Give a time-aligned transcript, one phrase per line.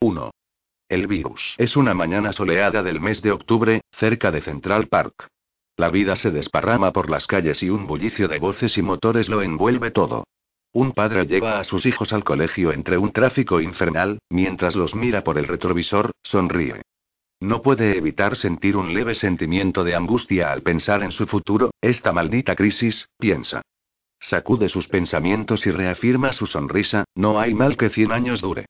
[0.00, 0.30] 1.
[0.90, 1.54] El virus.
[1.56, 5.28] Es una mañana soleada del mes de octubre, cerca de Central Park.
[5.78, 9.40] La vida se desparrama por las calles y un bullicio de voces y motores lo
[9.40, 10.24] envuelve todo.
[10.72, 15.24] Un padre lleva a sus hijos al colegio entre un tráfico infernal, mientras los mira
[15.24, 16.82] por el retrovisor, sonríe.
[17.40, 22.12] No puede evitar sentir un leve sentimiento de angustia al pensar en su futuro, esta
[22.12, 23.62] maldita crisis, piensa.
[24.20, 28.66] Sacude sus pensamientos y reafirma su sonrisa, no hay mal que cien años dure.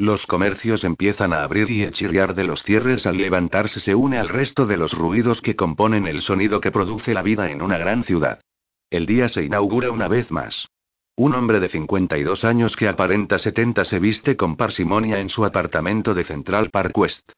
[0.00, 4.16] Los comercios empiezan a abrir y el chirriar de los cierres al levantarse se une
[4.16, 7.78] al resto de los ruidos que componen el sonido que produce la vida en una
[7.78, 8.40] gran ciudad.
[8.90, 10.68] El día se inaugura una vez más.
[11.16, 16.14] Un hombre de 52 años que aparenta 70 se viste con parsimonia en su apartamento
[16.14, 17.32] de Central Park West.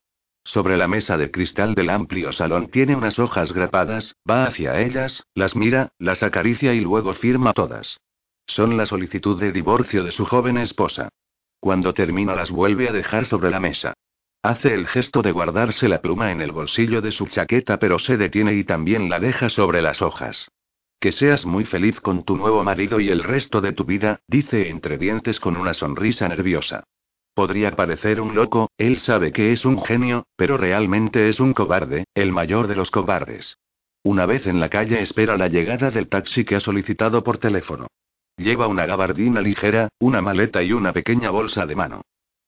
[0.44, 5.24] Sobre la mesa de cristal del amplio salón tiene unas hojas grapadas, va hacia ellas,
[5.34, 8.00] las mira, las acaricia y luego firma todas.
[8.46, 11.08] Son la solicitud de divorcio de su joven esposa.
[11.60, 13.94] Cuando termina las vuelve a dejar sobre la mesa.
[14.42, 18.16] Hace el gesto de guardarse la pluma en el bolsillo de su chaqueta pero se
[18.16, 20.48] detiene y también la deja sobre las hojas.
[20.98, 24.70] Que seas muy feliz con tu nuevo marido y el resto de tu vida, dice
[24.70, 26.84] entre dientes con una sonrisa nerviosa.
[27.34, 32.04] Podría parecer un loco, él sabe que es un genio, pero realmente es un cobarde,
[32.14, 33.58] el mayor de los cobardes.
[34.02, 37.86] Una vez en la calle espera la llegada del taxi que ha solicitado por teléfono.
[38.40, 42.00] Lleva una gabardina ligera, una maleta y una pequeña bolsa de mano.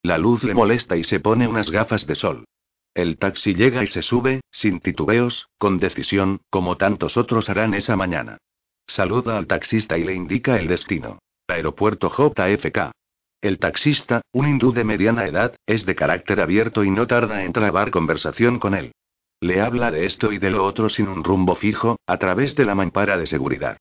[0.02, 2.46] La luz le molesta y se pone unas gafas de sol.
[2.94, 7.94] El taxi llega y se sube, sin titubeos, con decisión, como tantos otros harán esa
[7.94, 8.38] mañana.
[8.86, 11.18] Saluda al taxista y le indica el destino.
[11.46, 12.90] Aeropuerto JFK.
[13.42, 17.52] El taxista, un hindú de mediana edad, es de carácter abierto y no tarda en
[17.52, 18.92] trabar conversación con él.
[19.42, 22.64] Le habla de esto y de lo otro sin un rumbo fijo, a través de
[22.64, 23.76] la mampara de seguridad.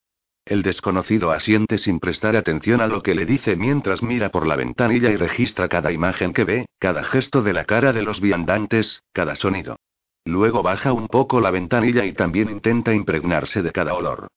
[0.45, 4.55] El desconocido asiente sin prestar atención a lo que le dice mientras mira por la
[4.55, 9.03] ventanilla y registra cada imagen que ve, cada gesto de la cara de los viandantes,
[9.13, 9.77] cada sonido.
[10.25, 14.27] Luego baja un poco la ventanilla y también intenta impregnarse de cada olor.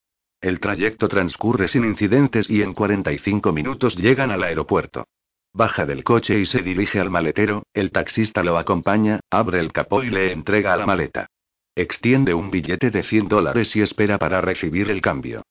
[0.41, 5.07] El trayecto transcurre sin incidentes y en 45 minutos llegan al aeropuerto.
[5.53, 10.03] Baja del coche y se dirige al maletero, el taxista lo acompaña, abre el capó
[10.03, 11.27] y le entrega la maleta.
[11.75, 15.43] Extiende un billete de 100 dólares y espera para recibir el cambio.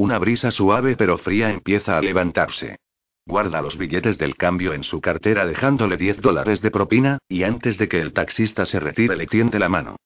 [0.00, 2.78] Una brisa suave pero fría empieza a levantarse.
[3.26, 7.76] Guarda los billetes del cambio en su cartera dejándole 10 dólares de propina, y antes
[7.76, 9.96] de que el taxista se retire le tiende la mano.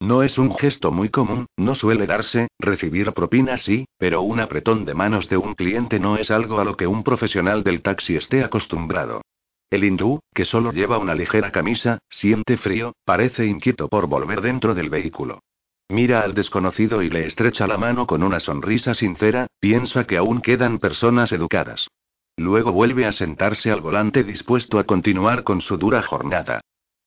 [0.00, 4.84] No es un gesto muy común, no suele darse, recibir propina sí, pero un apretón
[4.84, 8.16] de manos de un cliente no es algo a lo que un profesional del taxi
[8.16, 9.22] esté acostumbrado.
[9.70, 14.74] El hindú, que solo lleva una ligera camisa, siente frío, parece inquieto por volver dentro
[14.74, 15.38] del vehículo.
[15.88, 20.40] Mira al desconocido y le estrecha la mano con una sonrisa sincera, piensa que aún
[20.40, 21.88] quedan personas educadas.
[22.36, 26.60] Luego vuelve a sentarse al volante dispuesto a continuar con su dura jornada.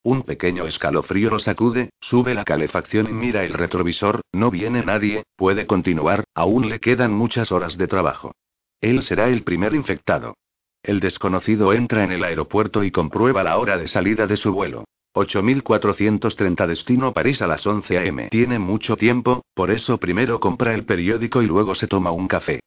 [0.03, 5.23] Un pequeño escalofrío lo sacude, sube la calefacción y mira el retrovisor, no viene nadie,
[5.35, 8.33] puede continuar, aún le quedan muchas horas de trabajo.
[8.79, 10.35] Él será el primer infectado.
[10.83, 14.85] El desconocido entra en el aeropuerto y comprueba la hora de salida de su vuelo.
[15.17, 18.29] 8430 destino París a las 11 a.m.
[18.29, 22.59] Tiene mucho tiempo, por eso primero compra el periódico y luego se toma un café.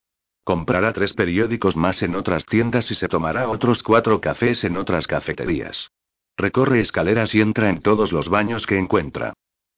[0.45, 5.07] Comprará tres periódicos más en otras tiendas y se tomará otros cuatro cafés en otras
[5.07, 5.91] cafeterías.
[6.37, 9.35] Recorre escaleras y entra en todos los baños que encuentra.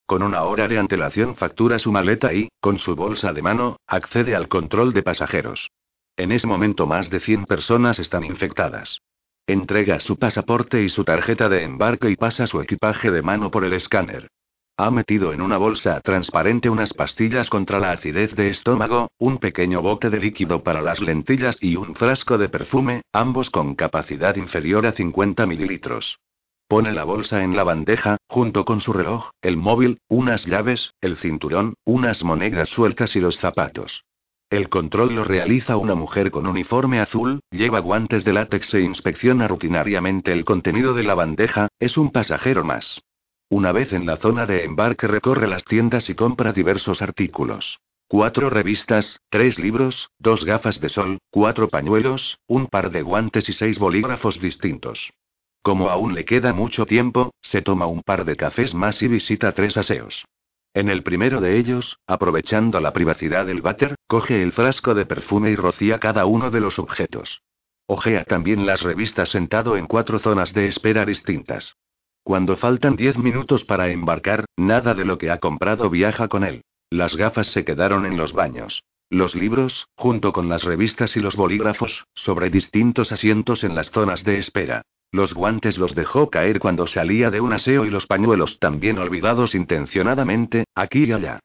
[0.07, 4.35] Con una hora de antelación factura su maleta y, con su bolsa de mano, accede
[4.35, 5.71] al control de pasajeros.
[6.17, 8.99] En ese momento más de 100 personas están infectadas.
[9.49, 13.65] Entrega su pasaporte y su tarjeta de embarque y pasa su equipaje de mano por
[13.65, 14.29] el escáner.
[14.77, 19.83] Ha metido en una bolsa transparente unas pastillas contra la acidez de estómago, un pequeño
[19.83, 24.87] bote de líquido para las lentillas y un frasco de perfume, ambos con capacidad inferior
[24.87, 26.21] a 50 mililitros.
[26.69, 31.17] Pone la bolsa en la bandeja, junto con su reloj, el móvil, unas llaves, el
[31.17, 34.05] cinturón, unas monedas sueltas y los zapatos.
[34.53, 39.49] El control lo realiza una mujer con uniforme azul, lleva guantes de látex e inspecciona
[39.49, 43.01] rutinariamente el contenido de la bandeja, es un pasajero más.
[43.49, 47.79] Una vez en la zona de embarque recorre las tiendas y compra diversos artículos.
[48.09, 53.55] Cuatro revistas, tres libros, dos gafas de sol, cuatro pañuelos, un par de guantes y
[53.55, 55.15] seis bolígrafos distintos.
[55.63, 59.53] Como aún le queda mucho tiempo, se toma un par de cafés más y visita
[59.53, 60.27] tres aseos.
[60.75, 65.51] En el primero de ellos, aprovechando la privacidad del váter, coge el frasco de perfume
[65.51, 67.43] y rocía cada uno de los objetos.
[67.87, 71.77] Ojea también las revistas sentado en cuatro zonas de espera distintas.
[72.23, 76.63] Cuando faltan diez minutos para embarcar, nada de lo que ha comprado viaja con él.
[76.89, 78.83] Las gafas se quedaron en los baños.
[79.11, 84.25] Los libros, junto con las revistas y los bolígrafos, sobre distintos asientos en las zonas
[84.25, 84.83] de espera.
[85.13, 89.55] Los guantes los dejó caer cuando salía de un aseo y los pañuelos también olvidados
[89.55, 91.41] intencionadamente, aquí y allá.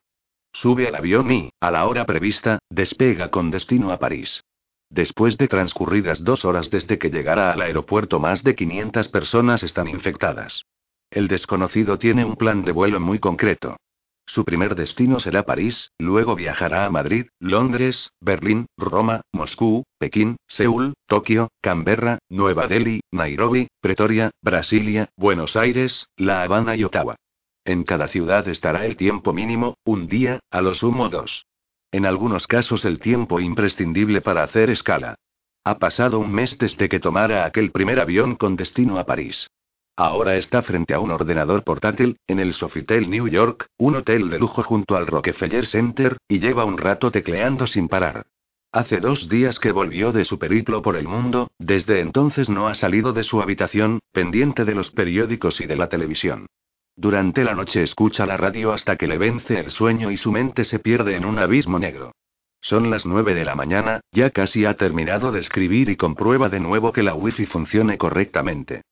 [0.54, 4.42] Sube al avión y, a la hora prevista, despega con destino a París.
[4.90, 9.90] Después de transcurridas dos horas desde que llegara al aeropuerto, más de 500 personas están
[9.90, 10.64] infectadas.
[11.12, 13.76] El desconocido tiene un plan de vuelo muy concreto.
[14.28, 20.94] Su primer destino será París, luego viajará a Madrid, Londres, Berlín, Roma, Moscú, Pekín, Seúl,
[21.08, 27.16] Tokio, Canberra, Nueva Delhi, Nairobi, Pretoria, Brasilia, Buenos Aires, La Habana y Ottawa.
[27.64, 31.46] En cada ciudad estará el tiempo mínimo, un día, a lo sumo dos.
[31.92, 35.16] En algunos casos el tiempo imprescindible para hacer escala.
[35.64, 39.50] Ha pasado un mes desde que tomara aquel primer avión con destino a París.
[40.00, 44.38] Ahora está frente a un ordenador portátil, en el Sofitel New York, un hotel de
[44.38, 48.28] lujo junto al Rockefeller Center, y lleva un rato tecleando sin parar.
[48.72, 52.76] Hace dos días que volvió de su periplo por el mundo, desde entonces no ha
[52.76, 56.46] salido de su habitación, pendiente de los periódicos y de la televisión.
[56.96, 60.64] Durante la noche escucha la radio hasta que le vence el sueño y su mente
[60.64, 62.12] se pierde en un abismo negro.
[62.62, 66.60] Son las nueve de la mañana, ya casi ha terminado de escribir y comprueba de
[66.60, 68.84] nuevo que la wifi funcione correctamente.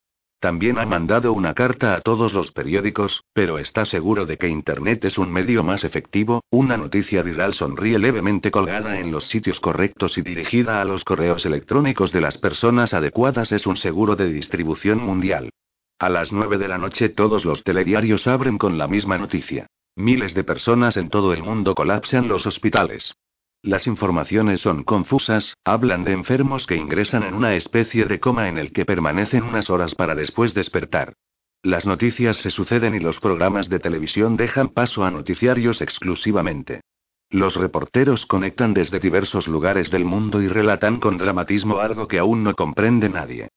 [0.45, 5.03] También ha mandado una carta a todos los periódicos, pero está seguro de que Internet
[5.05, 10.19] es un medio más efectivo, una noticia viral sonríe levemente colgada en los sitios correctos
[10.19, 14.99] y dirigida a los correos electrónicos de las personas adecuadas es un seguro de distribución
[14.99, 15.49] mundial.
[15.97, 19.65] A las nueve de la noche todos los telediarios abren con la misma noticia.
[19.95, 23.15] Miles de personas en todo el mundo colapsan los hospitales.
[23.65, 28.59] Las informaciones son confusas, hablan de enfermos que ingresan en una especie de coma en
[28.59, 31.13] el que permanecen unas horas para después despertar.
[31.63, 36.81] Las noticias se suceden y los programas de televisión dejan paso a noticiarios exclusivamente.
[37.31, 42.43] Los reporteros conectan desde diversos lugares del mundo y relatan con dramatismo algo que aún
[42.43, 43.47] no comprende nadie.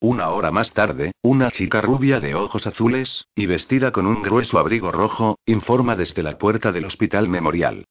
[0.00, 4.58] Una hora más tarde, una chica rubia de ojos azules, y vestida con un grueso
[4.58, 7.84] abrigo rojo, informa desde la puerta del hospital memorial.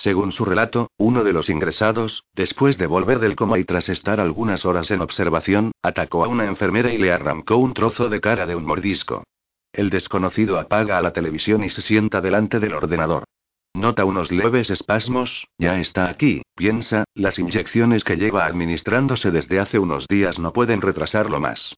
[0.00, 4.20] Según su relato, uno de los ingresados, después de volver del coma y tras estar
[4.20, 8.46] algunas horas en observación, atacó a una enfermera y le arrancó un trozo de cara
[8.46, 9.24] de un mordisco.
[9.72, 13.24] El desconocido apaga a la televisión y se sienta delante del ordenador.
[13.74, 19.80] Nota unos leves espasmos, ya está aquí, piensa, las inyecciones que lleva administrándose desde hace
[19.80, 21.74] unos días no pueden retrasarlo más.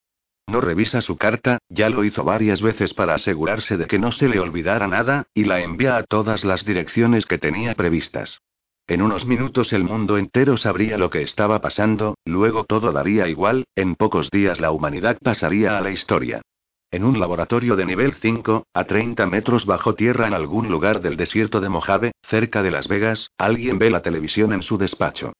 [0.50, 4.28] No revisa su carta, ya lo hizo varias veces para asegurarse de que no se
[4.28, 8.40] le olvidara nada, y la envía a todas las direcciones que tenía previstas.
[8.88, 13.64] En unos minutos el mundo entero sabría lo que estaba pasando, luego todo daría igual,
[13.76, 16.42] en pocos días la humanidad pasaría a la historia.
[16.90, 21.16] En un laboratorio de nivel 5, a 30 metros bajo tierra en algún lugar del
[21.16, 25.32] desierto de Mojave, cerca de Las Vegas, alguien ve la televisión en su despacho.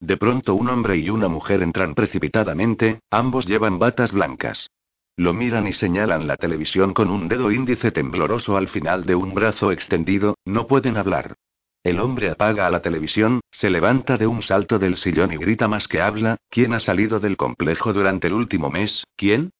[0.00, 4.70] De pronto un hombre y una mujer entran precipitadamente, ambos llevan batas blancas.
[5.16, 9.34] Lo miran y señalan la televisión con un dedo índice tembloroso al final de un
[9.34, 11.34] brazo extendido, no pueden hablar.
[11.82, 15.66] El hombre apaga a la televisión, se levanta de un salto del sillón y grita
[15.66, 19.04] más que habla, ¿quién ha salido del complejo durante el último mes?
[19.16, 19.50] ¿Quién?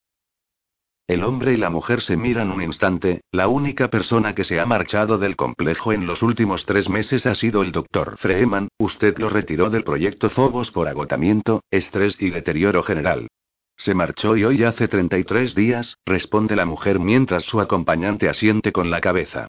[1.09, 4.67] El hombre y la mujer se miran un instante, la única persona que se ha
[4.67, 9.31] marchado del complejo en los últimos tres meses ha sido el doctor Freeman, usted lo
[9.31, 13.29] retiró del proyecto Phobos por agotamiento, estrés y deterioro general.
[13.79, 18.91] Se marchó y hoy hace 33 días, responde la mujer mientras su acompañante asiente con
[18.91, 19.47] la cabeza.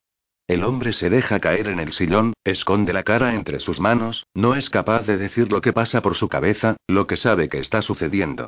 [0.48, 4.56] El hombre se deja caer en el sillón, esconde la cara entre sus manos, no
[4.56, 7.82] es capaz de decir lo que pasa por su cabeza, lo que sabe que está
[7.82, 8.48] sucediendo.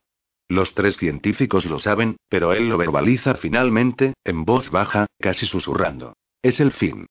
[0.51, 6.17] Los tres científicos lo saben, pero él lo verbaliza finalmente, en voz baja, casi susurrando.
[6.43, 7.05] Es el fin.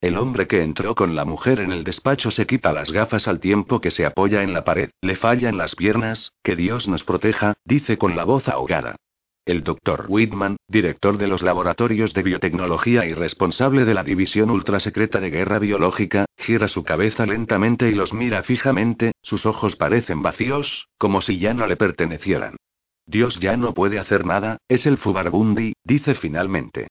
[0.00, 3.40] El hombre que entró con la mujer en el despacho se quita las gafas al
[3.40, 7.04] tiempo que se apoya en la pared, le falla en las piernas, que Dios nos
[7.04, 8.96] proteja, dice con la voz ahogada.
[9.44, 15.20] El doctor Whitman, director de los laboratorios de biotecnología y responsable de la división ultrasecreta
[15.20, 20.88] de guerra biológica, gira su cabeza lentamente y los mira fijamente, sus ojos parecen vacíos,
[20.96, 22.56] como si ya no le pertenecieran.
[23.08, 26.88] Dios ya no puede hacer nada, es el Fubarbundi, dice finalmente.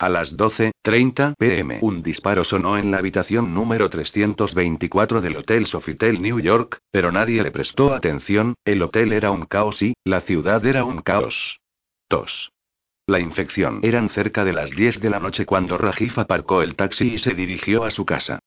[0.00, 6.20] A las 12.30 pm un disparo sonó en la habitación número 324 del Hotel Sofitel
[6.20, 10.66] New York, pero nadie le prestó atención, el hotel era un caos y, la ciudad
[10.66, 11.60] era un caos.
[12.08, 12.50] 2.
[13.06, 13.78] La infección.
[13.84, 17.34] Eran cerca de las 10 de la noche cuando Rajif aparcó el taxi y se
[17.34, 18.40] dirigió a su casa.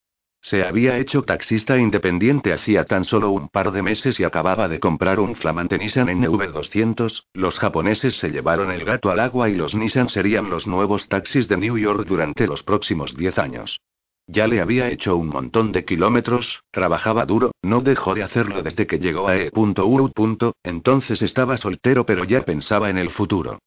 [0.46, 4.82] Se había hecho taxista independiente hacía tan solo un par de meses y acababa de
[4.82, 7.28] comprar un flamante Nissan NV200.
[7.34, 11.48] Los japoneses se llevaron el gato al agua y los Nissan serían los nuevos taxis
[11.48, 13.80] de New York durante los próximos 10 años.
[14.28, 18.86] Ya le había hecho un montón de kilómetros, trabajaba duro, no dejó de hacerlo desde
[18.86, 20.52] que llegó a E.U.
[20.62, 23.60] Entonces estaba soltero pero ya pensaba en el futuro.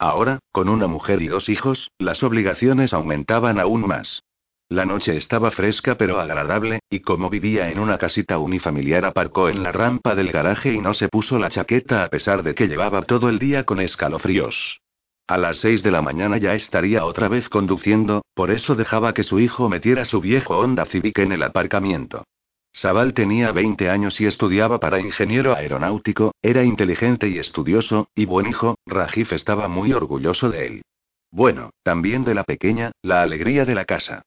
[0.00, 4.24] Ahora, con una mujer y dos hijos, las obligaciones aumentaban aún más.
[4.74, 9.62] La noche estaba fresca pero agradable, y como vivía en una casita unifamiliar aparcó en
[9.62, 13.02] la rampa del garaje y no se puso la chaqueta a pesar de que llevaba
[13.02, 14.80] todo el día con escalofríos.
[15.28, 19.22] A las seis de la mañana ya estaría otra vez conduciendo, por eso dejaba que
[19.22, 22.24] su hijo metiera su viejo Honda Civic en el aparcamiento.
[22.72, 28.48] Sabal tenía 20 años y estudiaba para ingeniero aeronáutico, era inteligente y estudioso, y buen
[28.48, 30.82] hijo, Rajif estaba muy orgulloso de él.
[31.30, 34.24] Bueno, también de la pequeña, la alegría de la casa.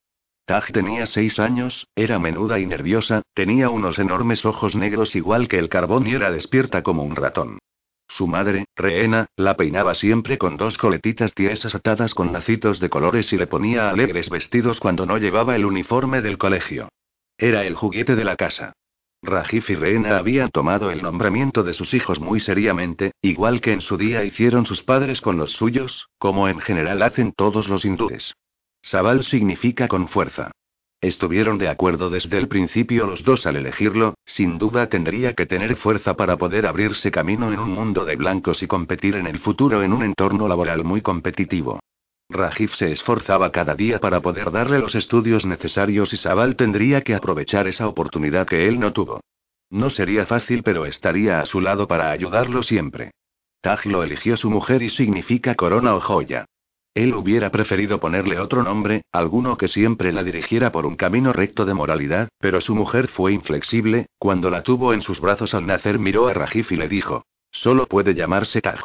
[0.48, 5.60] Taj tenía seis años, era menuda y nerviosa, tenía unos enormes ojos negros igual que
[5.60, 7.60] el carbón y era despierta como un ratón.
[8.08, 13.34] Su madre, Reena, la peinaba siempre con dos coletitas tiesas atadas con lacitos de colores
[13.34, 16.88] y le ponía alegres vestidos cuando no llevaba el uniforme del colegio.
[17.38, 18.72] Era el juguete de la casa.
[19.22, 23.82] Rajif y Reena habían tomado el nombramiento de sus hijos muy seriamente, igual que en
[23.82, 28.34] su día hicieron sus padres con los suyos, como en general hacen todos los hindúes.
[28.90, 30.52] Sabal significa con fuerza.
[31.02, 35.76] Estuvieron de acuerdo desde el principio los dos al elegirlo, sin duda tendría que tener
[35.76, 39.84] fuerza para poder abrirse camino en un mundo de blancos y competir en el futuro
[39.84, 41.82] en un entorno laboral muy competitivo.
[42.30, 47.14] Rajif se esforzaba cada día para poder darle los estudios necesarios y Sabal tendría que
[47.14, 49.20] aprovechar esa oportunidad que él no tuvo.
[49.70, 53.12] No sería fácil, pero estaría a su lado para ayudarlo siempre.
[53.60, 56.46] Taj lo eligió su mujer y significa corona o joya.
[56.98, 61.64] Él hubiera preferido ponerle otro nombre, alguno que siempre la dirigiera por un camino recto
[61.64, 66.00] de moralidad, pero su mujer fue inflexible, cuando la tuvo en sus brazos al nacer
[66.00, 68.82] miró a Rajif y le dijo, solo puede llamarse Taj.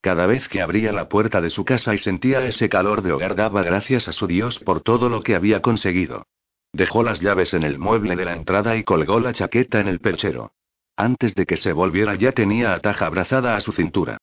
[0.00, 3.34] Cada vez que abría la puerta de su casa y sentía ese calor de hogar
[3.34, 6.28] daba gracias a su Dios por todo lo que había conseguido.
[6.72, 9.98] Dejó las llaves en el mueble de la entrada y colgó la chaqueta en el
[9.98, 10.52] perchero.
[10.96, 14.18] Antes de que se volviera ya tenía a Taja abrazada a su cintura.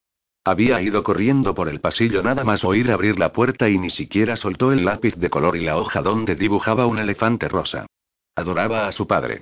[0.46, 4.36] Había ido corriendo por el pasillo nada más oír abrir la puerta y ni siquiera
[4.36, 7.86] soltó el lápiz de color y la hoja donde dibujaba un elefante rosa.
[8.36, 9.40] Adoraba a su padre.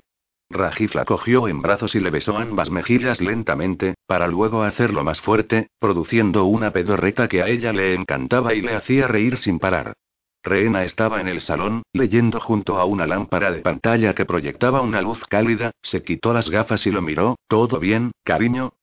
[0.49, 5.21] Rajif la cogió en brazos y le besó ambas mejillas lentamente, para luego hacerlo más
[5.21, 9.93] fuerte, produciendo una pedorreta que a ella le encantaba y le hacía reír sin parar.
[10.41, 15.03] Reena estaba en el salón, leyendo junto a una lámpara de pantalla que proyectaba una
[15.03, 18.73] luz cálida, se quitó las gafas y lo miró, ¿todo bien, cariño?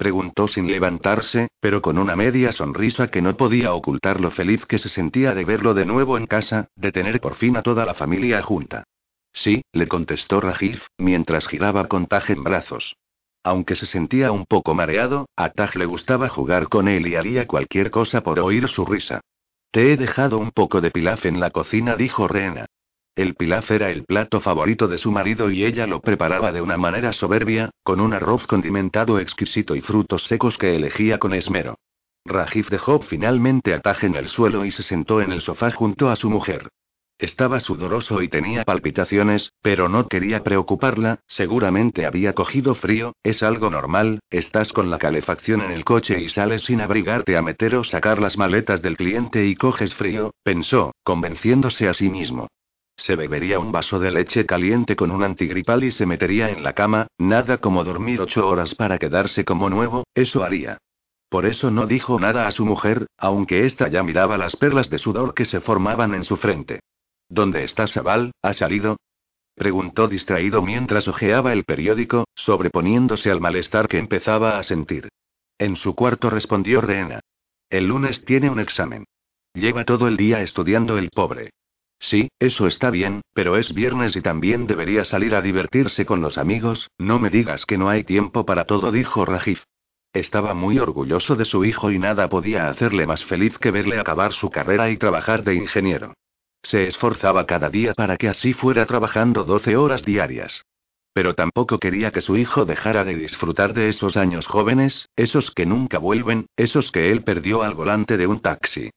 [0.00, 4.78] Preguntó sin levantarse, pero con una media sonrisa que no podía ocultar lo feliz que
[4.78, 7.92] se sentía de verlo de nuevo en casa, de tener por fin a toda la
[7.92, 8.84] familia junta.
[9.34, 12.96] Sí, le contestó Rajif, mientras giraba con Taj en brazos.
[13.44, 17.46] Aunque se sentía un poco mareado, a Taj le gustaba jugar con él y haría
[17.46, 19.20] cualquier cosa por oír su risa.
[19.70, 22.64] Te he dejado un poco de pilaf en la cocina, dijo Reena.
[23.16, 26.76] El pilaf era el plato favorito de su marido y ella lo preparaba de una
[26.76, 31.76] manera soberbia, con un arroz condimentado exquisito y frutos secos que elegía con esmero.
[32.24, 36.10] Rajif dejó finalmente a Taj en el suelo y se sentó en el sofá junto
[36.10, 36.68] a su mujer.
[37.18, 43.68] Estaba sudoroso y tenía palpitaciones, pero no quería preocuparla, seguramente había cogido frío, es algo
[43.68, 47.84] normal, estás con la calefacción en el coche y sales sin abrigarte a meter o
[47.84, 52.48] sacar las maletas del cliente y coges frío, pensó, convenciéndose a sí mismo.
[53.00, 56.74] Se bebería un vaso de leche caliente con un antigripal y se metería en la
[56.74, 60.76] cama, nada como dormir ocho horas para quedarse como nuevo, eso haría.
[61.30, 64.98] Por eso no dijo nada a su mujer, aunque ésta ya miraba las perlas de
[64.98, 66.80] sudor que se formaban en su frente.
[67.26, 68.32] ¿Dónde está Sabal?
[68.42, 68.98] ¿Ha salido?
[69.54, 75.08] preguntó distraído mientras hojeaba el periódico, sobreponiéndose al malestar que empezaba a sentir.
[75.58, 77.20] En su cuarto respondió Reena.
[77.70, 79.06] El lunes tiene un examen.
[79.54, 81.50] Lleva todo el día estudiando el pobre.
[82.00, 86.38] Sí, eso está bien, pero es viernes y también debería salir a divertirse con los
[86.38, 89.62] amigos, no me digas que no hay tiempo para todo, dijo Rajif.
[90.14, 94.32] Estaba muy orgulloso de su hijo y nada podía hacerle más feliz que verle acabar
[94.32, 96.14] su carrera y trabajar de ingeniero.
[96.62, 100.64] Se esforzaba cada día para que así fuera trabajando 12 horas diarias.
[101.12, 105.66] Pero tampoco quería que su hijo dejara de disfrutar de esos años jóvenes, esos que
[105.66, 108.90] nunca vuelven, esos que él perdió al volante de un taxi.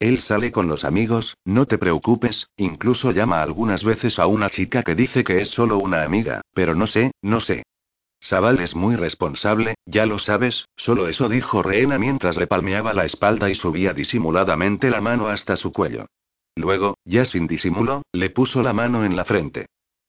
[0.00, 4.82] Él sale con los amigos, no te preocupes, incluso llama algunas veces a una chica
[4.82, 7.64] que dice que es solo una amiga, pero no sé, no sé.
[8.18, 13.04] Sabal es muy responsable, ya lo sabes, solo eso dijo Reena mientras le palmeaba la
[13.04, 16.06] espalda y subía disimuladamente la mano hasta su cuello.
[16.56, 19.66] Luego, ya sin disimulo, le puso la mano en la frente.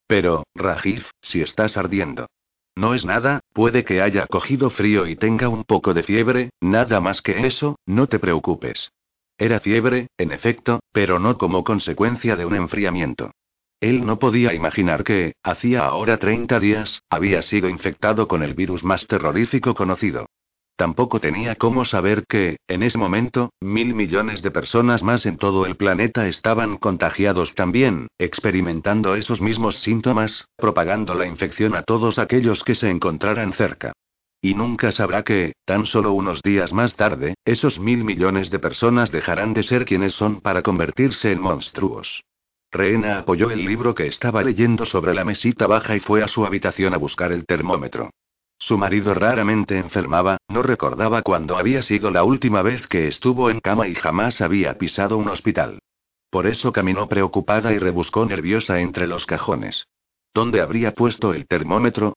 [0.07, 2.27] Pero, Rajif, si estás ardiendo.
[2.75, 7.01] No es nada, puede que haya cogido frío y tenga un poco de fiebre, nada
[7.01, 8.89] más que eso, no te preocupes.
[9.41, 13.31] Era fiebre, en efecto, pero no como consecuencia de un enfriamiento.
[13.79, 18.83] Él no podía imaginar que, hacía ahora 30 días, había sido infectado con el virus
[18.83, 20.27] más terrorífico conocido.
[20.75, 25.65] Tampoco tenía cómo saber que, en ese momento, mil millones de personas más en todo
[25.65, 32.63] el planeta estaban contagiados también, experimentando esos mismos síntomas, propagando la infección a todos aquellos
[32.63, 33.93] que se encontraran cerca.
[34.41, 39.11] Y nunca sabrá que, tan solo unos días más tarde, esos mil millones de personas
[39.11, 42.23] dejarán de ser quienes son para convertirse en monstruos.
[42.71, 46.45] Reena apoyó el libro que estaba leyendo sobre la mesita baja y fue a su
[46.45, 48.09] habitación a buscar el termómetro.
[48.57, 53.59] Su marido raramente enfermaba, no recordaba cuándo había sido la última vez que estuvo en
[53.59, 55.79] cama y jamás había pisado un hospital.
[56.29, 59.85] Por eso caminó preocupada y rebuscó nerviosa entre los cajones.
[60.33, 62.13] ¿Dónde habría puesto el termómetro?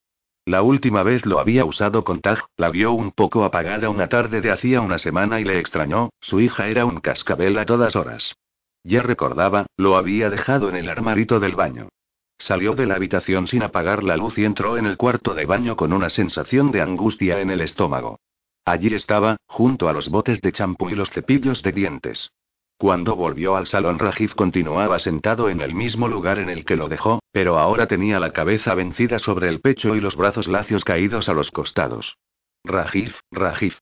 [0.47, 4.43] La última vez lo había usado con Tag, la vio un poco apagada una tarde
[4.43, 8.37] de hacía una semana y le extrañó, su hija era un cascabel a todas horas.
[8.83, 11.89] Ya recordaba, lo había dejado en el armarito del baño.
[12.37, 15.77] Salió de la habitación sin apagar la luz y entró en el cuarto de baño
[15.77, 18.21] con una sensación de angustia en el estómago.
[18.67, 22.31] Allí estaba, junto a los botes de champú y los cepillos de dientes.
[22.77, 26.89] Cuando volvió al salón, Rajiv continuaba sentado en el mismo lugar en el que lo
[26.89, 31.29] dejó, pero ahora tenía la cabeza vencida sobre el pecho y los brazos lacios caídos
[31.29, 32.19] a los costados.
[32.65, 33.75] Rajiv, Rajiv.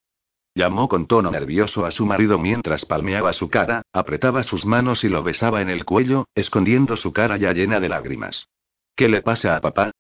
[0.55, 5.09] Llamó con tono nervioso a su marido mientras palmeaba su cara, apretaba sus manos y
[5.09, 8.49] lo besaba en el cuello, escondiendo su cara ya llena de lágrimas.
[8.95, 9.93] ¿Qué le pasa a papá?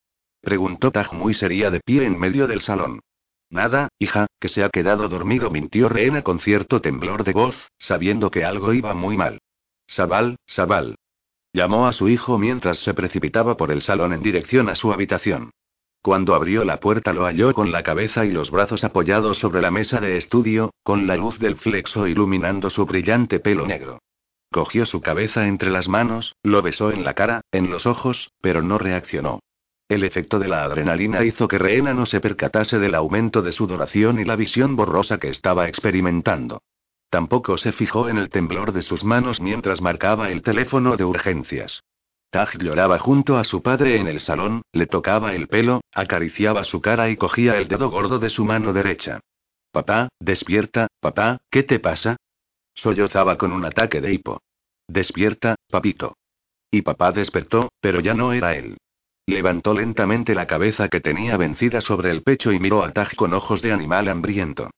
[0.43, 3.01] preguntó Taj muy seria de pie en medio del salón.
[3.53, 8.31] Nada, hija, que se ha quedado dormido, mintió Reena con cierto temblor de voz, sabiendo
[8.31, 9.41] que algo iba muy mal.
[9.87, 10.95] Sabal, Sabal.
[11.53, 15.51] Llamó a su hijo mientras se precipitaba por el salón en dirección a su habitación.
[16.01, 19.71] Cuando abrió la puerta lo halló con la cabeza y los brazos apoyados sobre la
[19.71, 23.99] mesa de estudio, con la luz del flexo iluminando su brillante pelo negro.
[24.51, 28.63] Cogió su cabeza entre las manos, lo besó en la cara, en los ojos, pero
[28.63, 29.41] no reaccionó.
[29.93, 34.19] El efecto de la adrenalina hizo que Reena no se percatase del aumento de sudoración
[34.21, 36.63] y la visión borrosa que estaba experimentando.
[37.11, 41.83] Tampoco se fijó en el temblor de sus manos mientras marcaba el teléfono de urgencias.
[42.31, 46.81] Taj lloraba junto a su padre en el salón, le tocaba el pelo, acariciaba su
[46.81, 49.21] cara y cogía el dedo gordo de su mano derecha.
[49.73, 52.17] Papá, despierta, papá, ¿qué te pasa?
[52.73, 54.41] Sollozaba con un ataque de hipo.
[54.89, 56.17] Despierta, papito.
[56.71, 58.79] Y papá despertó, pero ya no era él.
[59.27, 63.35] Levantó lentamente la cabeza que tenía vencida sobre el pecho y miró a Taj con
[63.35, 64.71] ojos de animal hambriento.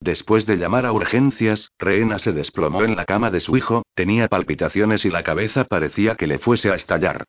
[0.00, 4.26] Después de llamar a urgencias, Reena se desplomó en la cama de su hijo, tenía
[4.26, 7.24] palpitaciones y la cabeza parecía que le fuese a estallar.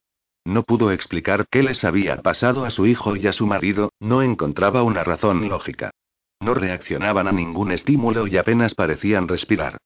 [0.45, 4.23] No pudo explicar qué les había pasado a su hijo y a su marido, no
[4.23, 5.91] encontraba una razón lógica.
[6.41, 9.77] No reaccionaban a ningún estímulo y apenas parecían respirar.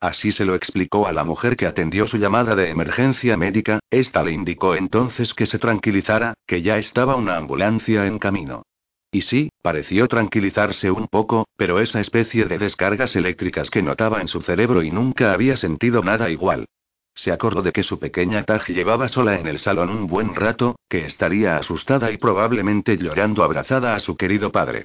[0.00, 4.22] Así se lo explicó a la mujer que atendió su llamada de emergencia médica, esta
[4.22, 8.62] le indicó entonces que se tranquilizara, que ya estaba una ambulancia en camino.
[9.10, 14.28] Y sí, pareció tranquilizarse un poco, pero esa especie de descargas eléctricas que notaba en
[14.28, 16.66] su cerebro y nunca había sentido nada igual.
[17.14, 20.76] Se acordó de que su pequeña Taj llevaba sola en el salón un buen rato,
[20.90, 24.84] que estaría asustada y probablemente llorando abrazada a su querido padre.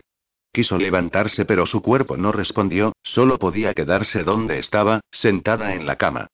[0.54, 5.96] Quiso levantarse pero su cuerpo no respondió, solo podía quedarse donde estaba, sentada en la
[5.96, 6.28] cama.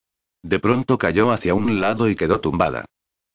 [0.44, 2.86] De pronto cayó hacia un lado y quedó tumbada.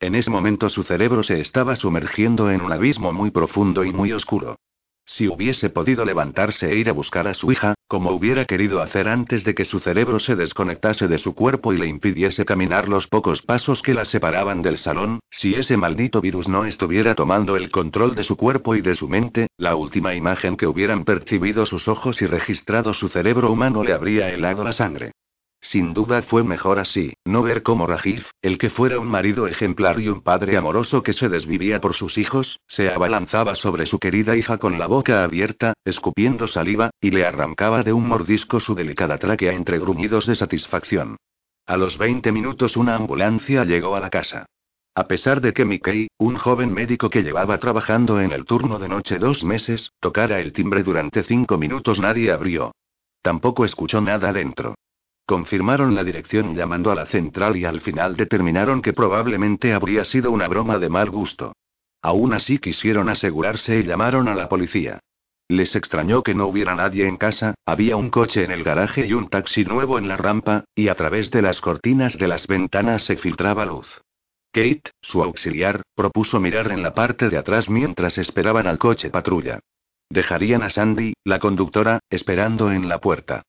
[0.00, 4.12] En ese momento su cerebro se estaba sumergiendo en un abismo muy profundo y muy
[4.12, 4.56] oscuro.
[5.04, 9.08] Si hubiese podido levantarse e ir a buscar a su hija, como hubiera querido hacer
[9.08, 13.08] antes de que su cerebro se desconectase de su cuerpo y le impidiese caminar los
[13.08, 17.70] pocos pasos que la separaban del salón, si ese maldito virus no estuviera tomando el
[17.70, 21.88] control de su cuerpo y de su mente, la última imagen que hubieran percibido sus
[21.88, 25.12] ojos y registrado su cerebro humano le habría helado la sangre.
[25.64, 30.00] Sin duda fue mejor así, no ver cómo Rajiv, el que fuera un marido ejemplar
[30.00, 34.36] y un padre amoroso que se desvivía por sus hijos, se abalanzaba sobre su querida
[34.36, 39.18] hija con la boca abierta, escupiendo saliva, y le arrancaba de un mordisco su delicada
[39.18, 41.16] tráquea entre gruñidos de satisfacción.
[41.64, 44.46] A los 20 minutos una ambulancia llegó a la casa.
[44.96, 48.88] A pesar de que Mickey, un joven médico que llevaba trabajando en el turno de
[48.88, 52.72] noche dos meses, tocara el timbre durante cinco minutos nadie abrió.
[53.22, 54.74] Tampoco escuchó nada dentro.
[55.26, 60.30] Confirmaron la dirección llamando a la central y al final determinaron que probablemente habría sido
[60.30, 61.54] una broma de mal gusto.
[62.02, 64.98] Aún así quisieron asegurarse y llamaron a la policía.
[65.48, 69.12] Les extrañó que no hubiera nadie en casa, había un coche en el garaje y
[69.12, 73.02] un taxi nuevo en la rampa, y a través de las cortinas de las ventanas
[73.02, 74.00] se filtraba luz.
[74.52, 79.60] Kate, su auxiliar, propuso mirar en la parte de atrás mientras esperaban al coche patrulla.
[80.10, 83.42] Dejarían a Sandy, la conductora, esperando en la puerta.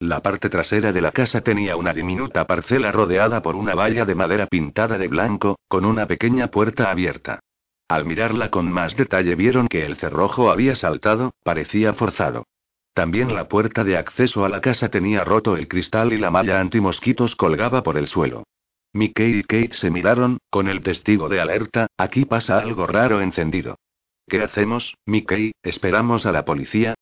[0.00, 4.14] La parte trasera de la casa tenía una diminuta parcela rodeada por una valla de
[4.14, 7.40] madera pintada de blanco, con una pequeña puerta abierta.
[7.86, 12.46] Al mirarla con más detalle vieron que el cerrojo había saltado, parecía forzado.
[12.94, 16.60] También la puerta de acceso a la casa tenía roto el cristal y la malla
[16.60, 18.44] antimosquitos colgaba por el suelo.
[18.94, 23.76] Mickey y Kate se miraron, con el testigo de alerta, aquí pasa algo raro encendido.
[24.26, 25.52] ¿Qué hacemos, Mickey?
[25.62, 26.94] ¿Esperamos a la policía?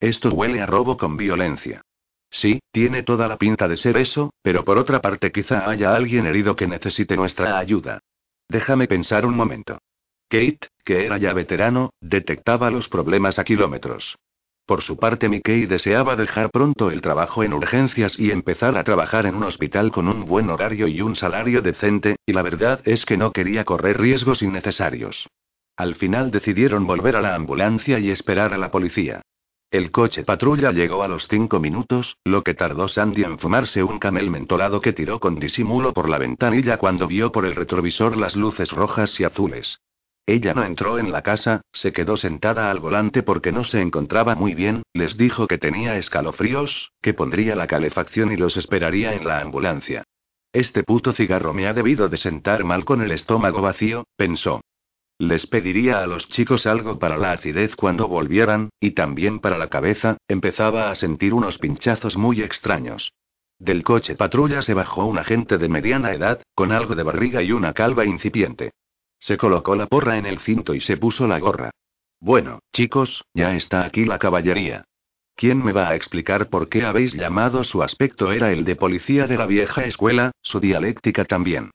[0.00, 1.82] Esto huele a robo con violencia.
[2.30, 6.26] Sí, tiene toda la pinta de ser eso, pero por otra parte quizá haya alguien
[6.26, 8.00] herido que necesite nuestra ayuda.
[8.48, 9.78] Déjame pensar un momento.
[10.28, 14.16] Kate, que era ya veterano, detectaba los problemas a kilómetros.
[14.66, 19.26] Por su parte, Mickey deseaba dejar pronto el trabajo en urgencias y empezar a trabajar
[19.26, 23.04] en un hospital con un buen horario y un salario decente, y la verdad es
[23.04, 25.28] que no quería correr riesgos innecesarios.
[25.76, 29.22] Al final decidieron volver a la ambulancia y esperar a la policía.
[29.70, 33.98] El coche patrulla llegó a los cinco minutos, lo que tardó Sandy en fumarse un
[33.98, 38.36] camel mentolado que tiró con disimulo por la ventanilla cuando vio por el retrovisor las
[38.36, 39.80] luces rojas y azules.
[40.24, 44.34] Ella no entró en la casa, se quedó sentada al volante porque no se encontraba
[44.34, 49.24] muy bien, les dijo que tenía escalofríos, que pondría la calefacción y los esperaría en
[49.24, 50.04] la ambulancia.
[50.52, 54.62] Este puto cigarro me ha debido de sentar mal con el estómago vacío, pensó.
[55.18, 59.68] Les pediría a los chicos algo para la acidez cuando volvieran, y también para la
[59.68, 63.12] cabeza, empezaba a sentir unos pinchazos muy extraños.
[63.58, 67.52] Del coche patrulla se bajó un agente de mediana edad, con algo de barriga y
[67.52, 68.72] una calva incipiente.
[69.18, 71.70] Se colocó la porra en el cinto y se puso la gorra.
[72.20, 74.84] Bueno, chicos, ya está aquí la caballería.
[75.34, 79.26] ¿Quién me va a explicar por qué habéis llamado su aspecto era el de policía
[79.26, 81.70] de la vieja escuela, su dialéctica también?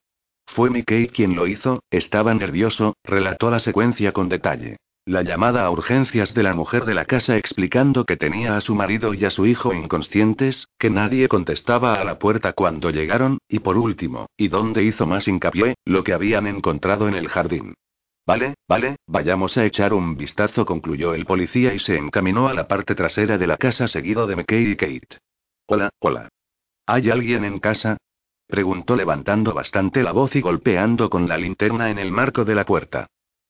[0.54, 4.76] Fue Mickey quien lo hizo, estaba nervioso, relató la secuencia con detalle.
[5.06, 8.74] La llamada a urgencias de la mujer de la casa explicando que tenía a su
[8.74, 13.60] marido y a su hijo inconscientes, que nadie contestaba a la puerta cuando llegaron, y
[13.60, 17.72] por último, y donde hizo más hincapié, lo que habían encontrado en el jardín.
[18.26, 22.68] Vale, vale, vayamos a echar un vistazo, concluyó el policía y se encaminó a la
[22.68, 25.18] parte trasera de la casa seguido de McKay y Kate.
[25.66, 26.28] Hola, hola.
[26.86, 27.96] ¿Hay alguien en casa?
[28.52, 32.66] Preguntó levantando bastante la voz y golpeando con la linterna en el marco de la
[32.66, 33.06] puerta.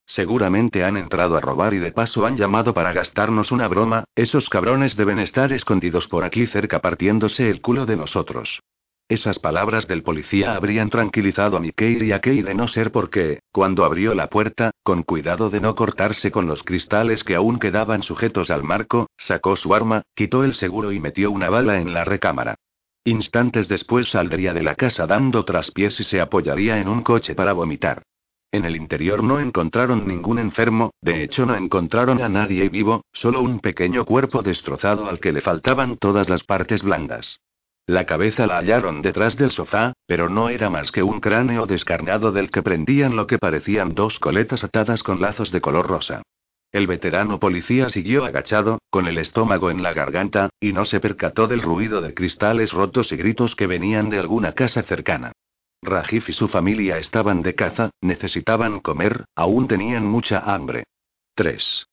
[0.06, 4.48] Seguramente han entrado a robar y de paso han llamado para gastarnos una broma, esos
[4.48, 8.60] cabrones deben estar escondidos por aquí cerca partiéndose el culo de nosotros.
[9.08, 13.40] Esas palabras del policía habrían tranquilizado a Mickey y a Kay de no ser porque,
[13.50, 18.04] cuando abrió la puerta, con cuidado de no cortarse con los cristales que aún quedaban
[18.04, 22.04] sujetos al marco, sacó su arma, quitó el seguro y metió una bala en la
[22.04, 22.54] recámara.
[23.04, 27.52] Instantes después saldría de la casa dando traspiés y se apoyaría en un coche para
[27.52, 28.04] vomitar.
[28.52, 33.40] En el interior no encontraron ningún enfermo, de hecho no encontraron a nadie vivo, solo
[33.40, 37.40] un pequeño cuerpo destrozado al que le faltaban todas las partes blandas.
[37.86, 42.30] La cabeza la hallaron detrás del sofá, pero no era más que un cráneo descarnado
[42.30, 46.22] del que prendían lo que parecían dos coletas atadas con lazos de color rosa.
[46.72, 51.46] El veterano policía siguió agachado, con el estómago en la garganta, y no se percató
[51.46, 55.32] del ruido de cristales rotos y gritos que venían de alguna casa cercana.
[55.82, 60.84] Rajif y su familia estaban de caza, necesitaban comer, aún tenían mucha hambre.
[61.34, 61.86] 3.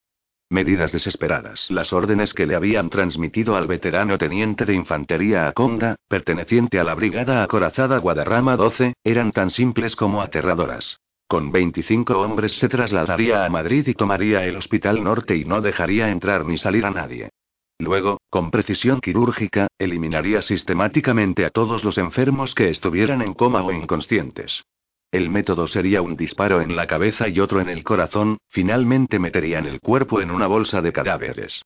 [0.49, 1.69] Medidas desesperadas.
[1.69, 6.95] Las órdenes que le habían transmitido al veterano teniente de infantería Aconda, perteneciente a la
[6.95, 10.99] brigada acorazada Guadarrama 12, eran tan simples como aterradoras.
[11.29, 16.09] Con 25 hombres se trasladaría a Madrid y tomaría el Hospital Norte y no dejaría
[16.09, 17.29] entrar ni salir a nadie.
[17.77, 23.71] Luego, con precisión quirúrgica, eliminaría sistemáticamente a todos los enfermos que estuvieran en coma o
[23.71, 24.63] inconscientes.
[25.11, 29.67] El método sería un disparo en la cabeza y otro en el corazón, finalmente meterían
[29.67, 31.61] el cuerpo en una bolsa de cadáveres.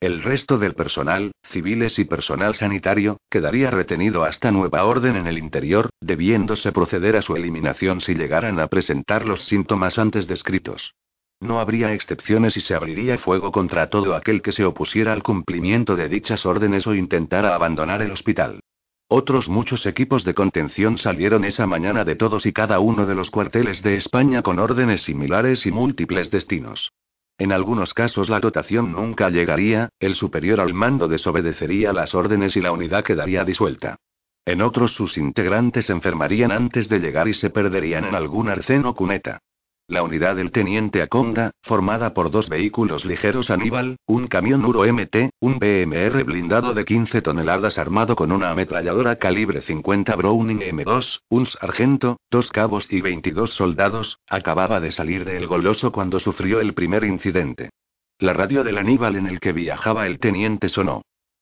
[0.00, 5.38] El resto del personal, civiles y personal sanitario, quedaría retenido hasta nueva orden en el
[5.38, 10.94] interior, debiéndose proceder a su eliminación si llegaran a presentar los síntomas antes descritos.
[11.40, 15.96] No habría excepciones y se abriría fuego contra todo aquel que se opusiera al cumplimiento
[15.96, 18.60] de dichas órdenes o intentara abandonar el hospital.
[19.08, 23.32] Otros muchos equipos de contención salieron esa mañana de todos y cada uno de los
[23.32, 26.92] cuarteles de España con órdenes similares y múltiples destinos.
[27.38, 32.60] En algunos casos la dotación nunca llegaría, el superior al mando desobedecería las órdenes y
[32.60, 33.96] la unidad quedaría disuelta.
[34.44, 38.94] En otros sus integrantes enfermarían antes de llegar y se perderían en algún arcén o
[38.94, 39.40] cuneta.
[39.88, 45.30] La unidad del teniente Aconda, formada por dos vehículos ligeros Aníbal, un camión Uro MT,
[45.40, 51.46] un BMR blindado de 15 toneladas armado con una ametralladora calibre 50 Browning M2, un
[51.46, 56.74] sargento, dos cabos y 22 soldados, acababa de salir de El Goloso cuando sufrió el
[56.74, 57.70] primer incidente.
[58.18, 61.00] La radio del Aníbal en el que viajaba el teniente sonó.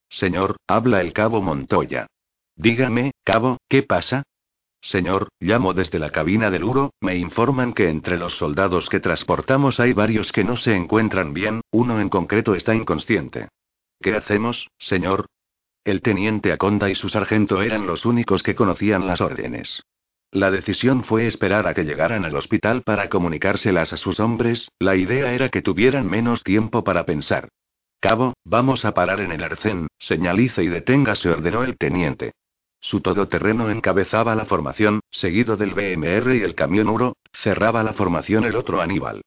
[0.08, 2.06] Señor, habla el cabo Montoya.
[2.54, 4.22] Dígame, cabo, ¿qué pasa?
[4.86, 9.80] Señor, llamo desde la cabina del Uro, me informan que entre los soldados que transportamos
[9.80, 13.48] hay varios que no se encuentran bien, uno en concreto está inconsciente.
[14.00, 15.26] ¿Qué hacemos, señor?
[15.84, 19.82] El teniente Aconda y su sargento eran los únicos que conocían las órdenes.
[20.30, 24.94] La decisión fue esperar a que llegaran al hospital para comunicárselas a sus hombres, la
[24.94, 27.48] idea era que tuvieran menos tiempo para pensar.
[27.98, 32.34] Cabo, vamos a parar en el arcén, señalice y deténgase, ordenó el teniente.
[32.86, 38.44] Su todoterreno encabezaba la formación, seguido del BMR y el camión Uro, cerraba la formación
[38.44, 39.22] el otro Aníbal.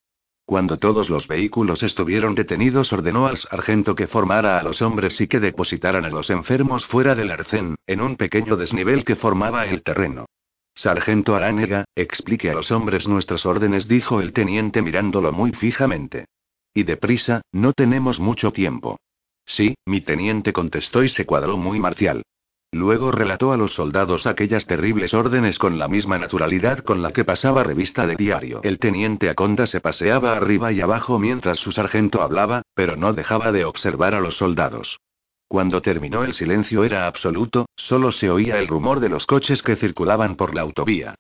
[0.46, 5.28] Cuando todos los vehículos estuvieron detenidos, ordenó al sargento que formara a los hombres y
[5.28, 9.84] que depositaran a los enfermos fuera del arcén, en un pequeño desnivel que formaba el
[9.84, 10.28] terreno.
[10.74, 16.28] Sargento Aránega, explique a los hombres nuestras órdenes, dijo el teniente mirándolo muy fijamente.
[16.74, 19.02] Y deprisa, no tenemos mucho tiempo.
[19.46, 22.24] Sí, mi teniente contestó y se cuadró muy marcial.
[22.72, 27.26] Luego relató a los soldados aquellas terribles órdenes con la misma naturalidad con la que
[27.26, 28.62] pasaba revista de diario.
[28.64, 33.52] El teniente Aconda se paseaba arriba y abajo mientras su sargento hablaba, pero no dejaba
[33.52, 35.00] de observar a los soldados.
[35.48, 39.76] Cuando terminó el silencio era absoluto, solo se oía el rumor de los coches que
[39.76, 41.16] circulaban por la autovía.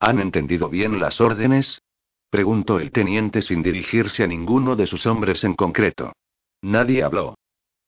[0.00, 1.82] ¿Han entendido bien las órdenes?
[2.30, 6.14] preguntó el teniente sin dirigirse a ninguno de sus hombres en concreto.
[6.62, 7.36] Nadie habló.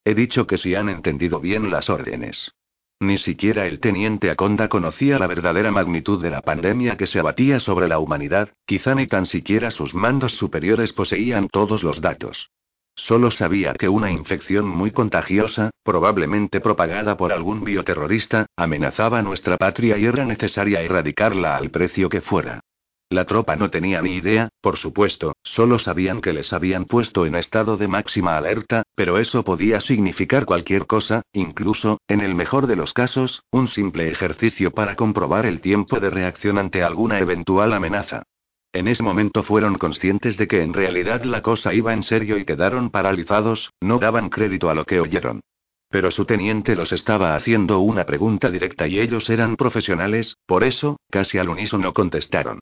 [0.05, 2.53] He dicho que si han entendido bien las órdenes.
[3.01, 7.61] Ni siquiera el teniente Aconda conocía la verdadera magnitud de la pandemia que se abatía
[7.61, 12.51] sobre la humanidad, quizá ni tan siquiera sus mandos superiores poseían todos los datos.
[12.95, 19.99] Solo sabía que una infección muy contagiosa, probablemente propagada por algún bioterrorista, amenazaba nuestra patria
[19.99, 22.61] y era necesaria erradicarla al precio que fuera.
[23.09, 27.37] La tropa no tenía ni idea, por supuesto, solo sabían que les habían puesto en
[27.37, 32.75] estado de máxima alerta, pero eso podía significar cualquier cosa, incluso, en el mejor de
[32.75, 38.25] los casos, un simple ejercicio para comprobar el tiempo de reacción ante alguna eventual amenaza.
[38.73, 42.45] En ese momento fueron conscientes de que en realidad la cosa iba en serio y
[42.45, 45.43] quedaron paralizados, no daban crédito a lo que oyeron.
[45.91, 50.99] Pero su teniente los estaba haciendo una pregunta directa y ellos eran profesionales, por eso,
[51.09, 52.59] casi al unísono contestaron.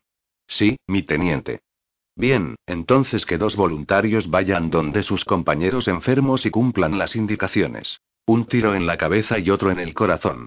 [0.46, 1.60] Sí, mi teniente.
[2.16, 8.00] Bien, entonces que dos voluntarios vayan donde sus compañeros enfermos y cumplan las indicaciones.
[8.26, 10.46] Un tiro en la cabeza y otro en el corazón.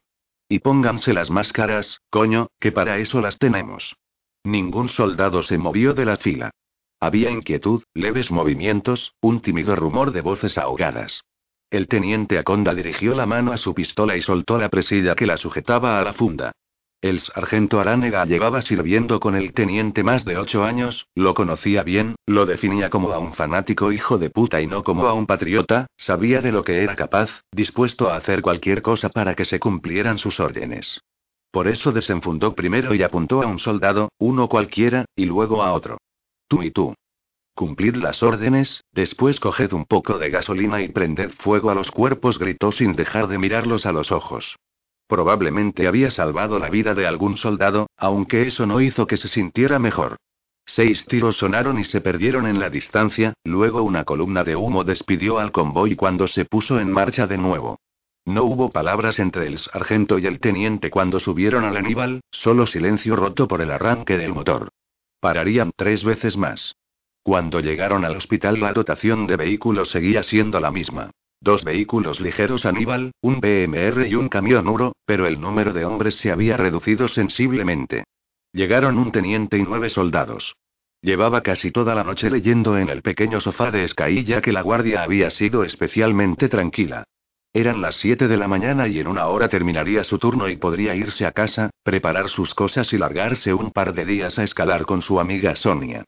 [0.50, 3.98] Y pónganse las máscaras, coño, que para eso las tenemos.
[4.44, 6.52] Ningún soldado se movió de la fila.
[7.02, 11.22] Había inquietud, leves movimientos, un tímido rumor de voces ahogadas.
[11.70, 15.36] El teniente Aconda dirigió la mano a su pistola y soltó la presilla que la
[15.36, 16.54] sujetaba a la funda.
[17.02, 22.16] El sargento Aránega llevaba sirviendo con el teniente más de ocho años, lo conocía bien,
[22.26, 25.86] lo definía como a un fanático hijo de puta y no como a un patriota,
[25.96, 30.18] sabía de lo que era capaz, dispuesto a hacer cualquier cosa para que se cumplieran
[30.18, 31.00] sus órdenes.
[31.52, 36.00] Por eso desenfundó primero y apuntó a un soldado, uno cualquiera, y luego a otro.
[36.48, 36.96] Tú y tú.
[37.54, 42.40] Cumplid las órdenes, después coged un poco de gasolina y prended fuego a los cuerpos,
[42.40, 44.56] gritó sin dejar de mirarlos a los ojos.
[45.08, 49.80] Probablemente había salvado la vida de algún soldado, aunque eso no hizo que se sintiera
[49.80, 50.18] mejor.
[50.66, 55.40] Seis tiros sonaron y se perdieron en la distancia, luego una columna de humo despidió
[55.40, 57.80] al convoy cuando se puso en marcha de nuevo.
[58.26, 63.16] No hubo palabras entre el sargento y el teniente cuando subieron al Aníbal, solo silencio
[63.16, 64.68] roto por el arranque del motor.
[65.22, 66.76] Pararían tres veces más.
[67.24, 71.12] Cuando llegaron al hospital la dotación de vehículos seguía siendo la misma.
[71.40, 76.16] Dos vehículos ligeros Aníbal, un BMR y un camión Uro, pero el número de hombres
[76.16, 78.06] se había reducido sensiblemente.
[78.54, 80.56] Llegaron un teniente y nueve soldados.
[81.02, 85.04] Llevaba casi toda la noche leyendo en el pequeño sofá de escailla que la guardia
[85.04, 87.04] había sido especialmente tranquila.
[87.54, 90.96] Eran las siete de la mañana y en una hora terminaría su turno y podría
[90.96, 95.02] irse a casa, preparar sus cosas y largarse un par de días a escalar con
[95.02, 96.04] su amiga Sonia.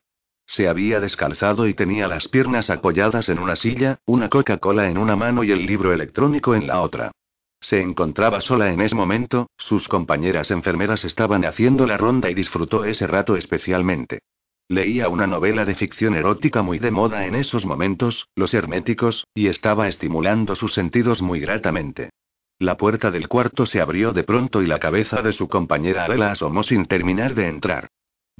[0.50, 5.14] Se había descalzado y tenía las piernas apoyadas en una silla, una Coca-Cola en una
[5.14, 7.12] mano y el libro electrónico en la otra.
[7.60, 12.84] Se encontraba sola en ese momento, sus compañeras enfermeras estaban haciendo la ronda y disfrutó
[12.84, 14.22] ese rato especialmente.
[14.66, 19.46] Leía una novela de ficción erótica muy de moda en esos momentos, Los Herméticos, y
[19.46, 22.10] estaba estimulando sus sentidos muy gratamente.
[22.58, 26.32] La puerta del cuarto se abrió de pronto y la cabeza de su compañera Adela
[26.32, 27.88] asomó sin terminar de entrar.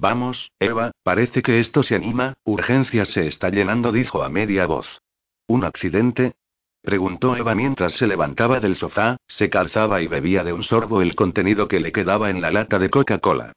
[0.01, 5.03] Vamos, Eva, parece que esto se anima, urgencia se está llenando, dijo a media voz.
[5.47, 6.33] ¿Un accidente?
[6.81, 11.15] preguntó Eva mientras se levantaba del sofá, se calzaba y bebía de un sorbo el
[11.15, 13.53] contenido que le quedaba en la lata de Coca-Cola.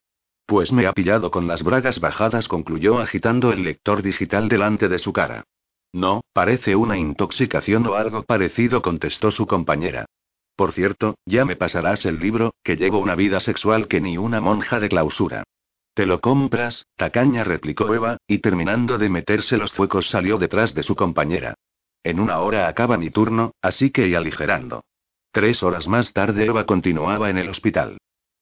[0.45, 4.99] Pues me ha pillado con las bragas bajadas, concluyó agitando el lector digital delante de
[4.99, 5.45] su cara.
[5.93, 10.07] No, parece una intoxicación o algo parecido, contestó su compañera.
[10.57, 14.41] Por cierto, ya me pasarás el libro, que llevo una vida sexual que ni una
[14.41, 15.45] monja de clausura.
[15.93, 16.87] ¿Te lo compras?
[16.95, 21.53] Tacaña replicó Eva, y terminando de meterse los fuecos salió detrás de su compañera.
[22.03, 24.83] En una hora acaba mi turno, así que y aligerando.
[25.31, 27.97] Tres horas más tarde Eva continuaba en el hospital.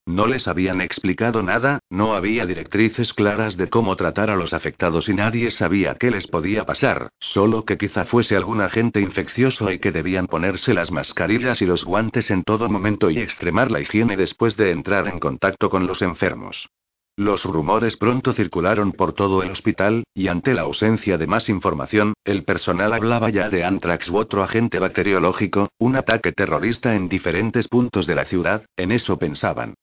[0.06, 5.08] No les habían explicado nada, no había directrices claras de cómo tratar a los afectados
[5.08, 9.78] y nadie sabía qué les podía pasar, solo que quizá fuese algún agente infeccioso y
[9.78, 14.16] que debían ponerse las mascarillas y los guantes en todo momento y extremar la higiene
[14.16, 16.68] después de entrar en contacto con los enfermos.
[17.16, 22.14] Los rumores pronto circularon por todo el hospital, y ante la ausencia de más información,
[22.24, 27.68] el personal hablaba ya de antrax u otro agente bacteriológico, un ataque terrorista en diferentes
[27.68, 29.74] puntos de la ciudad, en eso pensaban.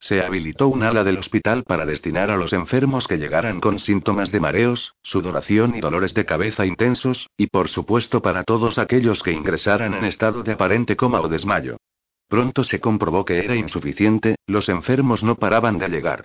[0.00, 4.32] Se habilitó un ala del hospital para destinar a los enfermos que llegaran con síntomas
[4.32, 9.32] de mareos, sudoración y dolores de cabeza intensos, y por supuesto para todos aquellos que
[9.32, 11.76] ingresaran en estado de aparente coma o desmayo.
[12.28, 16.24] Pronto se comprobó que era insuficiente, los enfermos no paraban de llegar.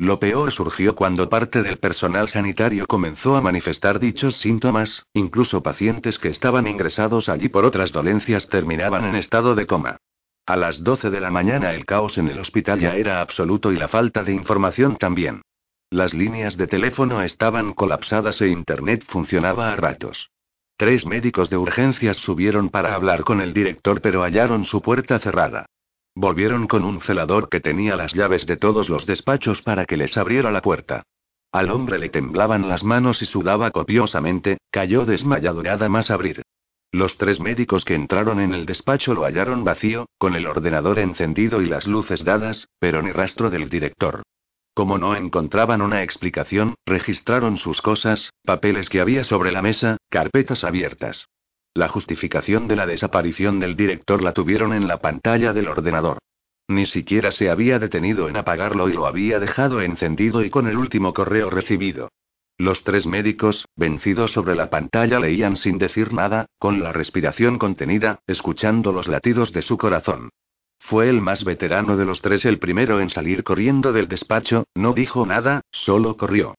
[0.00, 6.18] Lo peor surgió cuando parte del personal sanitario comenzó a manifestar dichos síntomas, incluso pacientes
[6.18, 9.98] que estaban ingresados allí por otras dolencias terminaban en estado de coma.
[10.46, 13.76] A las 12 de la mañana el caos en el hospital ya era absoluto y
[13.76, 15.42] la falta de información también.
[15.90, 20.30] Las líneas de teléfono estaban colapsadas e Internet funcionaba a ratos.
[20.78, 25.66] Tres médicos de urgencias subieron para hablar con el director pero hallaron su puerta cerrada.
[26.14, 30.16] Volvieron con un celador que tenía las llaves de todos los despachos para que les
[30.16, 31.04] abriera la puerta.
[31.52, 36.42] Al hombre le temblaban las manos y sudaba copiosamente, cayó desmayado nada más abrir.
[36.92, 41.62] Los tres médicos que entraron en el despacho lo hallaron vacío, con el ordenador encendido
[41.62, 44.22] y las luces dadas, pero ni rastro del director.
[44.74, 50.64] Como no encontraban una explicación, registraron sus cosas, papeles que había sobre la mesa, carpetas
[50.64, 51.26] abiertas.
[51.74, 56.18] La justificación de la desaparición del director la tuvieron en la pantalla del ordenador.
[56.68, 60.76] Ni siquiera se había detenido en apagarlo y lo había dejado encendido y con el
[60.76, 62.10] último correo recibido.
[62.58, 68.20] Los tres médicos, vencidos sobre la pantalla, leían sin decir nada, con la respiración contenida,
[68.26, 70.30] escuchando los latidos de su corazón.
[70.78, 74.92] Fue el más veterano de los tres el primero en salir corriendo del despacho, no
[74.92, 76.54] dijo nada, solo corrió.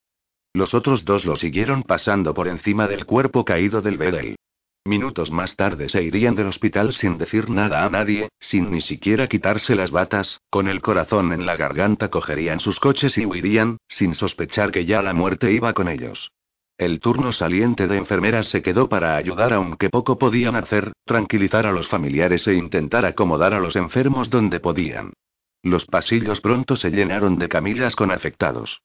[0.54, 4.36] Los otros dos lo siguieron pasando por encima del cuerpo caído del Bedel.
[4.84, 9.28] Minutos más tarde se irían del hospital sin decir nada a nadie, sin ni siquiera
[9.28, 14.16] quitarse las batas, con el corazón en la garganta cogerían sus coches y huirían, sin
[14.16, 16.32] sospechar que ya la muerte iba con ellos.
[16.80, 21.72] El turno saliente de enfermeras se quedó para ayudar aunque poco podían hacer, tranquilizar a
[21.72, 25.14] los familiares e intentar acomodar a los enfermos donde podían.
[25.62, 28.82] Los pasillos pronto se llenaron de camillas con afectados.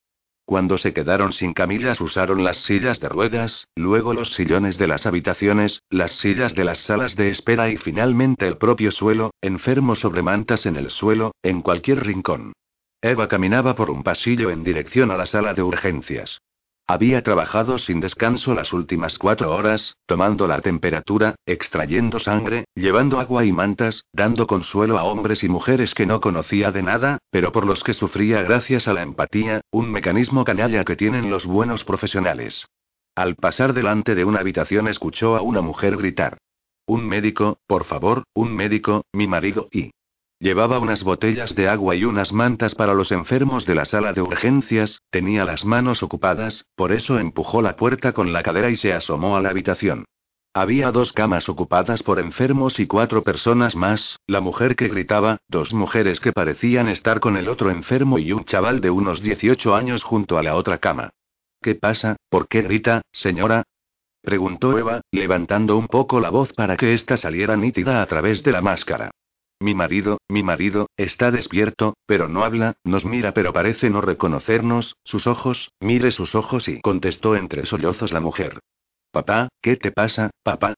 [0.47, 5.05] Cuando se quedaron sin camillas usaron las sillas de ruedas, luego los sillones de las
[5.05, 10.21] habitaciones, las sillas de las salas de espera y finalmente el propio suelo, enfermos sobre
[10.21, 12.53] mantas en el suelo, en cualquier rincón.
[13.01, 16.39] Eva caminaba por un pasillo en dirección a la sala de urgencias.
[16.89, 23.43] Había trabajado sin descanso las últimas cuatro horas, tomando la temperatura, extrayendo sangre, llevando agua
[23.43, 27.65] y mantas, dando consuelo a hombres y mujeres que no conocía de nada, pero por
[27.65, 32.65] los que sufría gracias a la empatía, un mecanismo canalla que tienen los buenos profesionales.
[33.15, 36.37] Al pasar delante de una habitación escuchó a una mujer gritar.
[36.85, 39.91] Un médico, por favor, un médico, mi marido y...
[40.39, 44.21] Llevaba unas botellas de agua y unas mantas para los enfermos de la sala de
[44.21, 48.93] urgencias, tenía las manos ocupadas, por eso empujó la puerta con la cadera y se
[48.93, 50.05] asomó a la habitación.
[50.53, 55.73] Había dos camas ocupadas por enfermos y cuatro personas más, la mujer que gritaba, dos
[55.73, 60.03] mujeres que parecían estar con el otro enfermo y un chaval de unos 18 años
[60.03, 61.09] junto a la otra cama.
[61.63, 62.15] ¿Qué pasa?
[62.29, 63.63] ¿Por qué grita, señora?
[64.21, 68.51] preguntó Eva, levantando un poco la voz para que ésta saliera nítida a través de
[68.51, 69.11] la máscara.
[69.59, 74.97] Mi marido, mi marido, está despierto, pero no habla, nos mira pero parece no reconocernos,
[75.03, 78.59] sus ojos, mire sus ojos y contestó entre sollozos la mujer.
[79.11, 80.75] Papá, ¿qué te pasa, papá?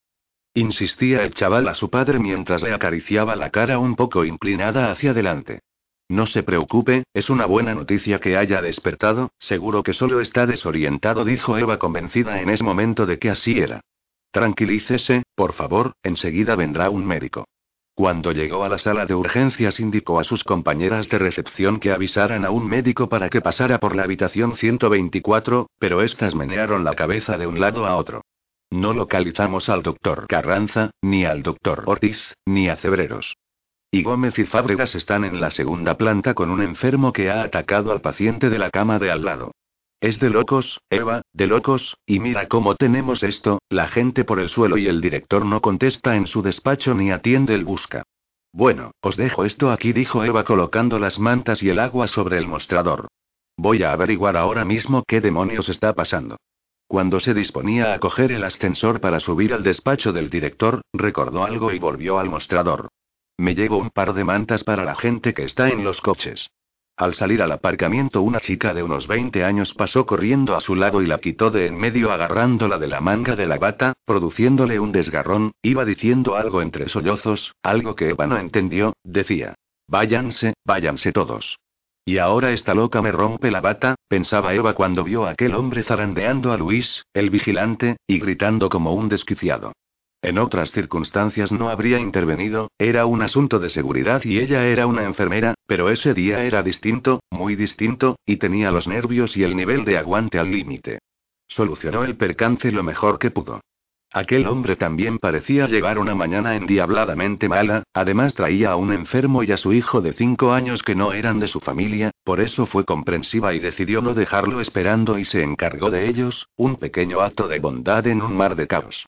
[0.54, 5.12] Insistía el chaval a su padre mientras le acariciaba la cara un poco inclinada hacia
[5.12, 5.60] adelante.
[6.08, 11.26] No se preocupe, es una buena noticia que haya despertado, seguro que solo está desorientado,
[11.26, 13.82] dijo Eva convencida en ese momento de que así era.
[14.32, 17.46] Tranquilícese, por favor, enseguida vendrá un médico.
[18.00, 22.46] Cuando llegó a la sala de urgencias indicó a sus compañeras de recepción que avisaran
[22.46, 27.38] a un médico para que pasara por la habitación 124, pero éstas menearon la cabeza
[27.38, 28.22] de un lado a otro.
[28.72, 33.36] No localizamos al doctor Carranza, ni al doctor Ortiz, ni a Cebreros.
[33.92, 37.92] Y Gómez y Fábregas están en la segunda planta con un enfermo que ha atacado
[37.92, 39.52] al paciente de la cama de al lado.
[40.02, 44.48] Es de locos, Eva, de locos, y mira cómo tenemos esto, la gente por el
[44.48, 48.04] suelo y el director no contesta en su despacho ni atiende el busca.
[48.54, 52.48] Bueno, os dejo esto aquí, dijo Eva colocando las mantas y el agua sobre el
[52.48, 53.10] mostrador.
[53.58, 56.38] Voy a averiguar ahora mismo qué demonios está pasando.
[56.88, 61.74] Cuando se disponía a coger el ascensor para subir al despacho del director, recordó algo
[61.74, 62.88] y volvió al mostrador.
[63.38, 66.50] Me llevo un par de mantas para la gente que está en los coches.
[67.00, 71.02] Al salir al aparcamiento una chica de unos 20 años pasó corriendo a su lado
[71.02, 74.92] y la quitó de en medio agarrándola de la manga de la bata, produciéndole un
[74.92, 79.56] desgarrón, iba diciendo algo entre sollozos, algo que Eva no entendió, decía.
[79.88, 81.58] Váyanse, váyanse todos.
[82.04, 85.84] Y ahora esta loca me rompe la bata, pensaba Eva cuando vio a aquel hombre
[85.84, 89.72] zarandeando a Luis, el vigilante, y gritando como un desquiciado.
[90.22, 95.06] En otras circunstancias no habría intervenido, era un asunto de seguridad y ella era una
[95.06, 99.86] enfermera, pero ese día era distinto, muy distinto, y tenía los nervios y el nivel
[99.86, 101.00] de aguante al límite.
[101.48, 103.62] Solucionó el percance lo mejor que pudo.
[104.12, 109.52] Aquel hombre también parecía llevar una mañana endiabladamente mala, además traía a un enfermo y
[109.52, 112.84] a su hijo de cinco años que no eran de su familia, por eso fue
[112.86, 117.60] comprensiva y decidió no dejarlo esperando y se encargó de ellos, un pequeño acto de
[117.60, 119.06] bondad en un mar de caos.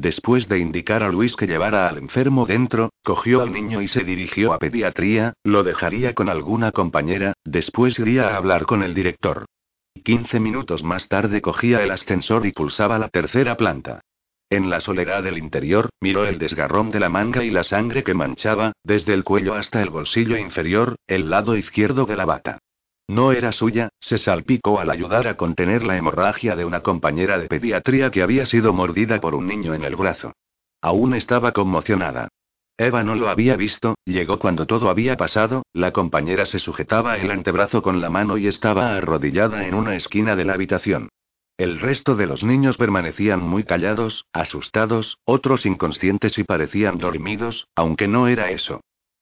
[0.00, 4.04] Después de indicar a Luis que llevara al enfermo dentro, cogió al niño y se
[4.04, 9.46] dirigió a pediatría, lo dejaría con alguna compañera, después iría a hablar con el director.
[10.04, 14.02] Quince minutos más tarde cogía el ascensor y pulsaba la tercera planta.
[14.50, 18.14] En la soledad del interior, miró el desgarrón de la manga y la sangre que
[18.14, 22.60] manchaba, desde el cuello hasta el bolsillo inferior, el lado izquierdo de la bata.
[23.08, 27.48] No era suya, se salpicó al ayudar a contener la hemorragia de una compañera de
[27.48, 30.34] pediatría que había sido mordida por un niño en el brazo.
[30.82, 32.28] Aún estaba conmocionada.
[32.76, 37.30] Eva no lo había visto, llegó cuando todo había pasado, la compañera se sujetaba el
[37.30, 41.08] antebrazo con la mano y estaba arrodillada en una esquina de la habitación.
[41.56, 48.06] El resto de los niños permanecían muy callados, asustados, otros inconscientes y parecían dormidos, aunque
[48.06, 48.80] no era eso.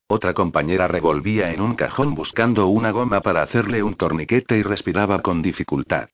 [0.09, 5.21] Otra compañera revolvía en un cajón buscando una goma para hacerle un torniquete y respiraba
[5.21, 6.07] con dificultad.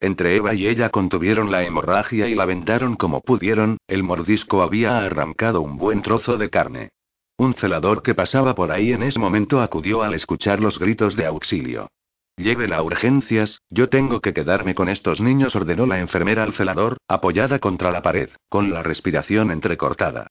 [0.00, 4.98] Entre Eva y ella contuvieron la hemorragia y la vendaron como pudieron, el mordisco había
[4.98, 6.90] arrancado un buen trozo de carne.
[7.38, 11.24] Un celador que pasaba por ahí en ese momento acudió al escuchar los gritos de
[11.24, 11.88] auxilio.
[12.36, 16.98] Llévela a urgencias, yo tengo que quedarme con estos niños, ordenó la enfermera al celador,
[17.08, 20.28] apoyada contra la pared, con la respiración entrecortada.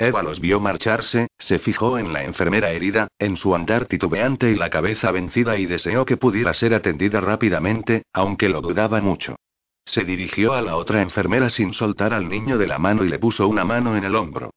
[0.00, 4.54] Eva los vio marcharse, se fijó en la enfermera herida, en su andar titubeante y
[4.54, 9.36] la cabeza vencida y deseó que pudiera ser atendida rápidamente, aunque lo dudaba mucho.
[9.84, 13.18] Se dirigió a la otra enfermera sin soltar al niño de la mano y le
[13.18, 14.54] puso una mano en el hombro.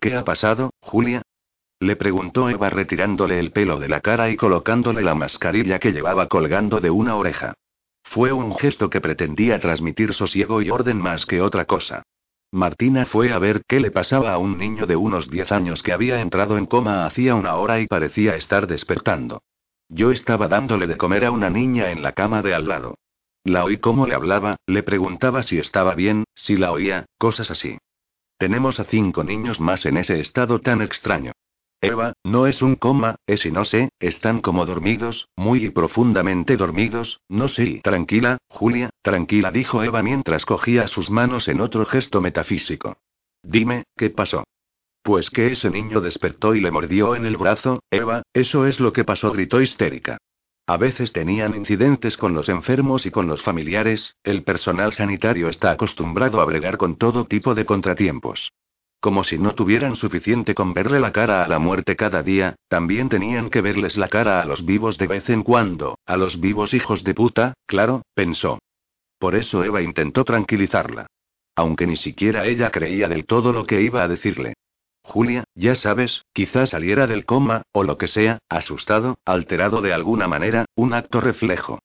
[0.00, 1.20] ¿Qué ha pasado, Julia?
[1.78, 6.26] Le preguntó Eva retirándole el pelo de la cara y colocándole la mascarilla que llevaba
[6.28, 7.52] colgando de una oreja.
[8.02, 12.02] Fue un gesto que pretendía transmitir sosiego y orden más que otra cosa.
[12.56, 15.92] Martina fue a ver qué le pasaba a un niño de unos 10 años que
[15.92, 19.42] había entrado en coma hacía una hora y parecía estar despertando.
[19.90, 22.96] Yo estaba dándole de comer a una niña en la cama de al lado.
[23.44, 27.76] La oí cómo le hablaba, le preguntaba si estaba bien, si la oía, cosas así.
[28.38, 31.32] Tenemos a cinco niños más en ese estado tan extraño.
[31.80, 36.56] Eva, no es un coma, es y no sé, están como dormidos, muy y profundamente
[36.56, 37.80] dormidos, no sé.
[37.84, 42.96] Tranquila, Julia, tranquila, dijo Eva mientras cogía sus manos en otro gesto metafísico.
[43.42, 44.44] Dime, ¿qué pasó?
[45.02, 48.92] Pues que ese niño despertó y le mordió en el brazo, Eva, eso es lo
[48.92, 50.18] que pasó, gritó histérica.
[50.66, 55.70] A veces tenían incidentes con los enfermos y con los familiares, el personal sanitario está
[55.70, 58.50] acostumbrado a bregar con todo tipo de contratiempos.
[59.00, 63.08] Como si no tuvieran suficiente con verle la cara a la muerte cada día, también
[63.08, 66.74] tenían que verles la cara a los vivos de vez en cuando, a los vivos
[66.74, 68.58] hijos de puta, claro, pensó.
[69.18, 71.06] Por eso Eva intentó tranquilizarla.
[71.54, 74.54] Aunque ni siquiera ella creía del todo lo que iba a decirle.
[75.02, 80.26] Julia, ya sabes, quizá saliera del coma, o lo que sea, asustado, alterado de alguna
[80.26, 81.78] manera, un acto reflejo.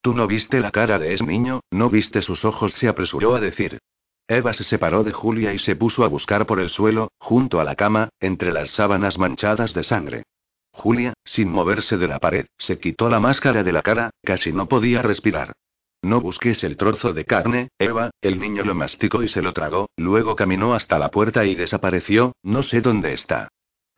[0.00, 3.40] Tú no viste la cara de ese niño, no viste sus ojos, se apresuró a
[3.40, 3.80] decir.
[4.28, 7.64] Eva se separó de Julia y se puso a buscar por el suelo, junto a
[7.64, 10.24] la cama, entre las sábanas manchadas de sangre.
[10.70, 14.68] Julia, sin moverse de la pared, se quitó la máscara de la cara, casi no
[14.68, 15.54] podía respirar.
[16.02, 19.88] No busques el trozo de carne, Eva, el niño lo masticó y se lo tragó,
[19.96, 23.48] luego caminó hasta la puerta y desapareció, no sé dónde está.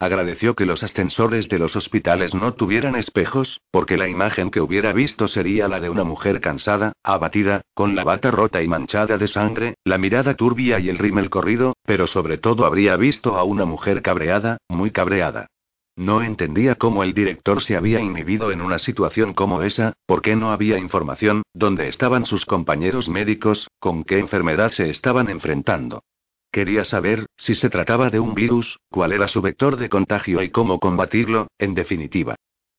[0.02, 4.94] Agradeció que los ascensores de los hospitales no tuvieran espejos, porque la imagen que hubiera
[4.94, 9.28] visto sería la de una mujer cansada, abatida, con la bata rota y manchada de
[9.28, 13.66] sangre, la mirada turbia y el rímel corrido, pero sobre todo habría visto a una
[13.66, 15.48] mujer cabreada, muy cabreada.
[15.96, 20.34] No entendía cómo el director se había inhibido en una situación como esa, por qué
[20.34, 26.04] no había información, dónde estaban sus compañeros médicos, con qué enfermedad se estaban enfrentando.
[26.52, 30.50] Quería saber, si se trataba de un virus, cuál era su vector de contagio y
[30.50, 32.34] cómo combatirlo, en definitiva.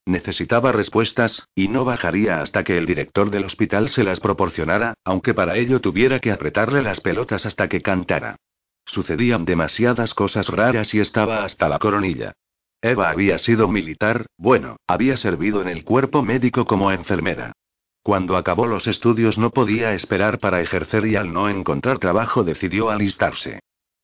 [0.06, 5.34] Necesitaba respuestas, y no bajaría hasta que el director del hospital se las proporcionara, aunque
[5.34, 8.36] para ello tuviera que apretarle las pelotas hasta que cantara.
[8.86, 12.34] Sucedían demasiadas cosas raras y estaba hasta la coronilla.
[12.82, 17.54] Eva había sido militar, bueno, había servido en el cuerpo médico como enfermera.
[18.04, 22.90] Cuando acabó los estudios no podía esperar para ejercer y al no encontrar trabajo decidió
[22.90, 23.60] alistarse.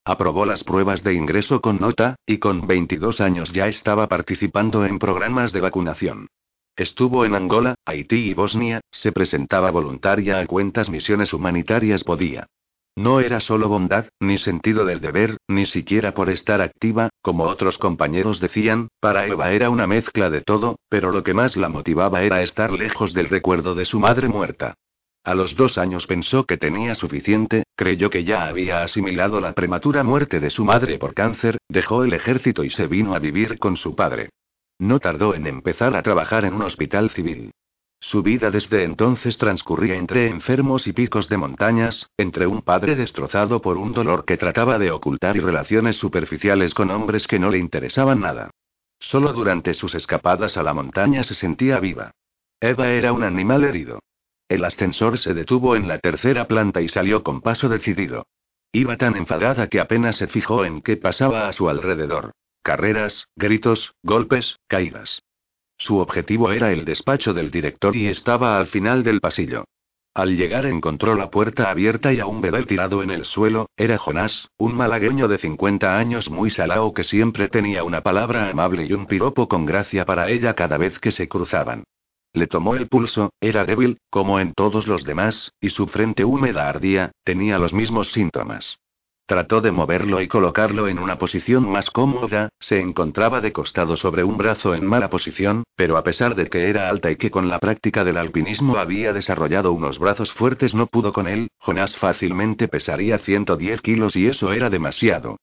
[0.05, 4.99] Aprobó las pruebas de ingreso con nota, y con 22 años ya estaba participando en
[4.99, 6.27] programas de vacunación.
[6.75, 12.47] Estuvo en Angola, Haití y Bosnia, se presentaba voluntaria a cuentas misiones humanitarias podía.
[12.97, 17.77] No era solo bondad, ni sentido del deber, ni siquiera por estar activa, como otros
[17.77, 22.23] compañeros decían, para Eva era una mezcla de todo, pero lo que más la motivaba
[22.23, 24.73] era estar lejos del recuerdo de su madre muerta.
[25.23, 30.03] A los dos años pensó que tenía suficiente, creyó que ya había asimilado la prematura
[30.03, 33.77] muerte de su madre por cáncer, dejó el ejército y se vino a vivir con
[33.77, 34.29] su padre.
[34.79, 37.51] No tardó en empezar a trabajar en un hospital civil.
[37.99, 43.61] Su vida desde entonces transcurría entre enfermos y picos de montañas, entre un padre destrozado
[43.61, 47.57] por un dolor que trataba de ocultar y relaciones superficiales con hombres que no le
[47.57, 48.51] interesaban nada.
[48.99, 52.11] Solo durante sus escapadas a la montaña se sentía viva.
[52.59, 53.99] Eva era un animal herido.
[54.47, 58.25] El ascensor se detuvo en la tercera planta y salió con paso decidido.
[58.71, 62.31] Iba tan enfadada que apenas se fijó en qué pasaba a su alrededor.
[62.63, 65.23] Carreras, gritos, golpes, caídas.
[65.77, 69.65] Su objetivo era el despacho del director y estaba al final del pasillo.
[70.17, 73.99] Al llegar encontró la puerta abierta y a un bebé tirado en el suelo, era
[73.99, 78.93] Jonás, un malagueño de 50 años muy salao que siempre tenía una palabra amable y
[78.93, 81.83] un piropo con gracia para ella cada vez que se cruzaban.
[82.33, 86.67] Le tomó el pulso, era débil, como en todos los demás, y su frente húmeda
[86.67, 88.79] ardía, tenía los mismos síntomas.
[89.27, 94.23] Trató de moverlo y colocarlo en una posición más cómoda, se encontraba de costado sobre
[94.23, 97.49] un brazo en mala posición, pero a pesar de que era alta y que con
[97.49, 102.69] la práctica del alpinismo había desarrollado unos brazos fuertes no pudo con él, Jonás fácilmente
[102.69, 105.35] pesaría 110 kilos y eso era demasiado.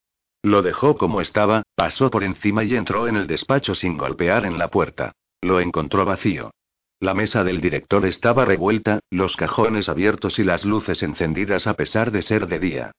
[0.43, 4.57] Lo dejó como estaba, pasó por encima y entró en el despacho sin golpear en
[4.57, 5.13] la puerta.
[5.43, 6.53] Lo encontró vacío.
[7.01, 12.11] La mesa del director estaba revuelta, los cajones abiertos y las luces encendidas a pesar
[12.13, 12.93] de ser de día.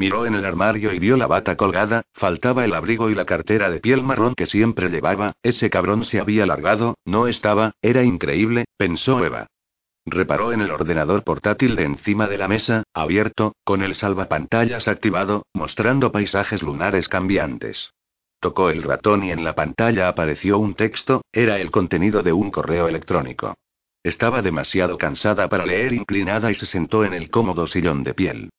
[0.00, 3.68] Miró en el armario y vio la bata colgada, faltaba el abrigo y la cartera
[3.68, 8.64] de piel marrón que siempre llevaba, ese cabrón se había largado, no estaba, era increíble,
[8.78, 9.48] pensó Eva.
[10.06, 15.44] Reparó en el ordenador portátil de encima de la mesa, abierto, con el salvapantallas activado,
[15.52, 17.90] mostrando paisajes lunares cambiantes.
[18.40, 22.50] Tocó el ratón y en la pantalla apareció un texto, era el contenido de un
[22.50, 23.52] correo electrónico.
[24.02, 28.50] Estaba demasiado cansada para leer inclinada y se sentó en el cómodo sillón de piel.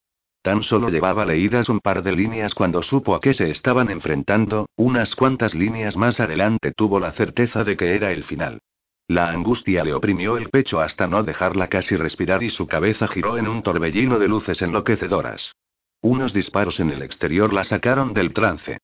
[0.42, 4.68] Tan solo llevaba leídas un par de líneas cuando supo a qué se estaban enfrentando,
[4.76, 8.60] unas cuantas líneas más adelante tuvo la certeza de que era el final.
[9.06, 13.38] La angustia le oprimió el pecho hasta no dejarla casi respirar y su cabeza giró
[13.38, 15.52] en un torbellino de luces enloquecedoras.
[16.00, 18.78] Unos disparos en el exterior la sacaron del trance.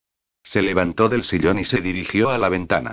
[0.45, 2.93] Se levantó del sillón y se dirigió a la ventana.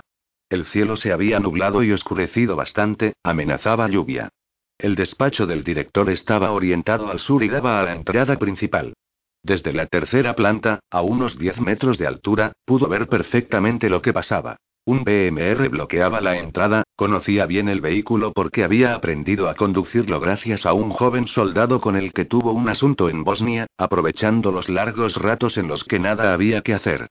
[0.49, 4.29] El cielo se había nublado y oscurecido bastante, amenazaba lluvia.
[4.77, 8.93] El despacho del director estaba orientado al sur y daba a la entrada principal.
[9.41, 14.11] Desde la tercera planta, a unos 10 metros de altura, pudo ver perfectamente lo que
[14.11, 14.57] pasaba.
[14.87, 20.65] Un BMR bloqueaba la entrada, conocía bien el vehículo porque había aprendido a conducirlo gracias
[20.65, 25.15] a un joven soldado con el que tuvo un asunto en Bosnia, aprovechando los largos
[25.15, 27.07] ratos en los que nada había que hacer.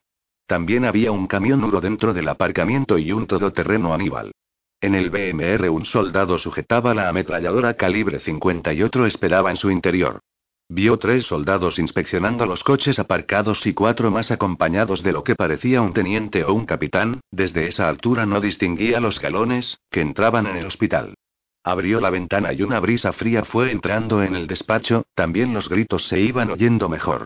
[0.47, 4.33] También había un camión nudo dentro del aparcamiento y un todoterreno Aníbal.
[4.85, 9.71] En el BMR un soldado sujetaba la ametralladora calibre 50 y otro esperaba en su
[9.71, 10.21] interior.
[10.69, 15.81] Vio tres soldados inspeccionando los coches aparcados y cuatro más acompañados de lo que parecía
[15.81, 20.57] un teniente o un capitán, desde esa altura no distinguía los galones, que entraban en
[20.57, 21.15] el hospital.
[21.63, 26.09] Abrió la ventana y una brisa fría fue entrando en el despacho, también los gritos
[26.09, 27.25] se iban oyendo mejor.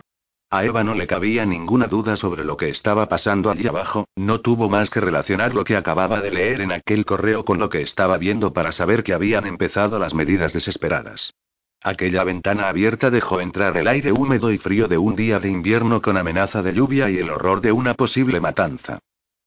[0.51, 4.41] A Eva no le cabía ninguna duda sobre lo que estaba pasando allí abajo, no
[4.41, 7.83] tuvo más que relacionar lo que acababa de leer en aquel correo con lo que
[7.83, 11.35] estaba viendo para saber que habían empezado las medidas desesperadas.
[11.83, 16.01] Aquella ventana abierta dejó entrar el aire húmedo y frío de un día de invierno
[16.01, 18.97] con amenaza de lluvia y el horror de una posible matanza.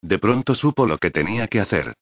[0.01, 1.95] De pronto supo lo que tenía que hacer.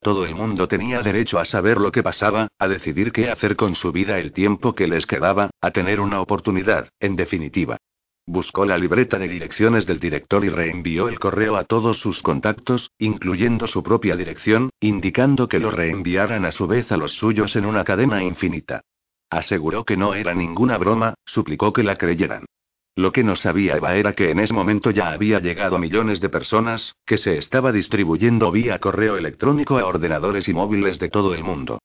[0.00, 3.76] Todo el mundo tenía derecho a saber lo que pasaba, a decidir qué hacer con
[3.76, 7.78] su vida el tiempo que les quedaba, a tener una oportunidad, en definitiva.
[8.30, 12.90] Buscó la libreta de direcciones del director y reenvió el correo a todos sus contactos,
[12.98, 17.64] incluyendo su propia dirección, indicando que lo reenviaran a su vez a los suyos en
[17.64, 18.82] una cadena infinita.
[19.30, 22.44] Aseguró que no era ninguna broma, suplicó que la creyeran.
[22.96, 26.20] Lo que no sabía Eva era que en ese momento ya había llegado a millones
[26.20, 31.32] de personas, que se estaba distribuyendo vía correo electrónico a ordenadores y móviles de todo
[31.32, 31.78] el mundo.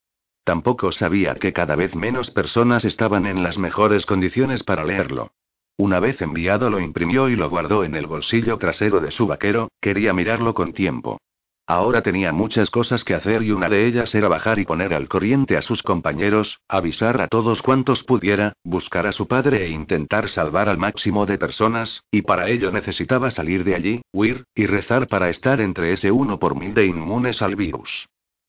[0.44, 5.32] Tampoco sabía que cada vez menos personas estaban en las mejores condiciones para leerlo.
[5.78, 9.70] Una vez enviado lo imprimió y lo guardó en el bolsillo trasero de su vaquero,
[9.82, 11.18] quería mirarlo con tiempo.
[11.66, 15.08] Ahora tenía muchas cosas que hacer y una de ellas era bajar y poner al
[15.08, 20.28] corriente a sus compañeros, avisar a todos cuantos pudiera, buscar a su padre e intentar
[20.28, 25.08] salvar al máximo de personas, y para ello necesitaba salir de allí, huir, y rezar
[25.08, 28.08] para estar entre ese uno por mil de inmunes al virus.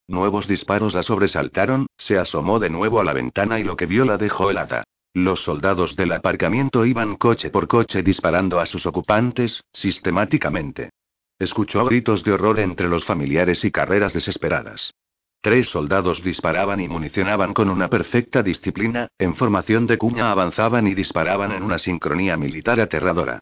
[0.09, 4.05] Nuevos disparos la sobresaltaron, se asomó de nuevo a la ventana y lo que vio
[4.05, 4.85] la dejó helada.
[5.15, 10.91] Los soldados del aparcamiento iban coche por coche disparando a sus ocupantes, sistemáticamente.
[11.39, 14.93] Escuchó gritos de horror entre los familiares y carreras desesperadas.
[15.41, 20.95] Tres soldados disparaban y municionaban con una perfecta disciplina, en formación de cuña avanzaban y
[20.95, 23.39] disparaban en una sincronía militar aterradora.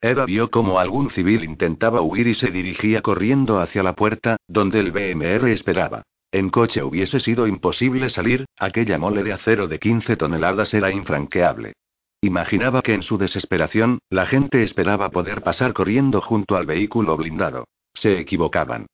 [0.00, 4.78] Eva vio cómo algún civil intentaba huir y se dirigía corriendo hacia la puerta, donde
[4.78, 6.04] el BMR esperaba.
[6.32, 11.74] En coche hubiese sido imposible salir, aquella mole de acero de 15 toneladas era infranqueable.
[12.20, 17.64] Imaginaba que en su desesperación, la gente esperaba poder pasar corriendo junto al vehículo blindado.
[17.94, 18.86] Se equivocaban.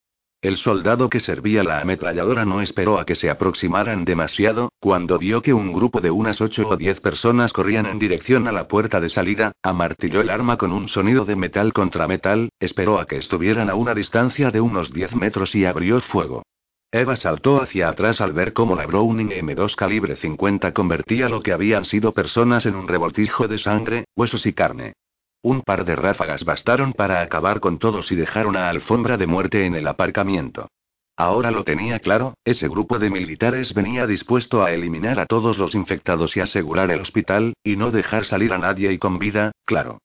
[0.42, 5.40] El soldado que servía la ametralladora no esperó a que se aproximaran demasiado, cuando vio
[5.40, 9.00] que un grupo de unas ocho o diez personas corrían en dirección a la puerta
[9.00, 13.18] de salida, amartilló el arma con un sonido de metal contra metal, esperó a que
[13.18, 16.42] estuvieran a una distancia de unos diez metros y abrió fuego.
[16.94, 21.54] Eva saltó hacia atrás al ver cómo la Browning M2 calibre 50 convertía lo que
[21.54, 24.92] habían sido personas en un revoltijo de sangre, huesos y carne.
[25.42, 29.64] Un par de ráfagas bastaron para acabar con todos y dejar una alfombra de muerte
[29.64, 30.68] en el aparcamiento.
[31.16, 35.74] Ahora lo tenía claro, ese grupo de militares venía dispuesto a eliminar a todos los
[35.74, 39.98] infectados y asegurar el hospital, y no dejar salir a nadie y con vida, claro.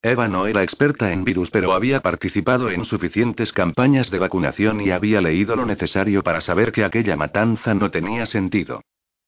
[0.00, 4.90] Eva no era experta en virus, pero había participado en suficientes campañas de vacunación y
[4.90, 8.82] había leído lo necesario para saber que aquella matanza no tenía sentido.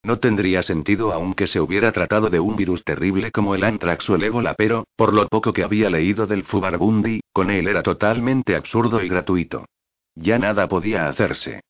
[0.05, 4.15] No tendría sentido aunque se hubiera tratado de un virus terrible como el antrax o
[4.15, 8.55] el ébola, pero, por lo poco que había leído del Fubarbundi, con él era totalmente
[8.55, 9.67] absurdo y gratuito.
[10.15, 11.63] Ya nada podía hacerse.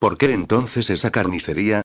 [0.00, 1.82] ¿Por qué entonces esa carnicería?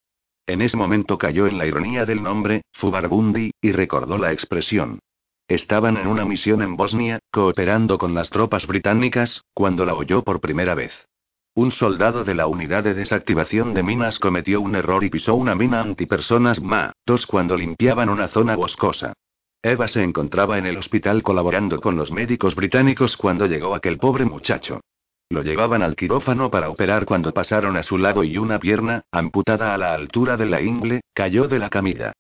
[0.48, 5.00] En ese momento cayó en la ironía del nombre, Fubarbundi, y recordó la expresión.
[5.48, 10.40] Estaban en una misión en Bosnia, cooperando con las tropas británicas, cuando la oyó por
[10.40, 11.08] primera vez.
[11.56, 15.54] Un soldado de la unidad de desactivación de minas cometió un error y pisó una
[15.54, 19.14] mina antipersonas MA-2 cuando limpiaban una zona boscosa.
[19.62, 24.26] Eva se encontraba en el hospital colaborando con los médicos británicos cuando llegó aquel pobre
[24.26, 24.82] muchacho.
[25.30, 29.74] Lo llevaban al quirófano para operar cuando pasaron a su lado y una pierna, amputada
[29.74, 32.14] a la altura de la ingle, cayó de la camilla.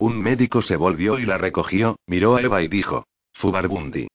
[0.00, 4.08] Un médico se volvió y la recogió, miró a Eva y dijo: Fubarbundi.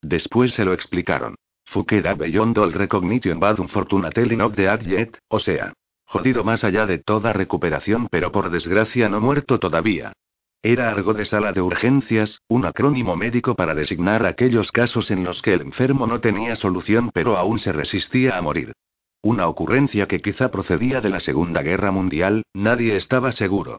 [0.00, 1.34] Después se lo explicaron.
[1.66, 5.74] Fukeda beyond all recognition bad unfortunately not dead yet, o sea,
[6.06, 10.14] jodido más allá de toda recuperación, pero por desgracia no muerto todavía.
[10.62, 15.42] Era algo de sala de urgencias, un acrónimo médico para designar aquellos casos en los
[15.42, 18.72] que el enfermo no tenía solución pero aún se resistía a morir.
[19.20, 23.76] Una ocurrencia que quizá procedía de la Segunda Guerra Mundial, nadie estaba seguro.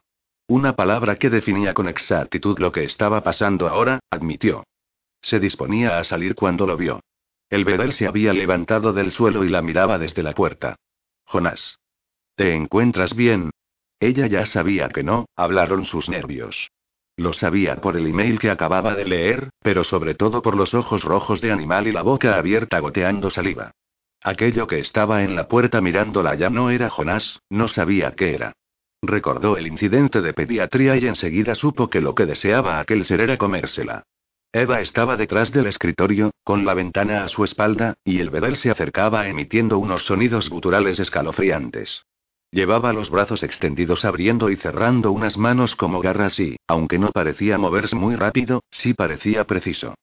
[0.49, 4.63] Una palabra que definía con exactitud lo que estaba pasando ahora, admitió.
[5.21, 7.01] Se disponía a salir cuando lo vio.
[7.49, 10.77] El bedel se había levantado del suelo y la miraba desde la puerta.
[11.25, 11.79] Jonás.
[12.35, 13.51] ¿Te encuentras bien?
[13.99, 16.69] Ella ya sabía que no, hablaron sus nervios.
[17.17, 21.03] Lo sabía por el email que acababa de leer, pero sobre todo por los ojos
[21.03, 23.71] rojos de animal y la boca abierta goteando saliva.
[24.21, 28.53] Aquello que estaba en la puerta mirándola ya no era Jonás, no sabía qué era.
[29.01, 33.37] Recordó el incidente de pediatría y enseguida supo que lo que deseaba aquel ser era
[33.37, 34.03] comérsela.
[34.51, 38.71] Eva estaba detrás del escritorio, con la ventana a su espalda, y el bebé se
[38.71, 42.03] acercaba emitiendo unos sonidos guturales escalofriantes.
[42.49, 47.57] Llevaba los brazos extendidos abriendo y cerrando unas manos como garras y, aunque no parecía
[47.57, 49.95] moverse muy rápido, sí parecía preciso.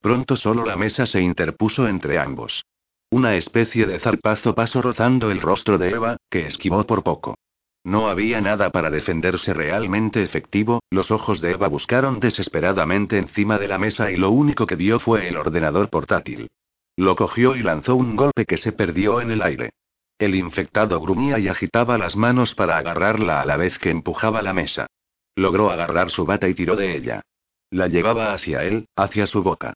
[0.00, 2.64] Pronto solo la mesa se interpuso entre ambos.
[3.10, 7.36] Una especie de zarpazo pasó rozando el rostro de Eva, que esquivó por poco.
[7.84, 13.66] No había nada para defenderse realmente efectivo, los ojos de Eva buscaron desesperadamente encima de
[13.66, 16.50] la mesa y lo único que vio fue el ordenador portátil.
[16.96, 19.70] Lo cogió y lanzó un golpe que se perdió en el aire.
[20.18, 24.52] El infectado gruñía y agitaba las manos para agarrarla a la vez que empujaba la
[24.52, 24.86] mesa.
[25.34, 27.22] Logró agarrar su bata y tiró de ella.
[27.70, 29.72] La llevaba hacia él, hacia su boca.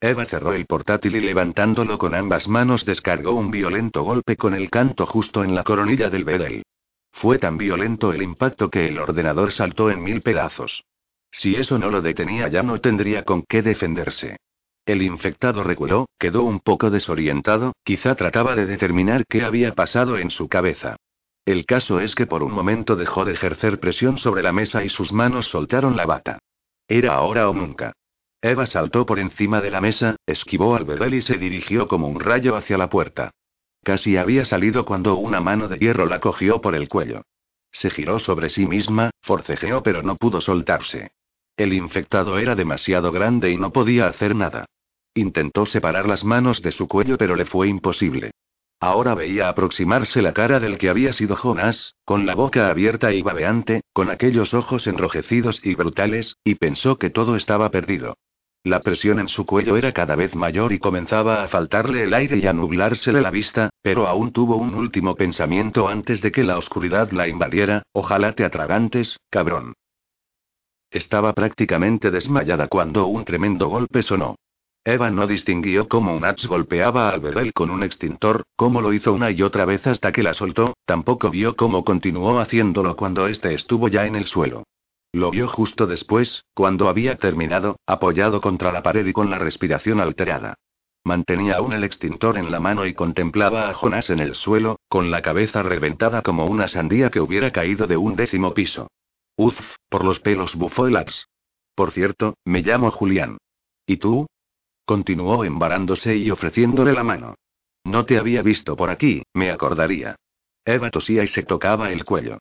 [0.00, 4.70] Eva cerró el portátil y levantándolo con ambas manos descargó un violento golpe con el
[4.70, 6.62] canto justo en la coronilla del bedel.
[7.20, 10.84] Fue tan violento el impacto que el ordenador saltó en mil pedazos.
[11.30, 14.38] Si eso no lo detenía ya no tendría con qué defenderse.
[14.86, 20.30] El infectado reculó, quedó un poco desorientado, quizá trataba de determinar qué había pasado en
[20.30, 20.96] su cabeza.
[21.44, 24.88] El caso es que por un momento dejó de ejercer presión sobre la mesa y
[24.88, 26.38] sus manos soltaron la bata.
[26.88, 27.92] Era ahora o nunca.
[28.40, 32.18] Eva saltó por encima de la mesa, esquivó al bebé y se dirigió como un
[32.18, 33.30] rayo hacia la puerta.
[33.82, 37.22] Casi había salido cuando una mano de hierro la cogió por el cuello.
[37.72, 41.12] Se giró sobre sí misma, forcejeó pero no pudo soltarse.
[41.56, 44.66] El infectado era demasiado grande y no podía hacer nada.
[45.14, 48.32] Intentó separar las manos de su cuello pero le fue imposible.
[48.80, 53.20] Ahora veía aproximarse la cara del que había sido Jonás, con la boca abierta y
[53.20, 58.16] babeante, con aquellos ojos enrojecidos y brutales, y pensó que todo estaba perdido.
[58.62, 62.36] La presión en su cuello era cada vez mayor y comenzaba a faltarle el aire
[62.36, 66.58] y a nublársele la vista, pero aún tuvo un último pensamiento antes de que la
[66.58, 69.72] oscuridad la invadiera, ojalá te atragantes, cabrón.
[70.90, 74.36] Estaba prácticamente desmayada cuando un tremendo golpe sonó.
[74.84, 79.30] Eva no distinguió cómo un golpeaba al bebé con un extintor, cómo lo hizo una
[79.30, 83.88] y otra vez hasta que la soltó, tampoco vio cómo continuó haciéndolo cuando éste estuvo
[83.88, 84.64] ya en el suelo.
[85.12, 90.00] Lo vio justo después, cuando había terminado, apoyado contra la pared y con la respiración
[90.00, 90.54] alterada.
[91.02, 95.10] Mantenía aún el extintor en la mano y contemplaba a Jonas en el suelo, con
[95.10, 98.88] la cabeza reventada como una sandía que hubiera caído de un décimo piso.
[99.36, 99.58] Uf,
[99.88, 101.26] por los pelos bufó el Ax.
[101.74, 103.38] Por cierto, me llamo Julián.
[103.86, 104.26] ¿Y tú?
[104.84, 107.34] Continuó embarándose y ofreciéndole la mano.
[107.84, 110.16] No te había visto por aquí, me acordaría.
[110.64, 112.38] Eva tosía y se tocaba el cuello.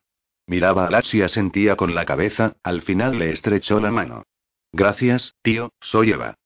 [0.49, 4.23] Miraba a Lax y asentía con la cabeza, al final le estrechó la mano.
[4.71, 6.39] Gracias, tío, soy Eva.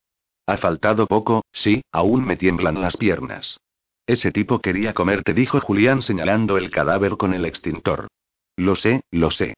[0.45, 3.61] Ha faltado poco, sí, aún me tiemblan las piernas.
[4.05, 8.09] Ese tipo quería comerte, dijo Julián señalando el cadáver con el extintor.
[8.57, 9.53] Lo sé, lo sé.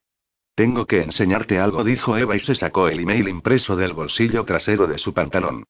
[0.54, 4.86] Tengo que enseñarte algo, dijo Eva y se sacó el email impreso del bolsillo trasero
[4.86, 5.64] de su pantalón.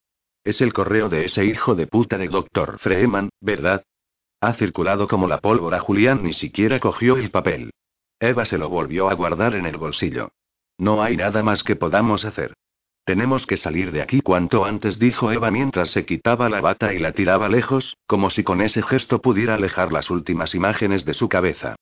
[0.44, 2.78] Es el correo de ese hijo de puta de Dr.
[2.80, 3.86] Freeman, ¿verdad?
[4.42, 5.80] Ha circulado como la pólvora.
[5.80, 7.72] Julián ni siquiera cogió el papel.
[8.28, 10.30] Eva se lo volvió a guardar en el bolsillo.
[10.78, 12.54] No hay nada más que podamos hacer.
[13.06, 16.98] Tenemos que salir de aquí cuanto antes, dijo Eva mientras se quitaba la bata y
[16.98, 21.30] la tiraba lejos, como si con ese gesto pudiera alejar las últimas imágenes de su
[21.30, 21.76] cabeza.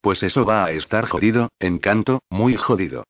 [0.00, 3.04] Pues eso va a estar jodido, encanto, muy jodido.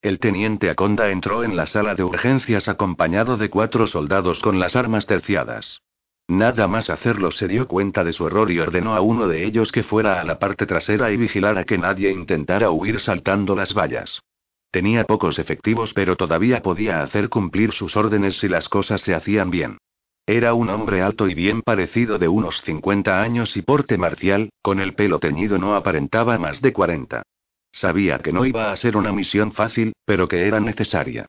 [0.00, 4.74] El teniente Aconda entró en la sala de urgencias acompañado de cuatro soldados con las
[4.74, 5.82] armas terciadas.
[6.30, 9.72] Nada más hacerlo se dio cuenta de su error y ordenó a uno de ellos
[9.72, 14.22] que fuera a la parte trasera y vigilara que nadie intentara huir saltando las vallas.
[14.70, 19.50] Tenía pocos efectivos pero todavía podía hacer cumplir sus órdenes si las cosas se hacían
[19.50, 19.78] bien.
[20.24, 24.78] Era un hombre alto y bien parecido de unos 50 años y porte marcial, con
[24.78, 27.24] el pelo teñido no aparentaba más de 40.
[27.72, 31.26] Sabía que no iba a ser una misión fácil, pero que era necesaria.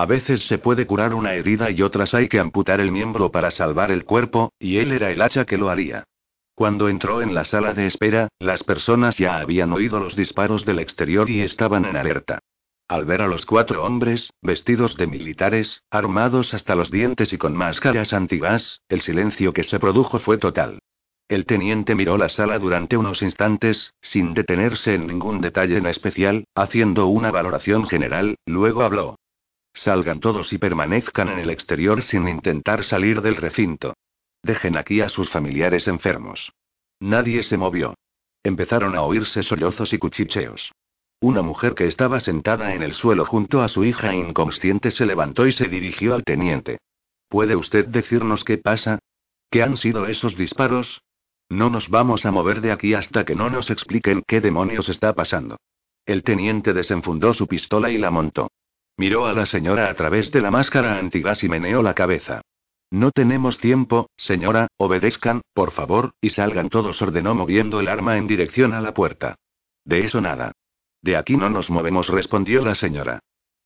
[0.00, 3.50] A veces se puede curar una herida y otras hay que amputar el miembro para
[3.50, 6.04] salvar el cuerpo, y él era el hacha que lo haría.
[6.54, 10.78] Cuando entró en la sala de espera, las personas ya habían oído los disparos del
[10.78, 12.38] exterior y estaban en alerta.
[12.88, 17.54] Al ver a los cuatro hombres, vestidos de militares, armados hasta los dientes y con
[17.54, 20.78] máscaras antigas, el silencio que se produjo fue total.
[21.28, 26.44] El teniente miró la sala durante unos instantes, sin detenerse en ningún detalle en especial,
[26.54, 29.19] haciendo una valoración general, luego habló.
[29.80, 33.94] Salgan todos y permanezcan en el exterior sin intentar salir del recinto.
[34.42, 36.52] Dejen aquí a sus familiares enfermos.
[37.00, 37.94] Nadie se movió.
[38.44, 40.70] Empezaron a oírse sollozos y cuchicheos.
[41.18, 45.46] Una mujer que estaba sentada en el suelo junto a su hija inconsciente se levantó
[45.46, 46.76] y se dirigió al teniente.
[47.30, 48.98] ¿Puede usted decirnos qué pasa?
[49.50, 51.00] ¿Qué han sido esos disparos?
[51.48, 55.14] No nos vamos a mover de aquí hasta que no nos expliquen qué demonios está
[55.14, 55.56] pasando.
[56.04, 58.50] El teniente desenfundó su pistola y la montó.
[59.00, 62.42] Miró a la señora a través de la máscara antigas y meneó la cabeza.
[62.90, 68.26] No tenemos tiempo, señora, obedezcan, por favor, y salgan todos, ordenó moviendo el arma en
[68.26, 69.36] dirección a la puerta.
[69.86, 70.52] De eso nada.
[71.00, 73.20] De aquí no nos movemos, respondió la señora.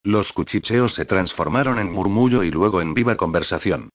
[0.05, 3.89] Los cuchicheos se transformaron en murmullo y luego en viva conversación.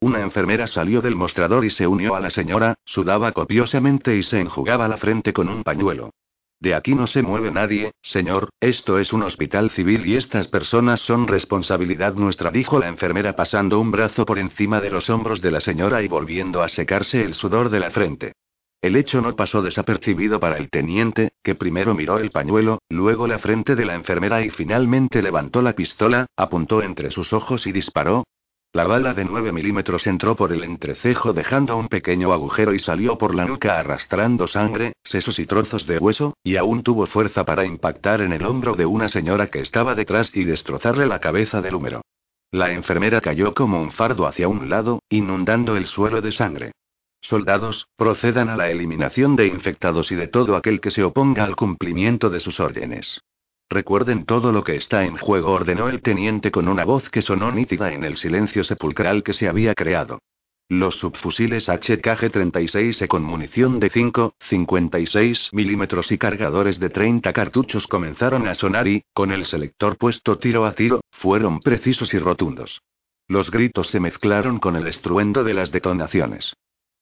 [0.00, 4.40] Una enfermera salió del mostrador y se unió a la señora, sudaba copiosamente y se
[4.40, 6.12] enjugaba la frente con un pañuelo.
[6.58, 11.00] De aquí no se mueve nadie, señor, esto es un hospital civil y estas personas
[11.00, 15.50] son responsabilidad nuestra, dijo la enfermera pasando un brazo por encima de los hombros de
[15.50, 18.32] la señora y volviendo a secarse el sudor de la frente.
[18.80, 23.38] El hecho no pasó desapercibido para el teniente, que primero miró el pañuelo, luego la
[23.38, 28.24] frente de la enfermera y finalmente levantó la pistola, apuntó entre sus ojos y disparó.
[28.72, 33.16] La bala de 9 milímetros entró por el entrecejo dejando un pequeño agujero y salió
[33.16, 37.64] por la nuca arrastrando sangre, sesos y trozos de hueso, y aún tuvo fuerza para
[37.64, 41.74] impactar en el hombro de una señora que estaba detrás y destrozarle la cabeza del
[41.74, 42.02] húmero.
[42.50, 46.72] La enfermera cayó como un fardo hacia un lado, inundando el suelo de sangre.
[47.20, 51.56] Soldados, procedan a la eliminación de infectados y de todo aquel que se oponga al
[51.56, 53.20] cumplimiento de sus órdenes.
[53.68, 57.50] Recuerden todo lo que está en juego, ordenó el teniente con una voz que sonó
[57.50, 60.20] nítida en el silencio sepulcral que se había creado.
[60.68, 67.86] Los subfusiles HKG-36 e con munición de 5, 56 milímetros y cargadores de 30 cartuchos
[67.86, 72.82] comenzaron a sonar y, con el selector puesto tiro a tiro, fueron precisos y rotundos.
[73.28, 76.54] Los gritos se mezclaron con el estruendo de las detonaciones.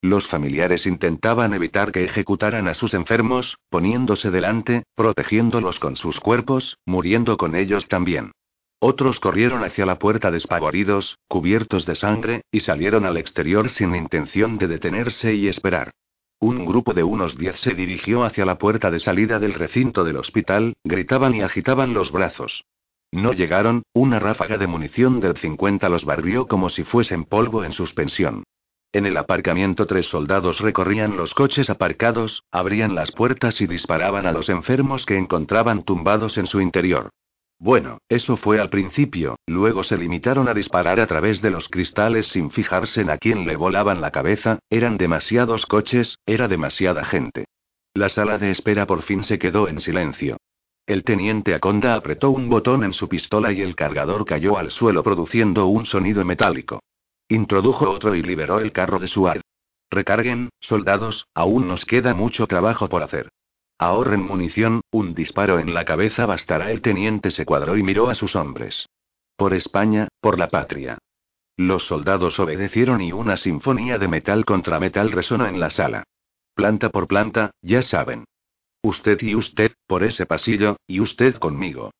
[0.04, 6.76] Los familiares intentaban evitar que ejecutaran a sus enfermos, poniéndose delante, protegiéndolos con sus cuerpos,
[6.84, 8.32] muriendo con ellos también.
[8.80, 14.58] Otros corrieron hacia la puerta despavoridos, cubiertos de sangre, y salieron al exterior sin intención
[14.58, 15.92] de detenerse y esperar.
[16.38, 20.18] Un grupo de unos diez se dirigió hacia la puerta de salida del recinto del
[20.18, 22.66] hospital, gritaban y agitaban los brazos.
[23.10, 27.72] No llegaron, una ráfaga de munición del 50 los barrió como si fuesen polvo en
[27.72, 28.44] suspensión.
[28.94, 34.30] En el aparcamiento tres soldados recorrían los coches aparcados, abrían las puertas y disparaban a
[34.30, 37.10] los enfermos que encontraban tumbados en su interior.
[37.58, 42.26] Bueno, eso fue al principio, luego se limitaron a disparar a través de los cristales
[42.26, 47.46] sin fijarse en a quién le volaban la cabeza, eran demasiados coches, era demasiada gente.
[47.94, 50.36] La sala de espera por fin se quedó en silencio.
[50.86, 55.02] El teniente Aconda apretó un botón en su pistola y el cargador cayó al suelo
[55.02, 56.78] produciendo un sonido metálico.
[57.28, 59.40] Introdujo otro y liberó el carro de su ar.
[59.90, 63.30] Recarguen, soldados, aún nos queda mucho trabajo por hacer.
[63.78, 66.70] Ahorren munición, un disparo en la cabeza bastará.
[66.70, 68.88] El teniente se cuadró y miró a sus hombres.
[69.36, 70.98] Por España, por la patria.
[71.56, 76.04] Los soldados obedecieron y una sinfonía de metal contra metal resonó en la sala.
[76.54, 78.24] Planta por planta, ya saben.
[78.82, 81.90] Usted y usted, por ese pasillo, y usted conmigo.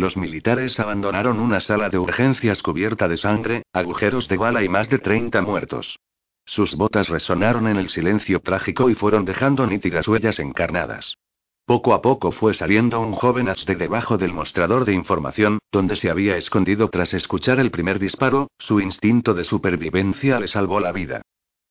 [0.00, 4.88] Los militares abandonaron una sala de urgencias cubierta de sangre, agujeros de bala y más
[4.88, 5.98] de 30 muertos.
[6.46, 11.18] Sus botas resonaron en el silencio trágico y fueron dejando nítidas huellas encarnadas.
[11.66, 16.08] Poco a poco fue saliendo un joven de debajo del mostrador de información, donde se
[16.08, 21.20] había escondido tras escuchar el primer disparo, su instinto de supervivencia le salvó la vida.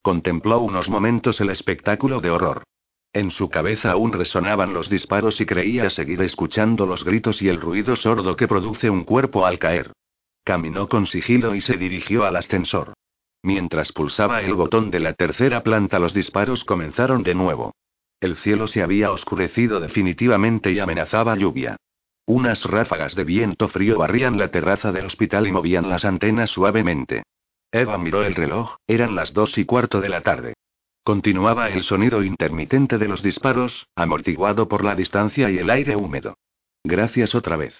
[0.03, 2.61] Contempló unos momentos el espectáculo de horror.
[3.11, 7.59] En su cabeza aún resonaban los disparos y creía seguir escuchando los gritos y el
[7.59, 9.93] ruido sordo que produce un cuerpo al caer.
[10.43, 12.93] Caminó con sigilo y se dirigió al ascensor.
[13.41, 17.73] Mientras pulsaba el botón de la tercera planta los disparos comenzaron de nuevo.
[18.19, 21.77] El cielo se había oscurecido definitivamente y amenazaba lluvia.
[22.25, 27.23] Unas ráfagas de viento frío barrían la terraza del hospital y movían las antenas suavemente.
[27.71, 30.53] Eva miró el reloj, eran las dos y cuarto de la tarde.
[31.09, 36.37] Continuaba el sonido intermitente de los disparos, amortiguado por la distancia y el aire húmedo.
[36.83, 37.73] Gracias otra vez.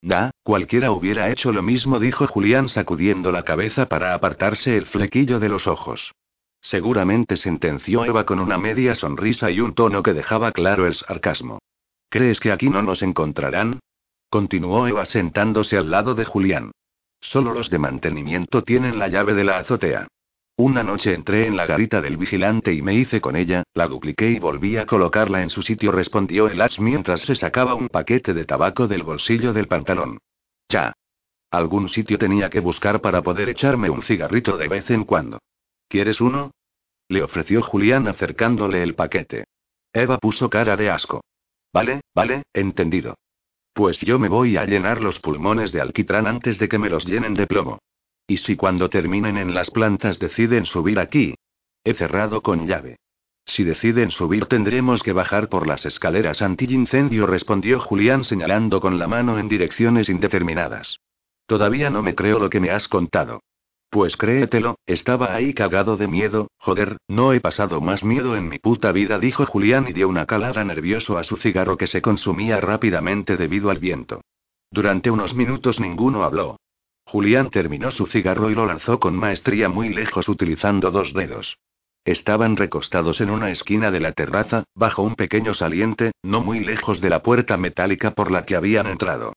[0.00, 5.38] Da, cualquiera hubiera hecho lo mismo, dijo Julián sacudiendo la cabeza para apartarse el flequillo
[5.38, 6.12] de los ojos.
[6.62, 11.58] Seguramente sentenció Eva con una media sonrisa y un tono que dejaba claro el sarcasmo.
[12.08, 13.80] ¿Crees que aquí no nos encontrarán?
[14.30, 16.70] Continuó Eva sentándose al lado de Julián.
[17.20, 20.08] Solo los de mantenimiento tienen la llave de la azotea.
[20.62, 24.28] Una noche entré en la garita del vigilante y me hice con ella, la dupliqué
[24.28, 28.34] y volví a colocarla en su sitio, respondió el Ash mientras se sacaba un paquete
[28.34, 30.18] de tabaco del bolsillo del pantalón.
[30.68, 30.92] Ya.
[31.50, 35.38] Algún sitio tenía que buscar para poder echarme un cigarrito de vez en cuando.
[35.88, 36.50] ¿Quieres uno?
[37.08, 39.44] Le ofreció Julián acercándole el paquete.
[39.94, 41.22] Eva puso cara de asco.
[41.72, 43.14] Vale, vale, entendido.
[43.72, 47.06] Pues yo me voy a llenar los pulmones de alquitrán antes de que me los
[47.06, 47.78] llenen de plomo.
[48.30, 51.34] ¿Y si cuando terminen en las plantas deciden subir aquí?
[51.82, 53.00] He cerrado con llave.
[53.44, 59.08] Si deciden subir tendremos que bajar por las escaleras anti-incendio, respondió Julián señalando con la
[59.08, 61.00] mano en direcciones indeterminadas.
[61.46, 63.40] Todavía no me creo lo que me has contado.
[63.90, 68.60] Pues créetelo, estaba ahí cagado de miedo, joder, no he pasado más miedo en mi
[68.60, 72.60] puta vida, dijo Julián y dio una calada nervioso a su cigarro que se consumía
[72.60, 74.20] rápidamente debido al viento.
[74.70, 76.59] Durante unos minutos ninguno habló.
[77.10, 81.58] Julián terminó su cigarro y lo lanzó con maestría muy lejos utilizando dos dedos.
[82.04, 87.00] Estaban recostados en una esquina de la terraza, bajo un pequeño saliente, no muy lejos
[87.00, 89.32] de la puerta metálica por la que habían entrado.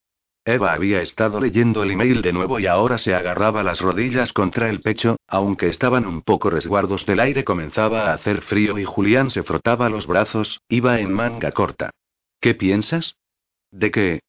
[0.45, 4.69] Eva había estado leyendo el email de nuevo y ahora se agarraba las rodillas contra
[4.69, 9.31] el pecho, aunque estaban un poco resguardos del aire comenzaba a hacer frío y Julián
[9.31, 11.89] se frotaba los brazos, iba en manga corta.
[12.39, 13.15] ¿Qué piensas?
[13.71, 14.19] ¿De qué?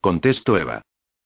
[0.00, 0.82] Contestó Eva.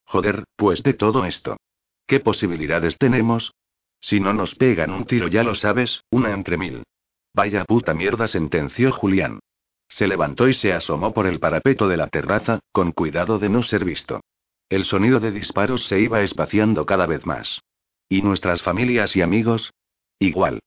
[0.08, 1.58] Joder, pues de todo esto.
[2.06, 3.52] ¿Qué posibilidades tenemos?
[4.00, 6.82] Si no nos pegan un tiro ya lo sabes, una entre mil.
[7.34, 9.38] Vaya puta mierda, sentenció Julián.
[9.86, 13.62] Se levantó y se asomó por el parapeto de la terraza, con cuidado de no
[13.62, 14.22] ser visto.
[14.70, 17.60] El sonido de disparos se iba espaciando cada vez más.
[18.08, 19.74] ¿Y nuestras familias y amigos?
[20.18, 20.60] Igual.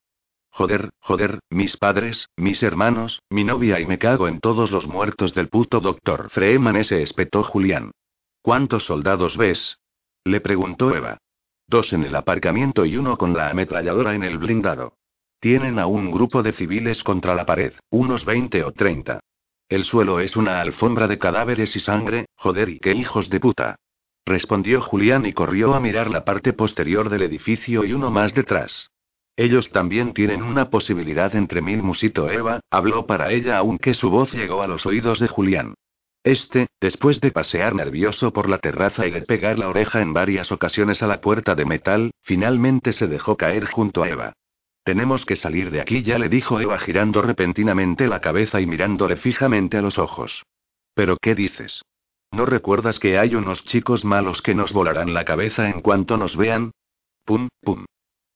[0.51, 5.33] Joder, joder, mis padres, mis hermanos, mi novia y me cago en todos los muertos
[5.33, 7.91] del puto doctor Freeman ese espetó Julián.
[8.41, 9.77] ¿Cuántos soldados ves?
[10.23, 11.17] Le preguntó Eva.
[11.67, 14.93] Dos en el aparcamiento y uno con la ametralladora en el blindado.
[15.39, 19.19] Tienen a un grupo de civiles contra la pared, unos 20 o 30.
[19.69, 23.75] El suelo es una alfombra de cadáveres y sangre, joder y qué hijos de puta.
[24.25, 28.89] Respondió Julián y corrió a mirar la parte posterior del edificio y uno más detrás.
[29.35, 34.33] Ellos también tienen una posibilidad entre mil musito Eva, habló para ella aunque su voz
[34.33, 35.75] llegó a los oídos de Julián.
[36.23, 40.51] Este, después de pasear nervioso por la terraza y de pegar la oreja en varias
[40.51, 44.33] ocasiones a la puerta de metal, finalmente se dejó caer junto a Eva.
[44.83, 49.17] Tenemos que salir de aquí, ya le dijo Eva girando repentinamente la cabeza y mirándole
[49.17, 50.43] fijamente a los ojos.
[50.93, 51.81] ¿Pero qué dices?
[52.31, 56.37] ¿No recuerdas que hay unos chicos malos que nos volarán la cabeza en cuanto nos
[56.37, 56.71] vean?
[57.25, 57.85] Pum, pum.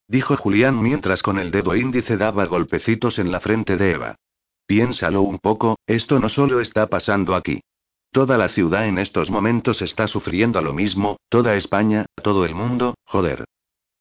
[0.08, 4.16] Dijo Julián mientras con el dedo índice daba golpecitos en la frente de Eva.
[4.68, 7.62] Piénsalo un poco, esto no solo está pasando aquí.
[8.16, 12.96] Toda la ciudad en estos momentos está sufriendo lo mismo, toda España, todo el mundo,
[13.04, 13.44] joder.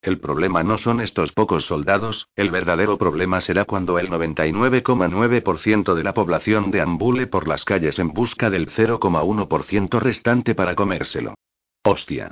[0.02, 6.04] El problema no son estos pocos soldados, el verdadero problema será cuando el 99,9% de
[6.04, 11.34] la población deambule por las calles en busca del 0,1% restante para comérselo.
[11.82, 12.30] Hostia.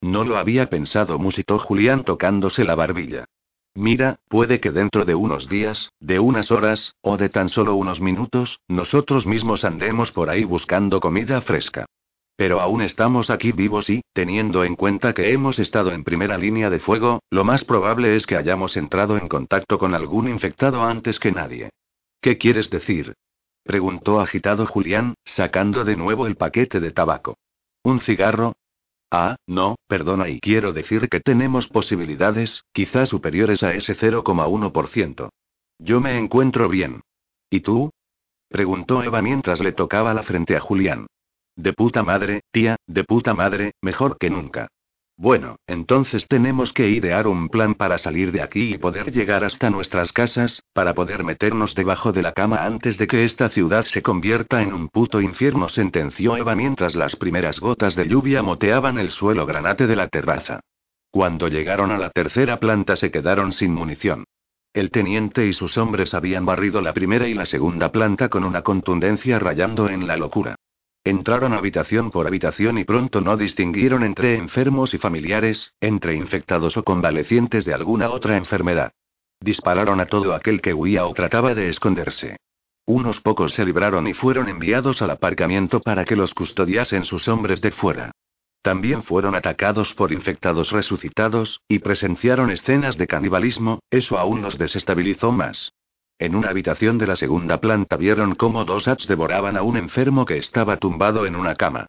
[0.00, 3.24] No lo había pensado, musitó Julián tocándose la barbilla.
[3.76, 8.00] Mira, puede que dentro de unos días, de unas horas, o de tan solo unos
[8.00, 11.84] minutos, nosotros mismos andemos por ahí buscando comida fresca.
[12.36, 16.70] Pero aún estamos aquí vivos y, teniendo en cuenta que hemos estado en primera línea
[16.70, 21.20] de fuego, lo más probable es que hayamos entrado en contacto con algún infectado antes
[21.20, 21.68] que nadie.
[22.22, 23.14] ¿Qué quieres decir?
[23.62, 27.36] preguntó agitado Julián, sacando de nuevo el paquete de tabaco.
[27.82, 28.54] ¿Un cigarro?
[29.10, 35.30] Ah, no, perdona y quiero decir que tenemos posibilidades, quizás superiores a ese 0,1%.
[35.78, 37.02] Yo me encuentro bien.
[37.50, 37.90] ¿Y tú?
[38.48, 41.06] preguntó Eva mientras le tocaba la frente a Julián.
[41.54, 44.68] De puta madre, tía, de puta madre, mejor que nunca.
[45.18, 49.70] Bueno, entonces tenemos que idear un plan para salir de aquí y poder llegar hasta
[49.70, 54.02] nuestras casas, para poder meternos debajo de la cama antes de que esta ciudad se
[54.02, 59.10] convierta en un puto infierno, sentenció Eva mientras las primeras gotas de lluvia moteaban el
[59.10, 60.60] suelo granate de la terraza.
[61.10, 64.24] Cuando llegaron a la tercera planta se quedaron sin munición.
[64.74, 68.60] El teniente y sus hombres habían barrido la primera y la segunda planta con una
[68.60, 70.56] contundencia rayando en la locura.
[71.06, 76.82] Entraron habitación por habitación y pronto no distinguieron entre enfermos y familiares, entre infectados o
[76.82, 78.90] convalecientes de alguna otra enfermedad.
[79.38, 82.38] Dispararon a todo aquel que huía o trataba de esconderse.
[82.86, 87.60] Unos pocos se libraron y fueron enviados al aparcamiento para que los custodiasen sus hombres
[87.60, 88.10] de fuera.
[88.60, 95.30] También fueron atacados por infectados resucitados, y presenciaron escenas de canibalismo, eso aún los desestabilizó
[95.30, 95.72] más.
[96.18, 100.24] En una habitación de la segunda planta vieron cómo dos ats devoraban a un enfermo
[100.24, 101.86] que estaba tumbado en una cama.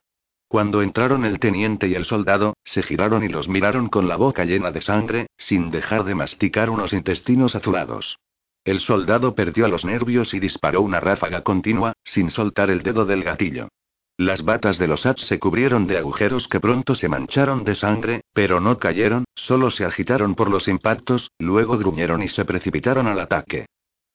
[0.49, 4.43] Cuando entraron el teniente y el soldado, se giraron y los miraron con la boca
[4.43, 8.17] llena de sangre, sin dejar de masticar unos intestinos azulados.
[8.65, 13.23] El soldado perdió los nervios y disparó una ráfaga continua, sin soltar el dedo del
[13.23, 13.69] gatillo.
[14.17, 18.21] Las batas de los ats se cubrieron de agujeros que pronto se mancharon de sangre,
[18.33, 23.19] pero no cayeron, solo se agitaron por los impactos, luego gruñeron y se precipitaron al
[23.19, 23.67] ataque.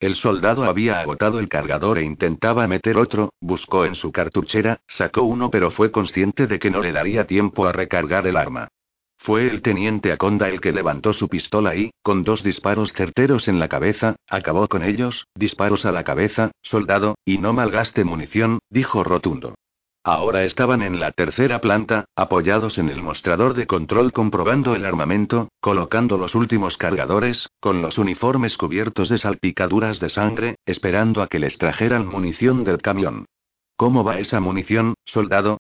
[0.03, 5.23] El soldado había agotado el cargador e intentaba meter otro, buscó en su cartuchera, sacó
[5.23, 8.67] uno pero fue consciente de que no le daría tiempo a recargar el arma.
[9.19, 13.61] Fue el teniente Aconda el que levantó su pistola y, con dos disparos certeros en
[13.61, 19.05] la cabeza, acabó con ellos, disparos a la cabeza, soldado, y no malgaste munición, dijo
[19.05, 19.55] rotundo.
[20.05, 25.49] Ahora estaban en la tercera planta, apoyados en el mostrador de control comprobando el armamento,
[25.61, 31.39] colocando los últimos cargadores, con los uniformes cubiertos de salpicaduras de sangre, esperando a que
[31.39, 33.27] les trajeran munición del camión.
[33.77, 35.59] ¿Cómo va esa munición, soldado?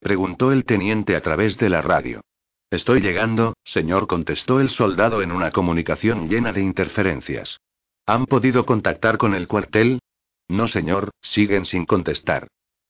[0.00, 2.22] preguntó el teniente a través de la radio.
[2.70, 7.60] Estoy llegando, señor, contestó el soldado en una comunicación llena de interferencias.
[8.04, 10.00] ¿Han podido contactar con el cuartel?
[10.48, 12.48] No, señor, siguen sin contestar.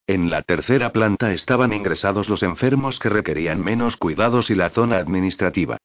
[0.08, 4.98] En la tercera planta estaban ingresados los enfermos que requerían menos cuidados y la zona
[4.98, 5.78] administrativa.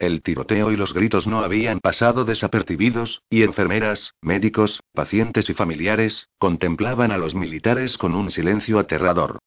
[0.00, 6.28] El tiroteo y los gritos no habían pasado desapercibidos, y enfermeras, médicos, pacientes y familiares,
[6.38, 9.38] contemplaban a los militares con un silencio aterrador.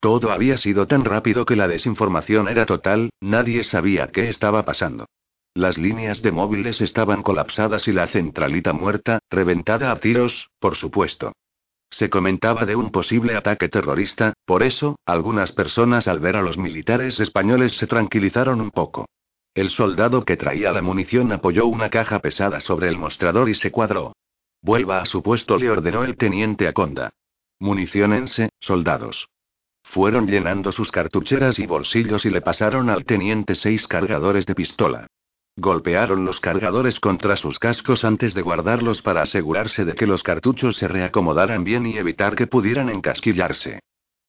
[0.00, 5.06] Todo había sido tan rápido que la desinformación era total, nadie sabía qué estaba pasando.
[5.54, 11.32] Las líneas de móviles estaban colapsadas y la centralita muerta, reventada a tiros, por supuesto.
[11.90, 16.58] Se comentaba de un posible ataque terrorista, por eso, algunas personas al ver a los
[16.58, 19.06] militares españoles se tranquilizaron un poco.
[19.54, 23.72] El soldado que traía la munición apoyó una caja pesada sobre el mostrador y se
[23.72, 24.12] cuadró.
[24.62, 27.10] Vuelva a su puesto, le ordenó el teniente Aconda.
[27.58, 29.28] Municiónense, soldados.
[29.82, 35.06] Fueron llenando sus cartucheras y bolsillos y le pasaron al teniente seis cargadores de pistola.
[35.60, 40.76] Golpearon los cargadores contra sus cascos antes de guardarlos para asegurarse de que los cartuchos
[40.76, 43.80] se reacomodaran bien y evitar que pudieran encasquillarse.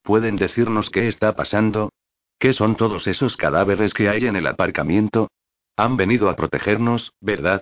[0.02, 1.92] ¿Pueden decirnos qué está pasando?
[2.40, 5.28] ¿Qué son todos esos cadáveres que hay en el aparcamiento?
[5.78, 7.62] Han venido a protegernos, ¿verdad?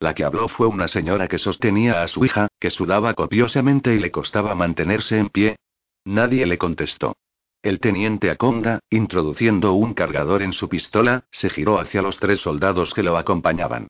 [0.00, 4.00] La que habló fue una señora que sostenía a su hija, que sudaba copiosamente y
[4.00, 5.56] le costaba mantenerse en pie.
[6.04, 7.14] Nadie le contestó.
[7.62, 12.94] El teniente Aconda, introduciendo un cargador en su pistola, se giró hacia los tres soldados
[12.94, 13.88] que lo acompañaban.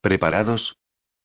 [0.00, 0.76] ¿Preparados?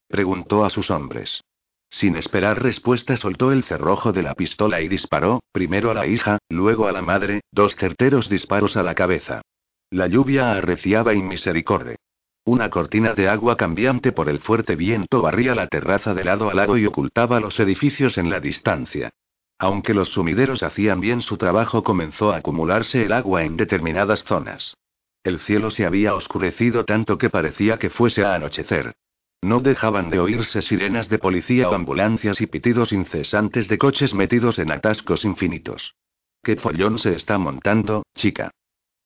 [0.07, 1.41] preguntó a sus hombres.
[1.89, 6.39] Sin esperar respuesta soltó el cerrojo de la pistola y disparó, primero a la hija,
[6.49, 9.41] luego a la madre, dos certeros disparos a la cabeza.
[9.89, 11.95] La lluvia arreciaba inmisericordia.
[12.43, 16.53] Una cortina de agua cambiante por el fuerte viento barría la terraza de lado a
[16.53, 19.11] lado y ocultaba los edificios en la distancia.
[19.57, 24.75] Aunque los sumideros hacían bien su trabajo, comenzó a acumularse el agua en determinadas zonas.
[25.23, 28.95] El cielo se había oscurecido tanto que parecía que fuese a anochecer.
[29.41, 34.59] No dejaban de oírse sirenas de policía o ambulancias y pitidos incesantes de coches metidos
[34.59, 35.95] en atascos infinitos.
[36.43, 38.51] ¿Qué follón se está montando, chica?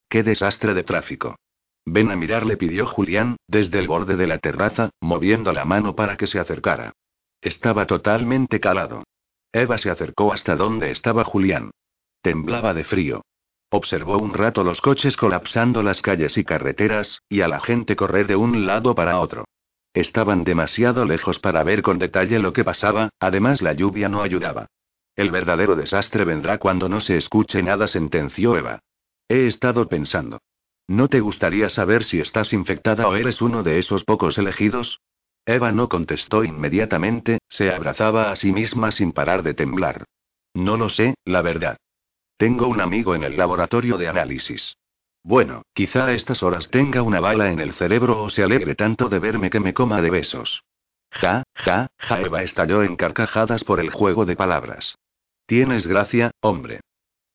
[0.10, 1.38] ¡Qué desastre de tráfico!
[1.86, 5.96] Ven a mirar, le pidió Julián, desde el borde de la terraza, moviendo la mano
[5.96, 6.94] para que se acercara.
[7.42, 9.04] Estaba totalmente calado.
[9.52, 11.72] Eva se acercó hasta donde estaba Julián.
[12.22, 13.24] Temblaba de frío.
[13.72, 18.28] Observó un rato los coches colapsando las calles y carreteras, y a la gente correr
[18.28, 19.46] de un lado para otro.
[19.94, 24.68] Estaban demasiado lejos para ver con detalle lo que pasaba, además la lluvia no ayudaba.
[25.16, 28.80] El verdadero desastre vendrá cuando no se escuche nada, sentenció Eva.
[29.28, 30.40] He estado pensando.
[30.88, 35.02] ¿No te gustaría saber si estás infectada o eres uno de esos pocos elegidos?
[35.46, 40.06] Eva no contestó inmediatamente, se abrazaba a sí misma sin parar de temblar.
[40.54, 41.78] No lo sé, la verdad.
[42.38, 44.78] Tengo un amigo en el laboratorio de análisis.
[45.24, 49.10] Bueno, quizá a estas horas tenga una bala en el cerebro o se alegre tanto
[49.10, 50.64] de verme que me coma de besos.
[51.12, 54.96] Ja, ja, ja, Eva estalló en carcajadas por el juego de palabras.
[55.46, 56.82] Tienes gracia, hombre.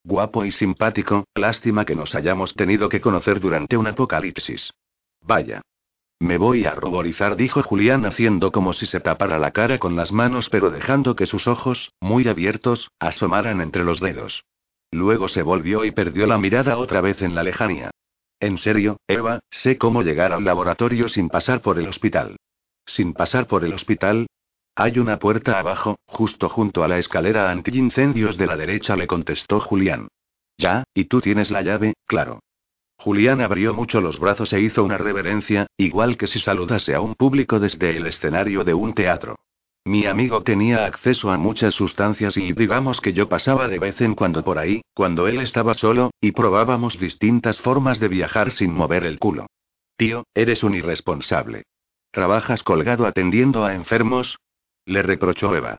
[0.04, 4.72] Guapo y simpático, lástima que nos hayamos tenido que conocer durante un apocalipsis.
[5.20, 5.62] Vaya.
[6.20, 10.12] Me voy a ruborizar, dijo Julián haciendo como si se tapara la cara con las
[10.12, 14.44] manos pero dejando que sus ojos, muy abiertos, asomaran entre los dedos.
[14.90, 17.90] Luego se volvió y perdió la mirada otra vez en la lejanía.
[18.40, 22.36] En serio, Eva, sé cómo llegar al laboratorio sin pasar por el hospital.
[22.86, 24.26] ¿Sin pasar por el hospital?
[24.76, 29.60] Hay una puerta abajo, justo junto a la escalera antiincendios de la derecha, le contestó
[29.60, 30.08] Julián.
[30.58, 32.40] Ya, y tú tienes la llave, claro.
[33.04, 37.14] Julián abrió mucho los brazos e hizo una reverencia, igual que si saludase a un
[37.14, 39.36] público desde el escenario de un teatro.
[39.84, 44.14] Mi amigo tenía acceso a muchas sustancias y digamos que yo pasaba de vez en
[44.14, 49.04] cuando por ahí, cuando él estaba solo, y probábamos distintas formas de viajar sin mover
[49.04, 49.48] el culo.
[49.98, 51.64] Tío, eres un irresponsable.
[52.10, 54.38] ¿Trabajas colgado atendiendo a enfermos?
[54.86, 55.76] Le reprochó Eva.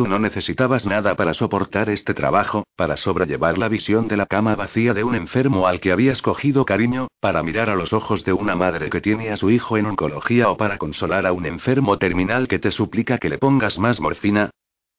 [0.00, 4.56] Tú no necesitabas nada para soportar este trabajo, para sobrellevar la visión de la cama
[4.56, 8.32] vacía de un enfermo al que habías cogido cariño, para mirar a los ojos de
[8.32, 11.98] una madre que tiene a su hijo en oncología o para consolar a un enfermo
[11.98, 14.48] terminal que te suplica que le pongas más morfina.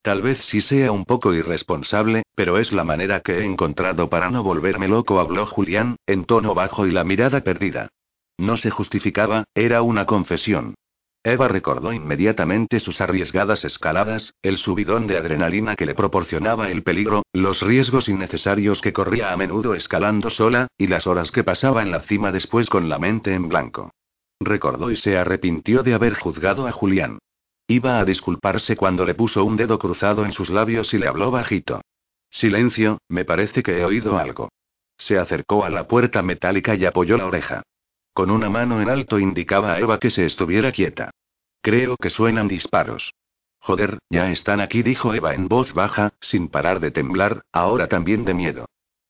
[0.03, 4.29] Tal vez sí sea un poco irresponsable, pero es la manera que he encontrado para
[4.29, 7.89] no volverme loco, habló Julián, en tono bajo y la mirada perdida.
[8.37, 10.75] No se justificaba, era una confesión.
[11.23, 17.23] Eva recordó inmediatamente sus arriesgadas escaladas, el subidón de adrenalina que le proporcionaba el peligro,
[17.31, 21.91] los riesgos innecesarios que corría a menudo escalando sola, y las horas que pasaba en
[21.91, 23.91] la cima después con la mente en blanco.
[24.39, 27.19] Recordó y se arrepintió de haber juzgado a Julián.
[27.67, 31.29] Iba a disculparse cuando le puso un dedo cruzado en sus labios y le habló
[31.29, 31.81] bajito.
[32.31, 34.49] Silencio, me parece que he oído algo.
[34.97, 37.61] Se acercó a la puerta metálica y apoyó la oreja.
[38.13, 41.11] Con una mano en alto indicaba a Eva que se estuviera quieta.
[41.61, 43.13] Creo que suenan disparos.
[43.59, 48.25] Joder, ya están aquí, dijo Eva en voz baja, sin parar de temblar, ahora también
[48.25, 48.65] de miedo.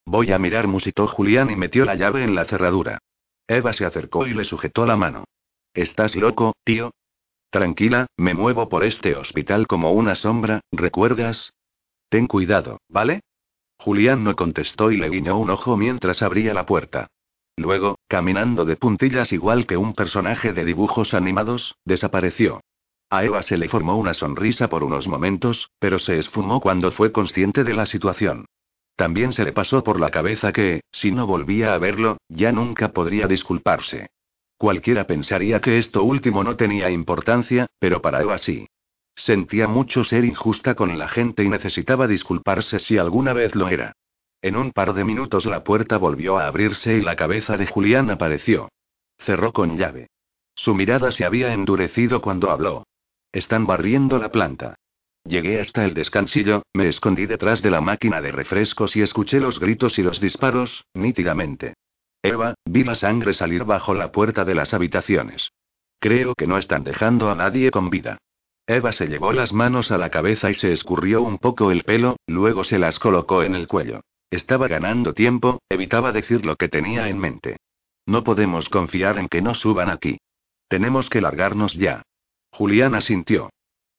[0.05, 2.99] Voy a mirar, musitó Julián y metió la llave en la cerradura.
[3.47, 5.23] Eva se acercó y le sujetó la mano.
[5.73, 6.91] ¿Estás loco, tío?
[7.49, 11.53] Tranquila, me muevo por este hospital como una sombra, ¿recuerdas?
[12.09, 13.21] Ten cuidado, ¿vale?
[13.77, 17.07] Julián no contestó y le guiñó un ojo mientras abría la puerta.
[17.61, 22.61] Luego, caminando de puntillas igual que un personaje de dibujos animados, desapareció.
[23.09, 27.11] A Eva se le formó una sonrisa por unos momentos, pero se esfumó cuando fue
[27.11, 28.45] consciente de la situación.
[28.95, 32.89] También se le pasó por la cabeza que, si no volvía a verlo, ya nunca
[32.89, 34.09] podría disculparse.
[34.57, 38.67] Cualquiera pensaría que esto último no tenía importancia, pero para Eva sí.
[39.15, 43.93] Sentía mucho ser injusta con la gente y necesitaba disculparse si alguna vez lo era.
[44.41, 48.09] En un par de minutos la puerta volvió a abrirse y la cabeza de Julián
[48.09, 48.69] apareció.
[49.19, 50.07] Cerró con llave.
[50.55, 52.87] Su mirada se había endurecido cuando habló.
[53.31, 54.75] Están barriendo la planta.
[55.23, 59.59] Llegué hasta el descansillo, me escondí detrás de la máquina de refrescos y escuché los
[59.59, 61.75] gritos y los disparos, nítidamente.
[62.23, 65.51] Eva, vi la sangre salir bajo la puerta de las habitaciones.
[65.99, 68.17] Creo que no están dejando a nadie con vida.
[68.65, 72.17] Eva se llevó las manos a la cabeza y se escurrió un poco el pelo,
[72.25, 74.01] luego se las colocó en el cuello.
[74.31, 77.57] Estaba ganando tiempo, evitaba decir lo que tenía en mente.
[78.05, 80.19] No podemos confiar en que no suban aquí.
[80.69, 82.01] Tenemos que largarnos ya.
[82.49, 83.49] Julián asintió.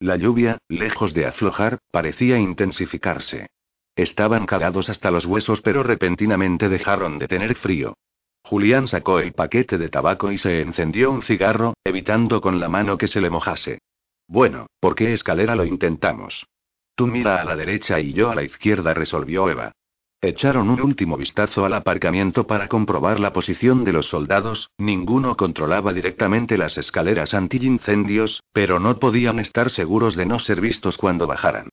[0.00, 3.48] La lluvia, lejos de aflojar, parecía intensificarse.
[3.94, 7.94] Estaban cagados hasta los huesos pero repentinamente dejaron de tener frío.
[8.42, 12.96] Julián sacó el paquete de tabaco y se encendió un cigarro, evitando con la mano
[12.96, 13.80] que se le mojase.
[14.26, 16.46] Bueno, ¿por qué escalera lo intentamos?
[16.94, 19.72] Tú mira a la derecha y yo a la izquierda, resolvió Eva.
[20.24, 25.92] Echaron un último vistazo al aparcamiento para comprobar la posición de los soldados, ninguno controlaba
[25.92, 31.70] directamente las escaleras antiincendios, pero no podían estar seguros de no ser vistos cuando bajaran.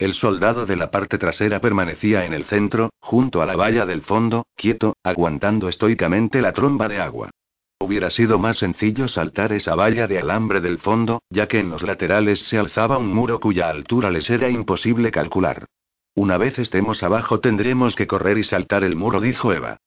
[0.00, 4.02] El soldado de la parte trasera permanecía en el centro, junto a la valla del
[4.02, 7.30] fondo, quieto, aguantando estoicamente la tromba de agua.
[7.78, 11.82] Hubiera sido más sencillo saltar esa valla de alambre del fondo, ya que en los
[11.84, 15.66] laterales se alzaba un muro cuya altura les era imposible calcular.
[16.14, 19.78] Una vez estemos abajo tendremos que correr y saltar el muro, dijo Eva.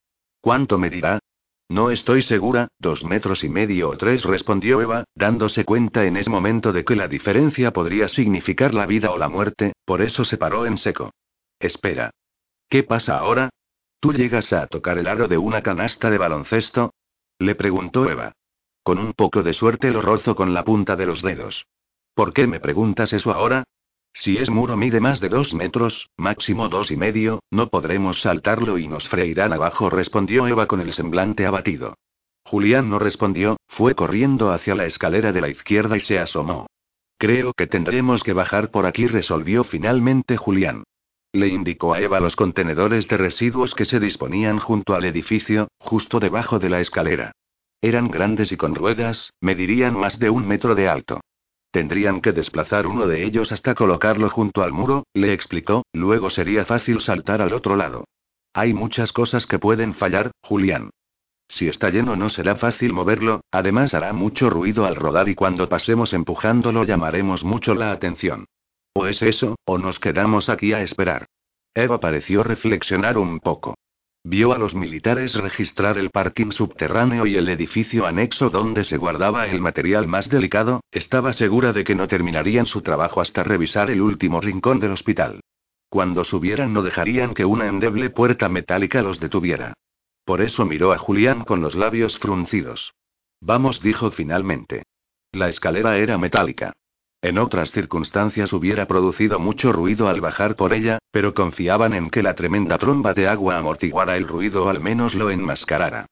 [0.41, 1.19] ¿Cuánto medirá?
[1.69, 6.29] No estoy segura, dos metros y medio o tres, respondió Eva, dándose cuenta en ese
[6.29, 10.37] momento de que la diferencia podría significar la vida o la muerte, por eso se
[10.37, 11.11] paró en seco.
[11.59, 12.11] Espera.
[12.69, 13.49] ¿Qué pasa ahora?
[13.99, 16.93] ¿Tú llegas a tocar el aro de una canasta de baloncesto?
[17.39, 18.33] Le preguntó Eva.
[18.83, 21.65] Con un poco de suerte lo rozo con la punta de los dedos.
[22.13, 23.63] ¿Por qué me preguntas eso ahora?
[24.17, 28.77] Si es muro mide más de dos metros, máximo dos y medio, no podremos saltarlo
[28.77, 31.95] y nos freirán abajo, respondió Eva con el semblante abatido.
[32.45, 36.67] Julián no respondió, fue corriendo hacia la escalera de la izquierda y se asomó.
[37.17, 40.85] Creo que tendremos que bajar por aquí, resolvió finalmente Julián.
[41.33, 46.21] Le indicó a Eva los contenedores de residuos que se disponían junto al edificio, justo
[46.21, 47.33] debajo de la escalera.
[47.81, 51.19] Eran grandes y con ruedas, medirían más de un metro de alto.
[51.75, 56.63] Tendrían que desplazar uno de ellos hasta colocarlo junto al muro, le explicó, luego sería
[56.63, 58.05] fácil saltar al otro lado.
[58.53, 60.91] Hay muchas cosas que pueden fallar, Julián.
[61.49, 65.67] Si está lleno no será fácil moverlo, además hará mucho ruido al rodar y cuando
[65.67, 68.45] pasemos empujándolo llamaremos mucho la atención.
[68.93, 71.25] O es eso, o nos quedamos aquí a esperar.
[71.73, 73.75] Eva pareció reflexionar un poco.
[74.27, 79.45] Vio a los militares registrar el parking subterráneo y el edificio anexo donde se guardaba
[79.45, 84.01] el material más delicado, estaba segura de que no terminarían su trabajo hasta revisar el
[84.01, 85.41] último rincón del hospital.
[85.89, 89.75] Cuando subieran no dejarían que una endeble puerta metálica los detuviera.
[90.23, 92.95] Por eso miró a Julián con los labios fruncidos.
[93.41, 94.85] Vamos, dijo finalmente.
[95.33, 96.73] La escalera era metálica.
[97.25, 102.21] En otras circunstancias hubiera producido mucho ruido al bajar por ella, pero confiaban en que
[102.21, 106.05] la tremenda tromba de agua amortiguara el ruido o al menos lo enmascarara.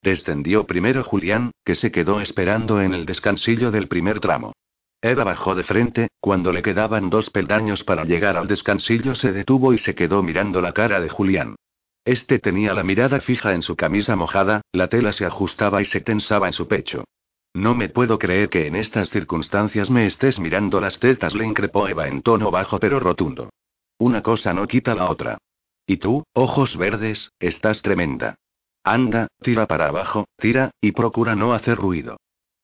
[0.00, 4.52] Descendió primero Julián, que se quedó esperando en el descansillo del primer tramo.
[5.02, 9.72] Eva bajó de frente, cuando le quedaban dos peldaños para llegar al descansillo se detuvo
[9.72, 11.56] y se quedó mirando la cara de Julián.
[12.04, 16.00] Este tenía la mirada fija en su camisa mojada, la tela se ajustaba y se
[16.00, 17.02] tensaba en su pecho.
[17.54, 21.88] No me puedo creer que en estas circunstancias me estés mirando las tetas, le increpó
[21.88, 23.50] Eva en tono bajo pero rotundo.
[23.98, 25.38] Una cosa no quita la otra.
[25.86, 28.36] Y tú, ojos verdes, estás tremenda.
[28.84, 32.18] Anda, tira para abajo, tira, y procura no hacer ruido.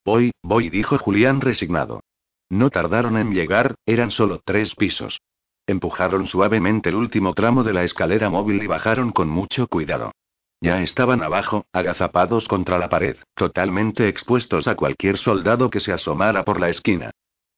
[0.04, 2.00] Voy, voy, dijo Julián resignado.
[2.48, 5.18] No tardaron en llegar, eran solo tres pisos.
[5.66, 10.12] Empujaron suavemente el último tramo de la escalera móvil y bajaron con mucho cuidado.
[10.60, 16.44] Ya estaban abajo, agazapados contra la pared, totalmente expuestos a cualquier soldado que se asomara
[16.44, 17.10] por la esquina.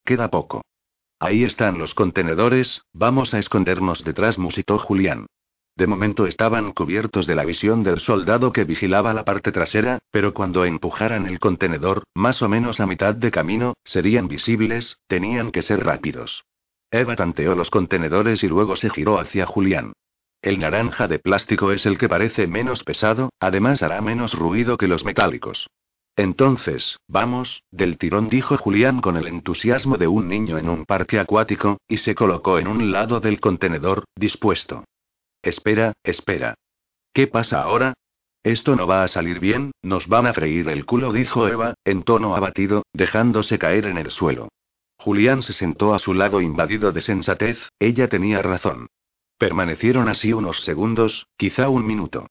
[0.04, 0.62] Queda poco.
[1.20, 5.26] Ahí están los contenedores, vamos a escondernos detrás, musitó Julián.
[5.76, 10.34] De momento estaban cubiertos de la visión del soldado que vigilaba la parte trasera, pero
[10.34, 15.62] cuando empujaran el contenedor, más o menos a mitad de camino, serían visibles, tenían que
[15.62, 16.44] ser rápidos.
[16.90, 19.92] Eva tanteó los contenedores y luego se giró hacia Julián.
[20.40, 24.86] El naranja de plástico es el que parece menos pesado, además hará menos ruido que
[24.86, 25.68] los metálicos.
[26.14, 31.18] Entonces, vamos, del tirón dijo Julián con el entusiasmo de un niño en un parque
[31.18, 34.84] acuático, y se colocó en un lado del contenedor, dispuesto.
[35.42, 36.54] Espera, espera.
[37.12, 37.94] ¿Qué pasa ahora?
[38.42, 42.02] Esto no va a salir bien, nos van a freír el culo, dijo Eva, en
[42.02, 44.48] tono abatido, dejándose caer en el suelo.
[44.98, 48.88] Julián se sentó a su lado invadido de sensatez, ella tenía razón.
[49.38, 52.26] Permanecieron así unos segundos, quizá un minuto.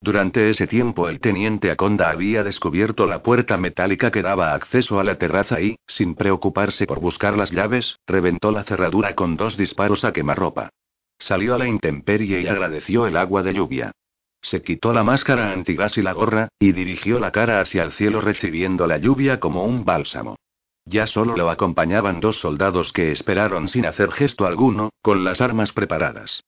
[0.00, 5.04] Durante ese tiempo el teniente Aconda había descubierto la puerta metálica que daba acceso a
[5.04, 10.04] la terraza y, sin preocuparse por buscar las llaves, reventó la cerradura con dos disparos
[10.04, 10.70] a quemarropa.
[11.18, 13.92] Salió a la intemperie y agradeció el agua de lluvia.
[14.40, 18.20] Se quitó la máscara antigas y la gorra, y dirigió la cara hacia el cielo
[18.20, 20.36] recibiendo la lluvia como un bálsamo.
[20.84, 25.70] Ya solo lo acompañaban dos soldados que esperaron sin hacer gesto alguno, con las armas
[25.70, 26.42] preparadas.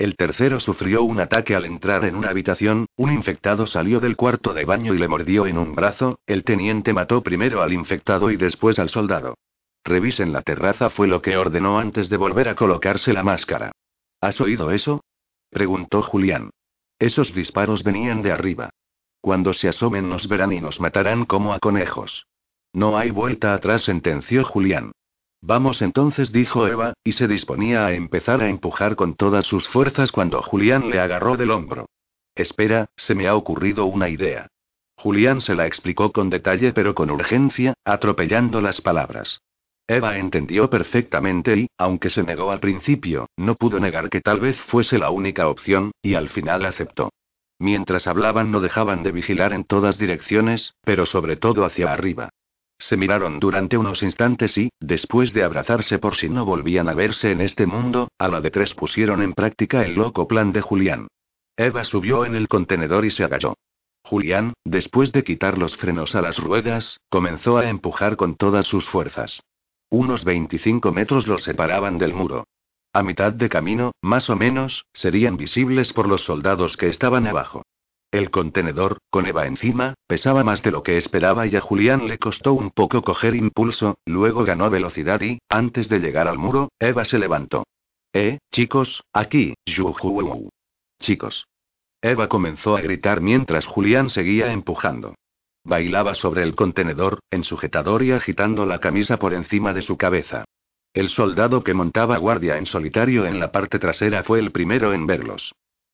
[0.00, 4.54] El tercero sufrió un ataque al entrar en una habitación, un infectado salió del cuarto
[4.54, 8.38] de baño y le mordió en un brazo, el teniente mató primero al infectado y
[8.38, 9.36] después al soldado.
[9.84, 13.72] Revisen la terraza fue lo que ordenó antes de volver a colocarse la máscara.
[14.22, 15.04] ¿Has oído eso?
[15.50, 16.48] preguntó Julián.
[16.98, 18.70] Esos disparos venían de arriba.
[19.20, 22.26] Cuando se asomen nos verán y nos matarán como a conejos.
[22.72, 24.92] No hay vuelta atrás, sentenció Julián.
[25.42, 30.12] Vamos entonces, dijo Eva, y se disponía a empezar a empujar con todas sus fuerzas
[30.12, 31.86] cuando Julián le agarró del hombro.
[32.34, 34.48] Espera, se me ha ocurrido una idea.
[34.96, 39.40] Julián se la explicó con detalle pero con urgencia, atropellando las palabras.
[39.86, 44.60] Eva entendió perfectamente y, aunque se negó al principio, no pudo negar que tal vez
[44.60, 47.10] fuese la única opción, y al final aceptó.
[47.58, 52.28] Mientras hablaban no dejaban de vigilar en todas direcciones, pero sobre todo hacia arriba.
[52.80, 57.30] Se miraron durante unos instantes y, después de abrazarse por si no volvían a verse
[57.30, 61.08] en este mundo, a la de tres pusieron en práctica el loco plan de Julián.
[61.58, 63.54] Eva subió en el contenedor y se agachó.
[64.02, 68.88] Julián, después de quitar los frenos a las ruedas, comenzó a empujar con todas sus
[68.88, 69.42] fuerzas.
[69.90, 72.44] Unos 25 metros los separaban del muro.
[72.94, 77.62] A mitad de camino, más o menos, serían visibles por los soldados que estaban abajo.
[78.12, 82.18] El contenedor, con Eva encima, pesaba más de lo que esperaba y a Julián le
[82.18, 87.04] costó un poco coger impulso, luego ganó velocidad y, antes de llegar al muro, Eva
[87.04, 87.64] se levantó.
[88.12, 90.48] Eh, chicos, aquí, Juju.
[90.98, 91.46] Chicos.
[92.02, 95.14] Eva comenzó a gritar mientras Julián seguía empujando.
[95.62, 100.44] Bailaba sobre el contenedor, en sujetador y agitando la camisa por encima de su cabeza.
[100.94, 105.06] El soldado que montaba guardia en solitario en la parte trasera fue el primero en
[105.06, 105.52] verlos.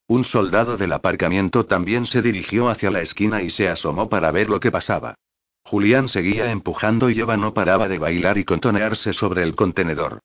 [0.09, 4.49] Un soldado del aparcamiento también se dirigió hacia la esquina y se asomó para ver
[4.49, 5.17] lo que pasaba.
[5.65, 10.21] Julián seguía empujando y Eva no paraba de bailar y contonearse sobre el contenedor.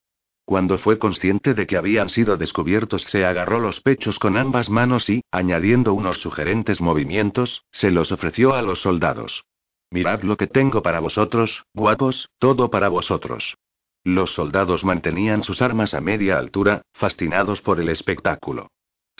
[0.45, 5.09] Cuando fue consciente de que habían sido descubiertos, se agarró los pechos con ambas manos
[5.09, 9.45] y, añadiendo unos sugerentes movimientos, se los ofreció a los soldados.
[9.89, 13.57] Mirad lo que tengo para vosotros, guapos, todo para vosotros.
[14.03, 18.67] Los soldados mantenían sus armas a media altura, fascinados por el espectáculo.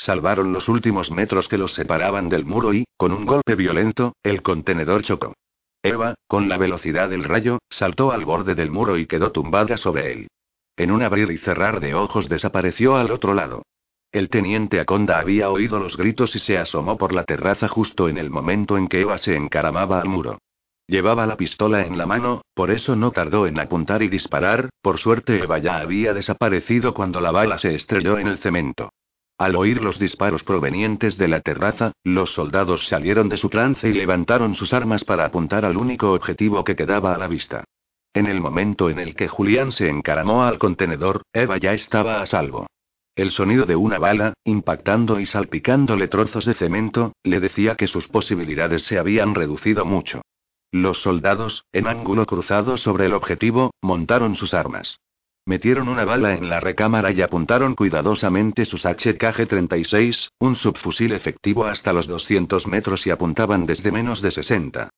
[0.01, 4.41] Salvaron los últimos metros que los separaban del muro y, con un golpe violento, el
[4.41, 5.35] contenedor chocó.
[5.83, 10.11] Eva, con la velocidad del rayo, saltó al borde del muro y quedó tumbada sobre
[10.11, 10.27] él.
[10.75, 13.61] En un abrir y cerrar de ojos desapareció al otro lado.
[14.11, 18.17] El teniente Aconda había oído los gritos y se asomó por la terraza justo en
[18.17, 20.39] el momento en que Eva se encaramaba al muro.
[20.87, 24.97] Llevaba la pistola en la mano, por eso no tardó en apuntar y disparar, por
[24.97, 28.89] suerte Eva ya había desaparecido cuando la bala se estrelló en el cemento.
[29.41, 33.93] Al oír los disparos provenientes de la terraza, los soldados salieron de su trance y
[33.93, 37.63] levantaron sus armas para apuntar al único objetivo que quedaba a la vista.
[38.13, 42.27] En el momento en el que Julián se encaramó al contenedor, Eva ya estaba a
[42.27, 42.67] salvo.
[43.15, 48.07] El sonido de una bala, impactando y salpicándole trozos de cemento, le decía que sus
[48.07, 50.21] posibilidades se habían reducido mucho.
[50.71, 54.99] Los soldados, en ángulo cruzado sobre el objetivo, montaron sus armas.
[55.45, 61.93] Metieron una bala en la recámara y apuntaron cuidadosamente sus HKG-36, un subfusil efectivo hasta
[61.93, 64.89] los 200 metros y apuntaban desde menos de 60.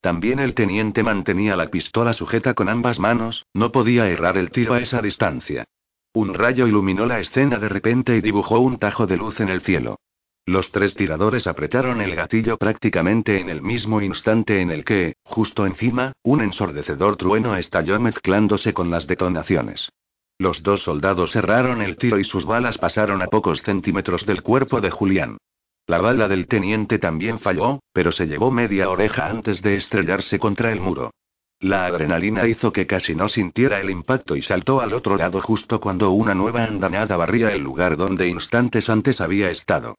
[0.00, 4.74] También el teniente mantenía la pistola sujeta con ambas manos, no podía errar el tiro
[4.74, 5.64] a esa distancia.
[6.12, 9.60] Un rayo iluminó la escena de repente y dibujó un tajo de luz en el
[9.60, 10.00] cielo.
[10.44, 15.66] Los tres tiradores apretaron el gatillo prácticamente en el mismo instante en el que, justo
[15.66, 19.92] encima, un ensordecedor trueno estalló mezclándose con las detonaciones.
[20.38, 24.80] Los dos soldados cerraron el tiro y sus balas pasaron a pocos centímetros del cuerpo
[24.80, 25.36] de Julián.
[25.86, 30.72] La bala del teniente también falló, pero se llevó media oreja antes de estrellarse contra
[30.72, 31.12] el muro.
[31.60, 35.80] La adrenalina hizo que casi no sintiera el impacto y saltó al otro lado justo
[35.80, 39.94] cuando una nueva andanada barría el lugar donde instantes antes había estado.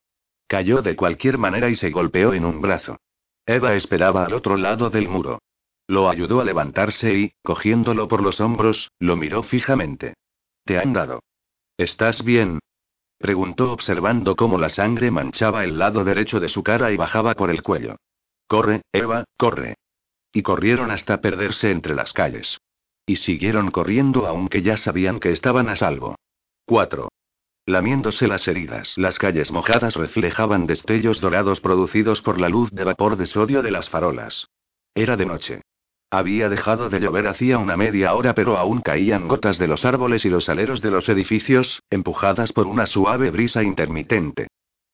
[0.47, 2.97] Cayó de cualquier manera y se golpeó en un brazo.
[3.45, 5.39] Eva esperaba al otro lado del muro.
[5.87, 10.13] Lo ayudó a levantarse y, cogiéndolo por los hombros, lo miró fijamente.
[10.63, 11.21] ¿Te han dado?
[11.77, 12.59] ¿Estás bien?
[13.17, 17.49] Preguntó observando cómo la sangre manchaba el lado derecho de su cara y bajaba por
[17.49, 17.95] el cuello.
[18.47, 19.75] Corre, Eva, corre.
[20.31, 22.59] Y corrieron hasta perderse entre las calles.
[23.05, 26.15] Y siguieron corriendo aunque ya sabían que estaban a salvo.
[26.65, 27.09] 4.
[27.65, 33.15] Lamiéndose las heridas, las calles mojadas reflejaban destellos dorados producidos por la luz de vapor
[33.15, 34.49] de sodio de las farolas.
[34.93, 35.61] Era de noche.
[36.11, 40.25] Había dejado de llover hacía una media hora, pero aún caían gotas de los árboles
[40.25, 44.47] y los aleros de los edificios, empujadas por una suave brisa intermitente.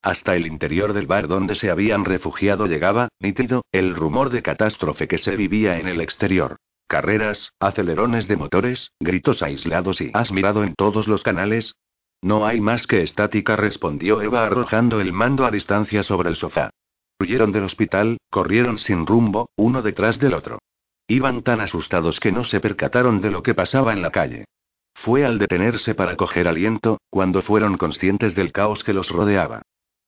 [0.04, 5.08] Hasta el interior del bar donde se habían refugiado llegaba, nítido, el rumor de catástrofe
[5.08, 6.58] que se vivía en el exterior.
[6.88, 11.76] Carreras, acelerones de motores, gritos aislados y ¿has mirado en todos los canales?
[12.22, 16.72] No hay más que estática, respondió Eva arrojando el mando a distancia sobre el sofá.
[17.20, 20.60] Huyeron del hospital, corrieron sin rumbo, uno detrás del otro.
[21.08, 24.46] Iban tan asustados que no se percataron de lo que pasaba en la calle.
[24.94, 29.62] Fue al detenerse para coger aliento, cuando fueron conscientes del caos que los rodeaba.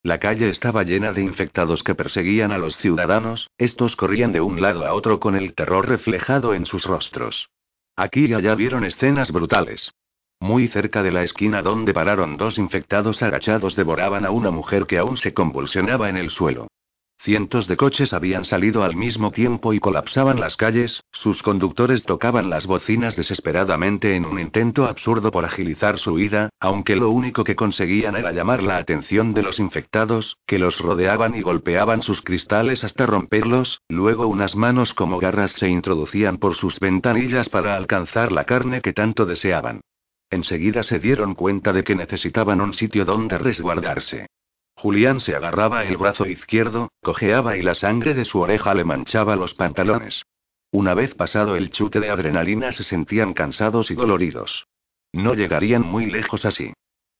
[0.03, 4.61] La calle estaba llena de infectados que perseguían a los ciudadanos, estos corrían de un
[4.61, 7.49] lado a otro con el terror reflejado en sus rostros.
[7.95, 9.91] Aquí y allá vieron escenas brutales.
[10.41, 14.97] Muy cerca de la esquina donde pararon dos infectados agachados devoraban a una mujer que
[14.97, 16.65] aún se convulsionaba en el suelo.
[17.19, 22.49] Cientos de coches habían salido al mismo tiempo y colapsaban las calles, sus conductores tocaban
[22.49, 27.55] las bocinas desesperadamente en un intento absurdo por agilizar su huida, aunque lo único que
[27.55, 32.83] conseguían era llamar la atención de los infectados, que los rodeaban y golpeaban sus cristales
[32.83, 38.45] hasta romperlos, luego unas manos como garras se introducían por sus ventanillas para alcanzar la
[38.45, 39.81] carne que tanto deseaban.
[40.31, 44.27] Enseguida se dieron cuenta de que necesitaban un sitio donde resguardarse.
[44.75, 49.35] Julián se agarraba el brazo izquierdo, cojeaba y la sangre de su oreja le manchaba
[49.35, 50.23] los pantalones.
[50.71, 54.67] Una vez pasado el chute de adrenalina se sentían cansados y doloridos.
[55.11, 56.71] No llegarían muy lejos así.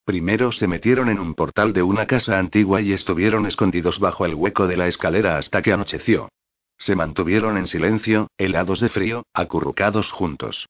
[0.05, 4.35] Primero se metieron en un portal de una casa antigua y estuvieron escondidos bajo el
[4.35, 6.29] hueco de la escalera hasta que anocheció.
[6.77, 10.67] Se mantuvieron en silencio, helados de frío, acurrucados juntos.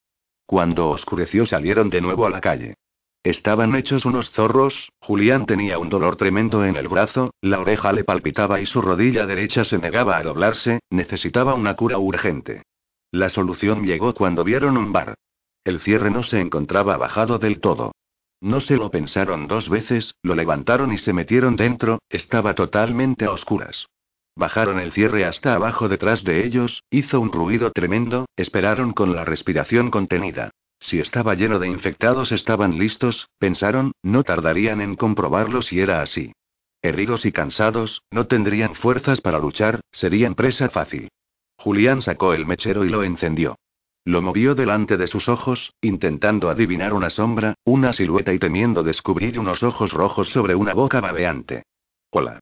[0.51, 2.75] Cuando oscureció salieron de nuevo a la calle.
[3.23, 8.03] Estaban hechos unos zorros, Julián tenía un dolor tremendo en el brazo, la oreja le
[8.03, 12.63] palpitaba y su rodilla derecha se negaba a doblarse, necesitaba una cura urgente.
[13.11, 15.15] La solución llegó cuando vieron un bar.
[15.63, 17.93] El cierre no se encontraba bajado del todo.
[18.41, 23.31] No se lo pensaron dos veces, lo levantaron y se metieron dentro, estaba totalmente a
[23.31, 23.87] oscuras.
[24.35, 29.25] Bajaron el cierre hasta abajo detrás de ellos, hizo un ruido tremendo, esperaron con la
[29.25, 30.51] respiración contenida.
[30.79, 36.33] Si estaba lleno de infectados estaban listos, pensaron, no tardarían en comprobarlo si era así.
[36.81, 41.09] Heridos y cansados, no tendrían fuerzas para luchar, serían presa fácil.
[41.57, 43.57] Julián sacó el mechero y lo encendió.
[44.03, 49.37] Lo movió delante de sus ojos, intentando adivinar una sombra, una silueta y temiendo descubrir
[49.37, 51.63] unos ojos rojos sobre una boca babeante.
[52.09, 52.39] Hola.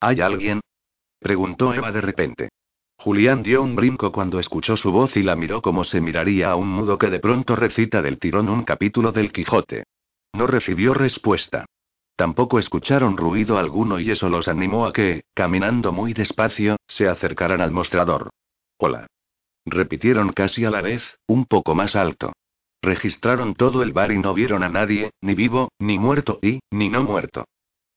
[0.00, 0.60] ¿Hay alguien?
[1.18, 2.48] Preguntó Eva de repente.
[2.96, 6.56] Julián dio un brinco cuando escuchó su voz y la miró como se miraría a
[6.56, 9.84] un mudo que de pronto recita del tirón un capítulo del Quijote.
[10.32, 11.66] No recibió respuesta.
[12.16, 17.60] Tampoco escucharon ruido alguno y eso los animó a que, caminando muy despacio, se acercaran
[17.60, 18.30] al mostrador.
[18.78, 19.06] Hola.
[19.66, 22.32] Repitieron casi a la vez, un poco más alto.
[22.82, 26.90] Registraron todo el bar y no vieron a nadie, ni vivo, ni muerto y, ni
[26.90, 27.46] no muerto.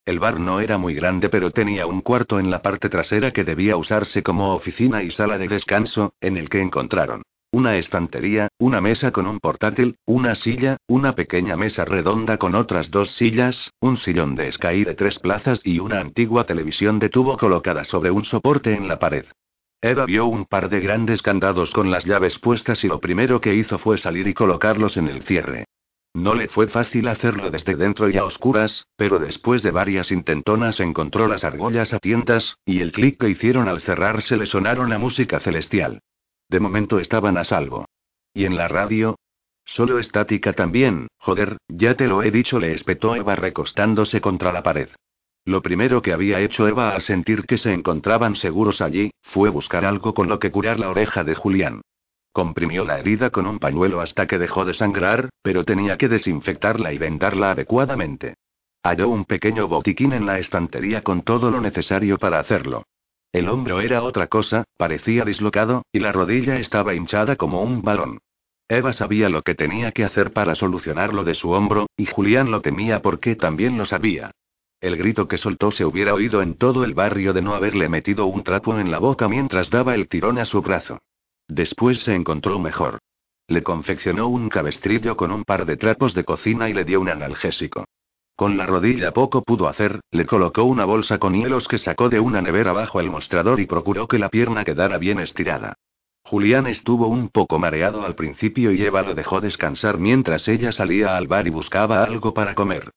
[0.07, 3.43] El bar no era muy grande pero tenía un cuarto en la parte trasera que
[3.43, 8.79] debía usarse como oficina y sala de descanso, en el que encontraron una estantería, una
[8.79, 13.97] mesa con un portátil, una silla, una pequeña mesa redonda con otras dos sillas, un
[13.97, 18.23] sillón de Sky de tres plazas y una antigua televisión de tubo colocada sobre un
[18.23, 19.25] soporte en la pared.
[19.81, 23.55] Eva vio un par de grandes candados con las llaves puestas y lo primero que
[23.55, 25.65] hizo fue salir y colocarlos en el cierre.
[26.13, 30.79] No le fue fácil hacerlo desde dentro y a oscuras, pero después de varias intentonas
[30.79, 34.97] encontró las argollas a tientas, y el clic que hicieron al cerrarse le sonaron a
[34.97, 36.01] música celestial.
[36.49, 37.85] De momento estaban a salvo.
[38.34, 39.17] ¿Y en la radio?
[39.65, 44.63] Solo estática también, joder, ya te lo he dicho, le espetó Eva recostándose contra la
[44.63, 44.89] pared.
[45.43, 49.85] Lo primero que había hecho Eva al sentir que se encontraban seguros allí, fue buscar
[49.85, 51.81] algo con lo que curar la oreja de Julián.
[52.38, 56.93] Comprimió la herida con un pañuelo hasta que dejó de sangrar, pero tenía que desinfectarla
[56.93, 58.35] y vendarla adecuadamente.
[58.84, 62.84] Halló un pequeño botiquín en la estantería con todo lo necesario para hacerlo.
[63.34, 68.19] El hombro era otra cosa, parecía dislocado, y la rodilla estaba hinchada como un balón.
[68.69, 72.51] Eva sabía lo que tenía que hacer para solucionar lo de su hombro, y Julián
[72.51, 74.30] lo temía porque también lo sabía.
[74.80, 78.27] El grito que soltó se hubiera oído en todo el barrio de no haberle metido
[78.27, 80.99] un trapo en la boca mientras daba el tirón a su brazo.
[81.47, 82.99] Después se encontró mejor.
[83.47, 87.09] Le confeccionó un cabestrillo con un par de trapos de cocina y le dio un
[87.09, 87.85] analgésico.
[88.35, 92.19] Con la rodilla poco pudo hacer, le colocó una bolsa con hielos que sacó de
[92.19, 95.75] una nevera bajo el mostrador y procuró que la pierna quedara bien estirada.
[96.23, 101.15] Julián estuvo un poco mareado al principio y Eva lo dejó descansar mientras ella salía
[101.15, 102.91] al bar y buscaba algo para comer.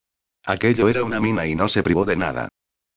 [0.44, 2.48] Aquello era una mina y no se privó de nada.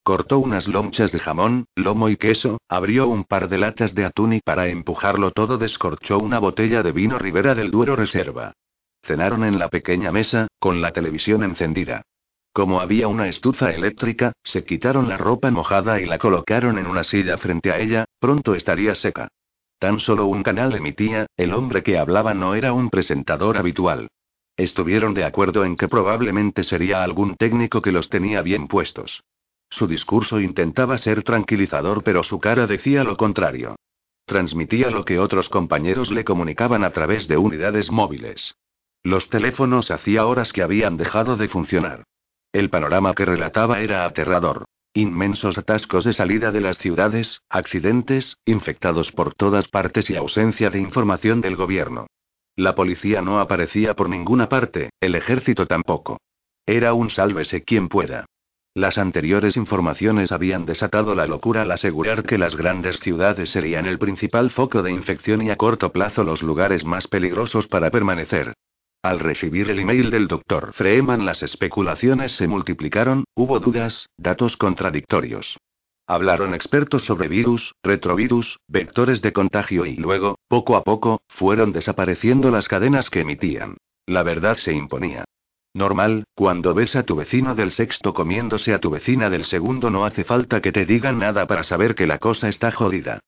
[0.04, 4.34] Cortó unas lonchas de jamón, lomo y queso, abrió un par de latas de atún
[4.34, 8.52] y para empujarlo todo descorchó una botella de vino Ribera del Duero Reserva.
[9.02, 12.02] Cenaron en la pequeña mesa, con la televisión encendida.
[12.52, 17.06] Como había una estufa eléctrica, se quitaron la ropa mojada y la colocaron en una
[17.06, 19.30] silla frente a ella, pronto estaría seca.
[19.80, 24.10] Tan solo un canal emitía, el hombre que hablaba no era un presentador habitual.
[24.58, 29.24] Estuvieron de acuerdo en que probablemente sería algún técnico que los tenía bien puestos.
[29.74, 33.76] Su discurso intentaba ser tranquilizador, pero su cara decía lo contrario.
[34.28, 38.54] Transmitía lo que otros compañeros le comunicaban a través de unidades móviles.
[39.02, 42.04] Los teléfonos hacía horas que habían dejado de funcionar.
[42.52, 44.66] El panorama que relataba era aterrador.
[44.94, 50.82] Inmensos atascos de salida de las ciudades, accidentes, infectados por todas partes y ausencia de
[50.82, 52.06] información del gobierno.
[52.56, 56.20] La policía no aparecía por ninguna parte, el ejército tampoco.
[56.68, 58.28] Era un sálvese quien pueda.
[58.76, 64.00] Las anteriores informaciones habían desatado la locura al asegurar que las grandes ciudades serían el
[64.00, 68.54] principal foco de infección y a corto plazo los lugares más peligrosos para permanecer.
[69.04, 75.58] Al recibir el email del doctor Freeman las especulaciones se multiplicaron, hubo dudas, datos contradictorios.
[76.08, 82.50] Hablaron expertos sobre virus, retrovirus, vectores de contagio y luego, poco a poco, fueron desapareciendo
[82.50, 83.78] las cadenas que emitían.
[84.08, 85.26] La verdad se imponía.
[85.74, 90.06] Normal, cuando ves a tu vecino del sexto comiéndose a tu vecina del segundo no
[90.06, 93.20] hace falta que te digan nada para saber que la cosa está jodida.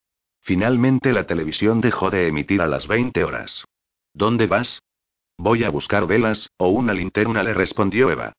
[0.41, 3.65] Finalmente la televisión dejó de emitir a las 20 horas.
[4.13, 4.83] ¿Dónde vas?
[5.37, 8.33] Voy a buscar velas, o una linterna, le respondió Eva.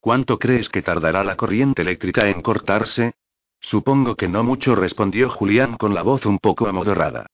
[0.00, 3.14] ¿Cuánto crees que tardará la corriente eléctrica en cortarse?
[3.60, 7.26] Supongo que no mucho, respondió Julián con la voz un poco amodorrada.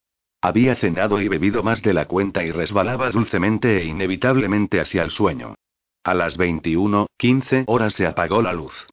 [0.43, 5.11] Había cenado y bebido más de la cuenta y resbalaba dulcemente e inevitablemente hacia el
[5.11, 5.55] sueño.
[6.05, 8.87] A las 21:15 horas se apagó la luz.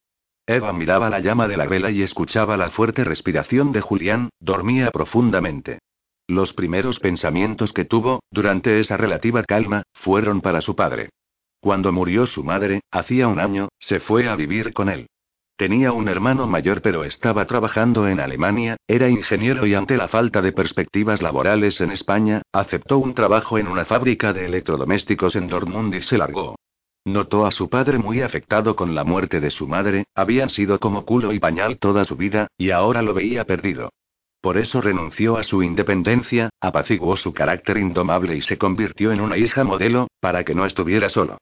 [0.47, 4.91] Eva miraba la llama de la vela y escuchaba la fuerte respiración de Julián, dormía
[4.91, 5.79] profundamente.
[6.27, 11.09] Los primeros pensamientos que tuvo, durante esa relativa calma, fueron para su padre.
[11.61, 15.07] Cuando murió su madre, hacía un año, se fue a vivir con él.
[15.57, 20.41] Tenía un hermano mayor pero estaba trabajando en Alemania, era ingeniero y ante la falta
[20.41, 25.95] de perspectivas laborales en España, aceptó un trabajo en una fábrica de electrodomésticos en Dortmund
[25.95, 26.55] y se largó.
[27.05, 31.05] Notó a su padre muy afectado con la muerte de su madre, habían sido como
[31.05, 33.91] culo y pañal toda su vida, y ahora lo veía perdido.
[34.41, 39.37] Por eso renunció a su independencia, apaciguó su carácter indomable y se convirtió en una
[39.37, 41.37] hija modelo, para que no estuviera solo.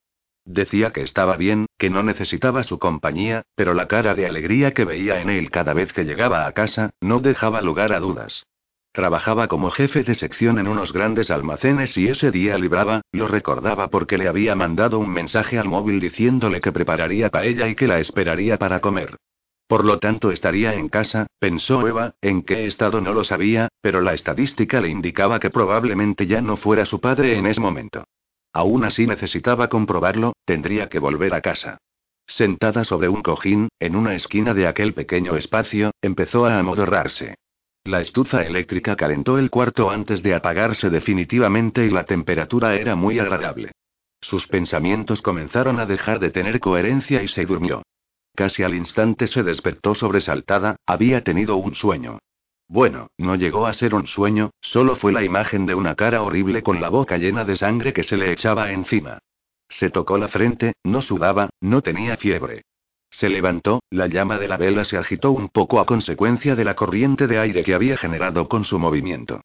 [0.45, 4.83] Decía que estaba bien, que no necesitaba su compañía, pero la cara de alegría que
[4.83, 8.45] veía en él cada vez que llegaba a casa, no dejaba lugar a dudas.
[8.93, 13.87] Trabajaba como jefe de sección en unos grandes almacenes y ese día libraba, lo recordaba
[13.87, 17.97] porque le había mandado un mensaje al móvil diciéndole que prepararía paella y que la
[17.97, 19.17] esperaría para comer.
[19.67, 23.99] Por lo tanto estaría en casa, pensó Eva, en qué estado no lo sabía, pero
[23.99, 28.03] la estadística le indicaba que probablemente ya no fuera su padre en ese momento.
[28.53, 31.79] Aún así necesitaba comprobarlo, tendría que volver a casa.
[32.27, 37.33] Sentada sobre un cojín, en una esquina de aquel pequeño espacio, empezó a amodorrarse.
[37.85, 43.19] La estufa eléctrica calentó el cuarto antes de apagarse definitivamente y la temperatura era muy
[43.19, 43.71] agradable.
[44.21, 47.83] Sus pensamientos comenzaron a dejar de tener coherencia y se durmió.
[48.35, 52.19] Casi al instante se despertó sobresaltada, había tenido un sueño.
[52.69, 56.63] Bueno, no llegó a ser un sueño, solo fue la imagen de una cara horrible
[56.63, 59.19] con la boca llena de sangre que se le echaba encima.
[59.67, 62.63] Se tocó la frente, no sudaba, no tenía fiebre.
[63.13, 66.75] Se levantó, la llama de la vela se agitó un poco a consecuencia de la
[66.75, 69.41] corriente de aire que había generado con su movimiento.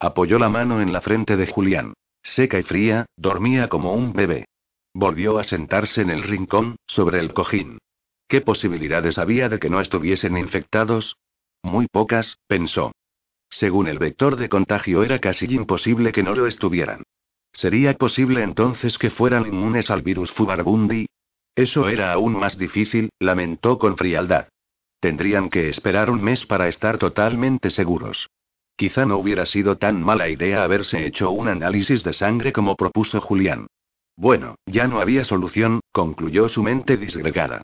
[0.00, 1.94] Apoyó la mano en la frente de Julián.
[2.24, 4.46] Seca y fría, dormía como un bebé.
[4.92, 7.78] Volvió a sentarse en el rincón, sobre el cojín.
[8.26, 11.16] ¿Qué posibilidades había de que no estuviesen infectados?
[11.62, 12.90] Muy pocas, pensó.
[13.48, 17.04] Según el vector de contagio era casi imposible que no lo estuvieran.
[17.52, 21.06] ¿Sería posible entonces que fueran inmunes al virus Fubarbundi?
[21.54, 24.48] Eso era aún más difícil, lamentó con frialdad.
[25.00, 28.28] Tendrían que esperar un mes para estar totalmente seguros.
[28.76, 33.20] Quizá no hubiera sido tan mala idea haberse hecho un análisis de sangre como propuso
[33.20, 33.66] Julián.
[34.16, 37.62] Bueno, ya no había solución, concluyó su mente disgregada.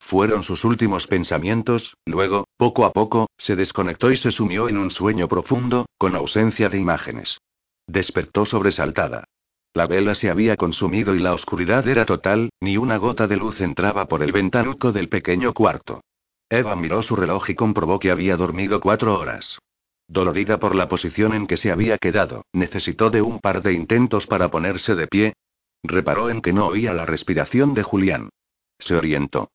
[0.00, 4.90] Fueron sus últimos pensamientos, luego, poco a poco, se desconectó y se sumió en un
[4.90, 7.38] sueño profundo, con ausencia de imágenes.
[7.86, 9.24] Despertó sobresaltada.
[9.72, 13.60] La vela se había consumido y la oscuridad era total, ni una gota de luz
[13.60, 16.02] entraba por el ventanuco del pequeño cuarto.
[16.48, 19.58] Eva miró su reloj y comprobó que había dormido cuatro horas.
[20.08, 24.26] Dolorida por la posición en que se había quedado, necesitó de un par de intentos
[24.26, 25.34] para ponerse de pie.
[25.84, 28.30] Reparó en que no oía la respiración de Julián.
[28.80, 29.52] Se orientó.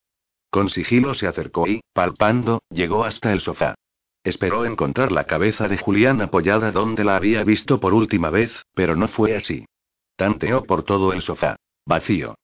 [0.49, 3.75] Con sigilo se acercó y, palpando, llegó hasta el sofá.
[4.23, 8.95] Esperó encontrar la cabeza de Julián apoyada donde la había visto por última vez, pero
[8.95, 9.65] no fue así.
[10.15, 11.57] Tanteó por todo el sofá.
[11.85, 12.35] Vacío.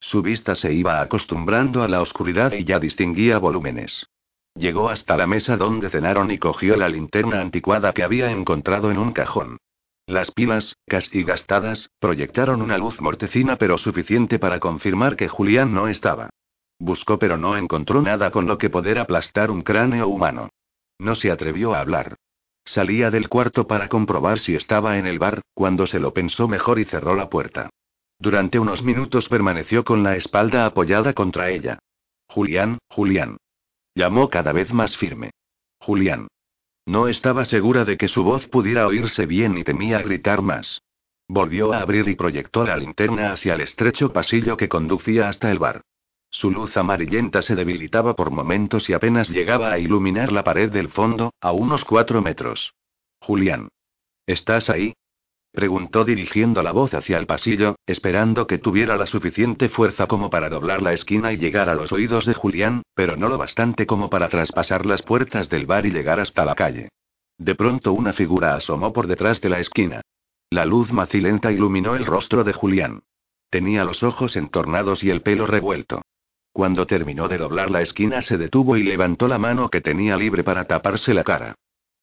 [0.00, 4.06] Su vista se iba acostumbrando a la oscuridad y ya distinguía volúmenes.
[4.54, 8.98] Llegó hasta la mesa donde cenaron y cogió la linterna anticuada que había encontrado en
[8.98, 9.58] un cajón.
[10.06, 15.88] Las pilas, casi gastadas, proyectaron una luz mortecina pero suficiente para confirmar que Julián no
[15.88, 16.30] estaba.
[16.78, 20.50] Buscó pero no encontró nada con lo que poder aplastar un cráneo humano.
[20.98, 22.16] No se atrevió a hablar.
[22.64, 26.78] Salía del cuarto para comprobar si estaba en el bar, cuando se lo pensó mejor
[26.78, 27.70] y cerró la puerta.
[28.18, 31.78] Durante unos minutos permaneció con la espalda apoyada contra ella.
[32.28, 33.36] Julián, Julián.
[33.94, 35.32] Llamó cada vez más firme.
[35.78, 36.28] Julián.
[36.86, 40.80] No estaba segura de que su voz pudiera oírse bien y temía gritar más.
[41.28, 45.58] Volvió a abrir y proyectó la linterna hacia el estrecho pasillo que conducía hasta el
[45.58, 45.82] bar.
[46.32, 50.88] Su luz amarillenta se debilitaba por momentos y apenas llegaba a iluminar la pared del
[50.88, 52.74] fondo, a unos cuatro metros.
[53.20, 53.68] Julián.
[54.26, 54.94] ¿Estás ahí?
[55.52, 60.48] Preguntó dirigiendo la voz hacia el pasillo, esperando que tuviera la suficiente fuerza como para
[60.48, 64.08] doblar la esquina y llegar a los oídos de Julián, pero no lo bastante como
[64.08, 66.88] para traspasar las puertas del bar y llegar hasta la calle.
[67.36, 70.00] De pronto una figura asomó por detrás de la esquina.
[70.48, 73.02] La luz macilenta iluminó el rostro de Julián.
[73.50, 76.00] Tenía los ojos entornados y el pelo revuelto.
[76.52, 80.44] Cuando terminó de doblar la esquina se detuvo y levantó la mano que tenía libre
[80.44, 81.54] para taparse la cara.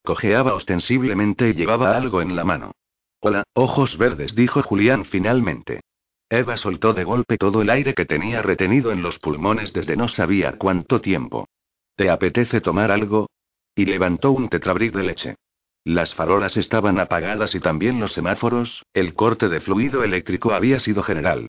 [0.04, 2.72] Cojeaba ostensiblemente y llevaba algo en la mano.
[3.20, 5.82] Hola, ojos verdes, dijo Julián finalmente.
[6.30, 10.08] Eva soltó de golpe todo el aire que tenía retenido en los pulmones desde no
[10.08, 11.48] sabía cuánto tiempo.
[11.96, 13.30] ¿Te apetece tomar algo?
[13.76, 15.36] Y levantó un tetrabric de leche.
[15.84, 21.04] Las farolas estaban apagadas y también los semáforos, el corte de fluido eléctrico había sido
[21.04, 21.48] general.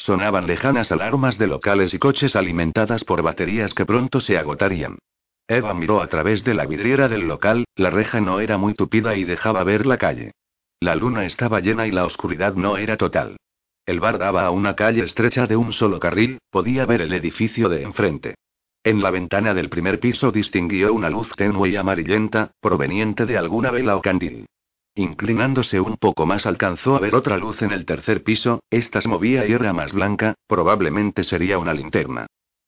[0.00, 4.96] Sonaban lejanas alarmas de locales y coches alimentadas por baterías que pronto se agotarían.
[5.46, 9.14] Eva miró a través de la vidriera del local, la reja no era muy tupida
[9.14, 10.32] y dejaba ver la calle.
[10.80, 13.36] La luna estaba llena y la oscuridad no era total.
[13.84, 17.68] El bar daba a una calle estrecha de un solo carril, podía ver el edificio
[17.68, 18.36] de enfrente.
[18.82, 23.70] En la ventana del primer piso distinguió una luz tenue y amarillenta, proveniente de alguna
[23.70, 24.46] vela o candil.
[24.94, 29.08] Inclinándose un poco más alcanzó a ver otra luz en el tercer piso, esta se
[29.08, 32.26] movía y era más blanca, probablemente sería una linterna.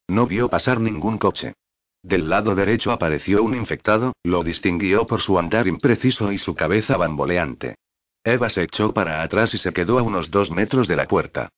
[0.09, 1.55] No vio pasar ningún coche.
[2.03, 6.97] Del lado derecho apareció un infectado, lo distinguió por su andar impreciso y su cabeza
[6.97, 7.77] bamboleante.
[8.24, 11.49] Eva se echó para atrás y se quedó a unos dos metros de la puerta.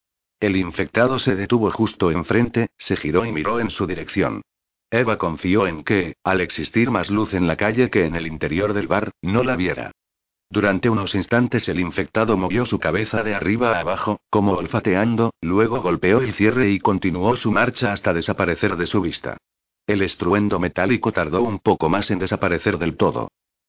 [0.40, 4.42] El infectado se detuvo justo enfrente, se giró y miró en su dirección.
[4.90, 8.72] Eva confió en que, al existir más luz en la calle que en el interior
[8.72, 9.92] del bar, no la viera.
[10.50, 15.80] Durante unos instantes el infectado movió su cabeza de arriba a abajo, como olfateando, luego
[15.80, 19.36] golpeó el cierre y continuó su marcha hasta desaparecer de su vista.
[19.86, 23.28] El estruendo metálico tardó un poco más en desaparecer del todo.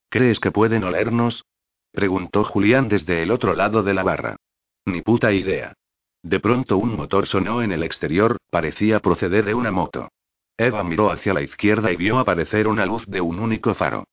[0.10, 1.44] ¿Crees que pueden olernos?
[1.92, 4.36] Preguntó Julián desde el otro lado de la barra.
[4.86, 5.74] Ni puta idea.
[6.22, 10.10] De pronto un motor sonó en el exterior, parecía proceder de una moto.
[10.58, 14.06] Eva miró hacia la izquierda y vio aparecer una luz de un único faro.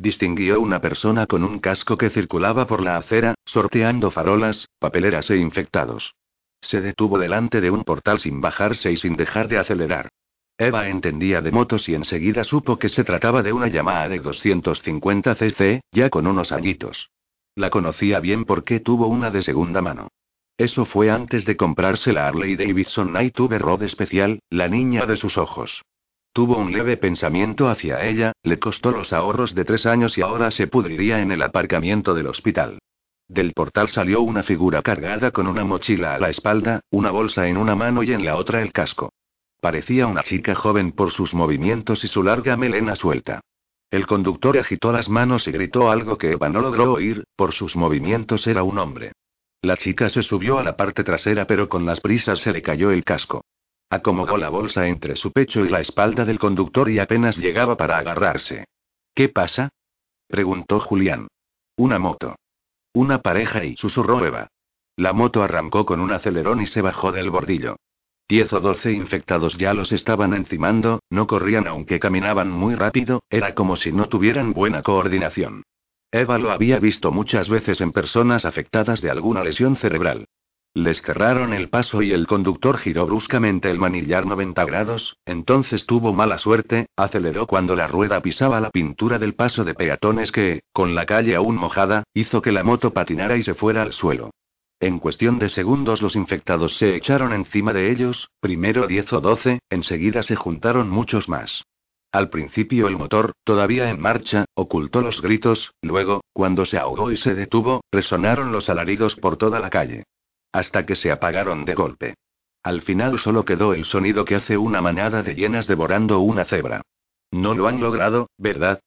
[0.00, 5.36] Distinguió una persona con un casco que circulaba por la acera, sorteando farolas, papeleras e
[5.36, 6.14] infectados.
[6.62, 10.08] Se detuvo delante de un portal sin bajarse y sin dejar de acelerar.
[10.56, 15.34] Eva entendía de motos y enseguida supo que se trataba de una Yamaha de 250
[15.34, 17.10] cc, ya con unos añitos.
[17.54, 20.08] La conocía bien porque tuvo una de segunda mano.
[20.56, 25.36] Eso fue antes de comprarse la Harley Davidson Night Road especial, la niña de sus
[25.36, 25.82] ojos.
[26.40, 30.50] Tuvo un leve pensamiento hacia ella, le costó los ahorros de tres años y ahora
[30.50, 32.78] se pudriría en el aparcamiento del hospital.
[33.28, 37.58] Del portal salió una figura cargada con una mochila a la espalda, una bolsa en
[37.58, 39.12] una mano y en la otra el casco.
[39.60, 43.42] Parecía una chica joven por sus movimientos y su larga melena suelta.
[43.90, 47.76] El conductor agitó las manos y gritó algo que Eva no logró oír, por sus
[47.76, 49.12] movimientos era un hombre.
[49.60, 52.92] La chica se subió a la parte trasera pero con las prisas se le cayó
[52.92, 53.42] el casco.
[53.90, 57.98] Acomodó la bolsa entre su pecho y la espalda del conductor y apenas llegaba para
[57.98, 58.66] agarrarse.
[59.14, 59.70] ¿Qué pasa?
[60.28, 61.26] preguntó Julián.
[61.76, 62.36] Una moto.
[62.94, 64.48] Una pareja y susurró Eva.
[64.96, 67.76] La moto arrancó con un acelerón y se bajó del bordillo.
[68.28, 73.56] Diez o doce infectados ya los estaban encimando, no corrían aunque caminaban muy rápido, era
[73.56, 75.64] como si no tuvieran buena coordinación.
[76.12, 80.26] Eva lo había visto muchas veces en personas afectadas de alguna lesión cerebral.
[80.74, 86.12] Les cerraron el paso y el conductor giró bruscamente el manillar 90 grados, entonces tuvo
[86.12, 90.94] mala suerte, aceleró cuando la rueda pisaba la pintura del paso de peatones que, con
[90.94, 94.30] la calle aún mojada, hizo que la moto patinara y se fuera al suelo.
[94.78, 99.58] En cuestión de segundos los infectados se echaron encima de ellos, primero 10 o 12,
[99.70, 101.64] enseguida se juntaron muchos más.
[102.12, 107.16] Al principio el motor, todavía en marcha, ocultó los gritos, luego, cuando se ahogó y
[107.16, 110.04] se detuvo, resonaron los alaridos por toda la calle.
[110.52, 112.14] Hasta que se apagaron de golpe.
[112.62, 116.82] Al final solo quedó el sonido que hace una manada de hienas devorando una cebra.
[117.30, 118.80] No lo han logrado, ¿verdad?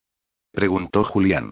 [0.52, 1.52] preguntó Julián.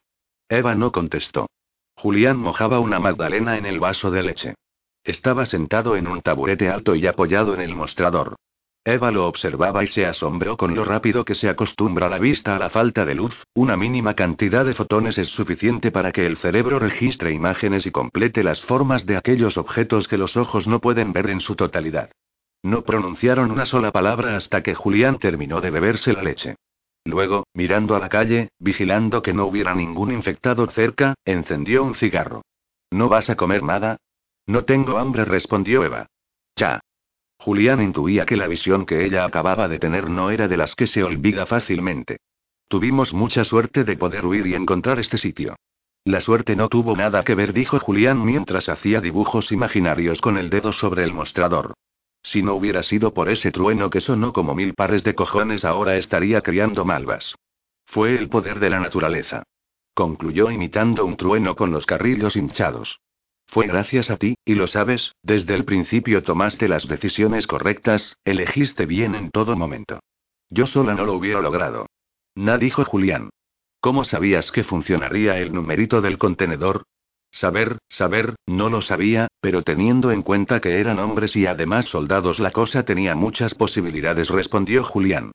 [0.49, 1.47] Eva no contestó.
[1.95, 4.55] Julián mojaba una magdalena en el vaso de leche.
[5.03, 8.35] Estaba sentado en un taburete alto y apoyado en el mostrador.
[8.83, 12.59] Eva lo observaba y se asombró con lo rápido que se acostumbra la vista a
[12.59, 16.79] la falta de luz, una mínima cantidad de fotones es suficiente para que el cerebro
[16.79, 21.29] registre imágenes y complete las formas de aquellos objetos que los ojos no pueden ver
[21.29, 22.09] en su totalidad.
[22.63, 26.55] No pronunciaron una sola palabra hasta que Julián terminó de beberse la leche.
[27.05, 32.41] Luego, mirando a la calle, vigilando que no hubiera ningún infectado cerca, encendió un cigarro.
[32.89, 33.97] ¿No vas a comer nada?
[34.47, 36.07] No tengo hambre, respondió Eva.
[37.41, 40.85] Julián intuía que la visión que ella acababa de tener no era de las que
[40.85, 42.17] se olvida fácilmente.
[42.67, 45.55] Tuvimos mucha suerte de poder huir y encontrar este sitio.
[46.05, 50.51] La suerte no tuvo nada que ver, dijo Julián mientras hacía dibujos imaginarios con el
[50.51, 51.73] dedo sobre el mostrador.
[52.21, 55.97] Si no hubiera sido por ese trueno que sonó como mil pares de cojones, ahora
[55.97, 57.33] estaría criando malvas.
[57.87, 59.41] Fue el poder de la naturaleza.
[59.95, 62.99] Concluyó imitando un trueno con los carrillos hinchados.
[63.51, 68.85] Fue gracias a ti, y lo sabes, desde el principio tomaste las decisiones correctas, elegiste
[68.85, 69.99] bien en todo momento.
[70.49, 71.87] Yo sola no lo hubiera logrado.
[72.33, 73.29] Na dijo Julián.
[73.81, 76.83] ¿Cómo sabías que funcionaría el numerito del contenedor?
[77.29, 82.39] Saber, saber, no lo sabía, pero teniendo en cuenta que eran hombres y además soldados
[82.39, 85.33] la cosa tenía muchas posibilidades, respondió Julián.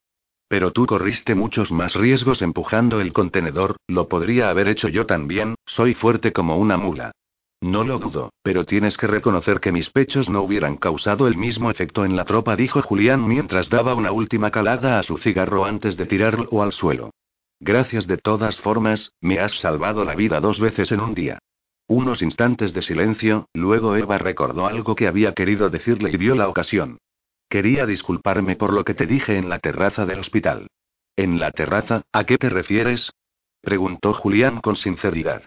[0.49, 5.55] Pero tú corriste muchos más riesgos empujando el contenedor, lo podría haber hecho yo también,
[5.67, 7.13] soy fuerte como una mula.
[7.61, 11.70] No lo dudo, pero tienes que reconocer que mis pechos no hubieran causado el mismo
[11.70, 15.97] efecto en la tropa, dijo Julián mientras daba una última calada a su cigarro antes
[15.97, 17.11] de tirarlo al suelo.
[17.59, 21.39] Gracias de todas formas, me has salvado la vida dos veces en un día.
[21.89, 26.49] Unos instantes de silencio, luego Eva recordó algo que había querido decirle y vio la
[26.49, 26.99] ocasión.
[27.49, 30.66] Quería disculparme por lo que te dije en la terraza del hospital.
[31.16, 32.03] ¿En la terraza?
[32.12, 33.12] ¿A qué te refieres?
[33.62, 35.45] preguntó Julián con sinceridad.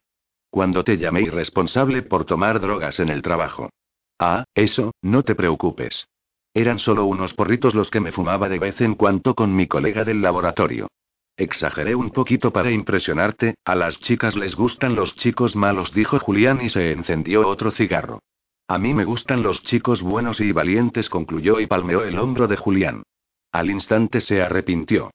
[0.49, 3.69] Cuando te llamé irresponsable por tomar drogas en el trabajo.
[4.17, 6.07] Ah, eso, no te preocupes.
[6.53, 10.03] Eran solo unos porritos los que me fumaba de vez en cuando con mi colega
[10.03, 10.87] del laboratorio.
[11.37, 16.59] Exageré un poquito para impresionarte, a las chicas les gustan los chicos malos, dijo Julián
[16.61, 18.19] y se encendió otro cigarro.
[18.67, 22.57] A mí me gustan los chicos buenos y valientes, concluyó y palmeó el hombro de
[22.57, 23.03] Julián.
[23.51, 25.11] Al instante se arrepintió.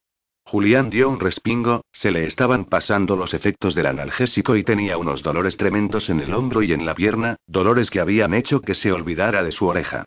[0.47, 5.23] Julián dio un respingo, se le estaban pasando los efectos del analgésico y tenía unos
[5.23, 8.93] dolores tremendos en el hombro y en la pierna, dolores que habían hecho que se
[8.93, 10.05] olvidara de su oreja.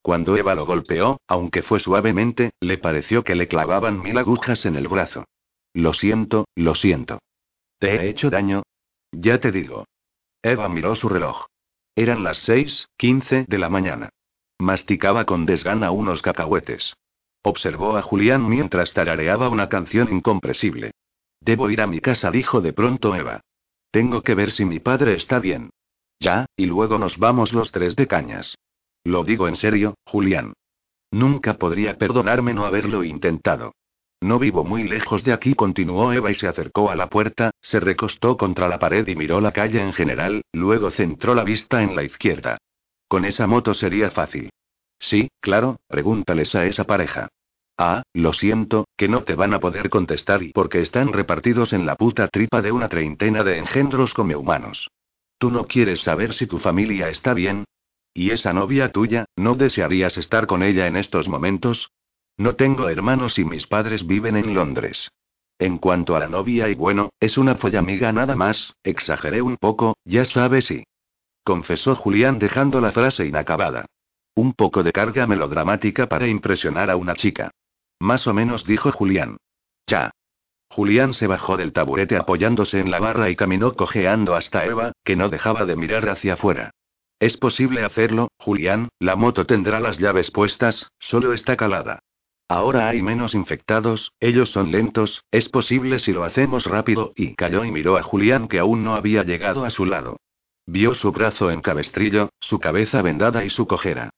[0.00, 4.76] Cuando Eva lo golpeó, aunque fue suavemente, le pareció que le clavaban mil agujas en
[4.76, 5.24] el brazo.
[5.74, 7.18] Lo siento, lo siento.
[7.78, 8.62] ¿Te he hecho daño?
[9.12, 9.86] Ya te digo.
[10.42, 11.46] Eva miró su reloj.
[11.96, 14.10] Eran las seis, quince de la mañana.
[14.58, 16.94] Masticaba con desgana unos cacahuetes.
[17.42, 20.92] Observó a Julián mientras tarareaba una canción incompresible.
[21.40, 23.40] Debo ir a mi casa, dijo de pronto Eva.
[23.90, 25.70] Tengo que ver si mi padre está bien.
[26.18, 28.56] Ya, y luego nos vamos los tres de cañas.
[29.04, 30.52] Lo digo en serio, Julián.
[31.10, 33.72] Nunca podría perdonarme no haberlo intentado.
[34.20, 37.80] No vivo muy lejos de aquí, continuó Eva y se acercó a la puerta, se
[37.80, 41.96] recostó contra la pared y miró la calle en general, luego centró la vista en
[41.96, 42.58] la izquierda.
[43.08, 44.50] Con esa moto sería fácil.
[45.00, 47.28] Sí, claro, pregúntales a esa pareja.
[47.76, 51.86] Ah, lo siento, que no te van a poder contestar y porque están repartidos en
[51.86, 54.90] la puta tripa de una treintena de engendros come humanos.
[55.38, 57.64] ¿Tú no quieres saber si tu familia está bien?
[58.12, 61.90] ¿Y esa novia tuya, no desearías estar con ella en estos momentos?
[62.36, 65.10] No tengo hermanos y mis padres viven en Londres.
[65.58, 69.96] En cuanto a la novia y bueno, es una follamiga nada más, exageré un poco,
[70.04, 70.84] ya sabes y...
[71.44, 73.86] Confesó Julián dejando la frase inacabada.
[74.34, 77.50] Un poco de carga melodramática para impresionar a una chica.
[77.98, 79.36] Más o menos dijo Julián.
[79.86, 80.10] Ya.
[80.70, 85.16] Julián se bajó del taburete apoyándose en la barra y caminó cojeando hasta Eva, que
[85.16, 86.70] no dejaba de mirar hacia afuera.
[87.18, 91.98] Es posible hacerlo, Julián, la moto tendrá las llaves puestas, solo está calada.
[92.48, 97.64] Ahora hay menos infectados, ellos son lentos, es posible si lo hacemos rápido, y cayó
[97.64, 100.16] y miró a Julián que aún no había llegado a su lado.
[100.66, 104.10] Vio su brazo en cabestrillo, su cabeza vendada y su cojera.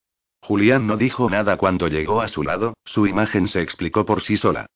[0.43, 4.37] Julián no dijo nada cuando llegó a su lado, su imagen se explicó por sí
[4.37, 4.67] sola.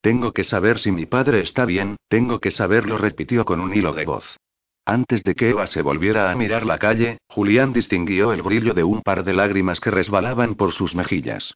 [0.00, 3.92] Tengo que saber si mi padre está bien, tengo que saberlo, repitió con un hilo
[3.92, 4.36] de voz.
[4.84, 8.84] Antes de que Eva se volviera a mirar la calle, Julián distinguió el brillo de
[8.84, 11.54] un par de lágrimas que resbalaban por sus mejillas.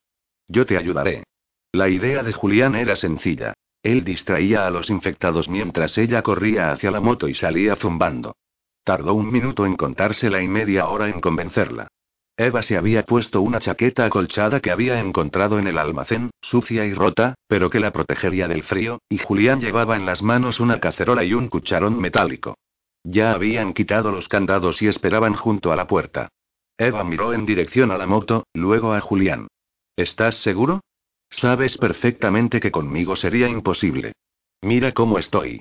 [0.48, 1.22] Yo te ayudaré.
[1.70, 3.54] La idea de Julián era sencilla.
[3.84, 8.34] Él distraía a los infectados mientras ella corría hacia la moto y salía zumbando.
[8.82, 11.86] Tardó un minuto en contársela y media hora en convencerla.
[12.40, 16.94] Eva se había puesto una chaqueta acolchada que había encontrado en el almacén, sucia y
[16.94, 21.22] rota, pero que la protegería del frío, y Julián llevaba en las manos una cacerola
[21.22, 22.56] y un cucharón metálico.
[23.04, 26.30] Ya habían quitado los candados y esperaban junto a la puerta.
[26.78, 29.48] Eva miró en dirección a la moto, luego a Julián.
[29.94, 30.80] ¿Estás seguro?
[31.28, 34.14] Sabes perfectamente que conmigo sería imposible.
[34.62, 35.60] Mira cómo estoy.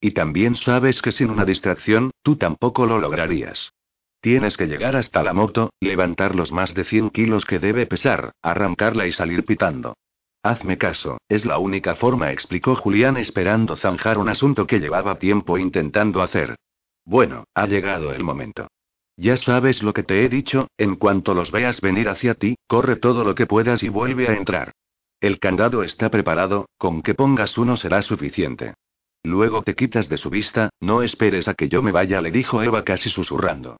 [0.00, 3.72] Y también sabes que sin una distracción, tú tampoco lo lograrías.
[4.20, 8.32] Tienes que llegar hasta la moto, levantar los más de 100 kilos que debe pesar,
[8.42, 9.96] arrancarla y salir pitando.
[10.42, 15.56] Hazme caso, es la única forma, explicó Julián esperando zanjar un asunto que llevaba tiempo
[15.56, 16.56] intentando hacer.
[17.04, 18.68] Bueno, ha llegado el momento.
[19.16, 22.96] Ya sabes lo que te he dicho, en cuanto los veas venir hacia ti, corre
[22.96, 24.72] todo lo que puedas y vuelve a entrar.
[25.20, 28.74] El candado está preparado, con que pongas uno será suficiente.
[29.22, 32.62] Luego te quitas de su vista, no esperes a que yo me vaya, le dijo
[32.62, 33.76] Eva casi susurrando.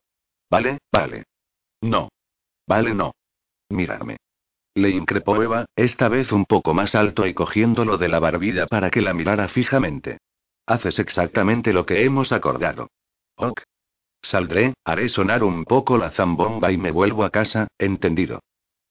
[0.51, 1.23] Vale, vale.
[1.81, 2.09] No.
[2.67, 3.13] Vale, no.
[3.69, 4.17] Mírame.
[4.75, 8.89] Le increpó Eva, esta vez un poco más alto y cogiéndolo de la barbilla para
[8.89, 10.17] que la mirara fijamente.
[10.65, 12.89] Haces exactamente lo que hemos acordado.
[13.35, 13.61] Ok.
[14.21, 18.41] Saldré, haré sonar un poco la zambomba y me vuelvo a casa, entendido.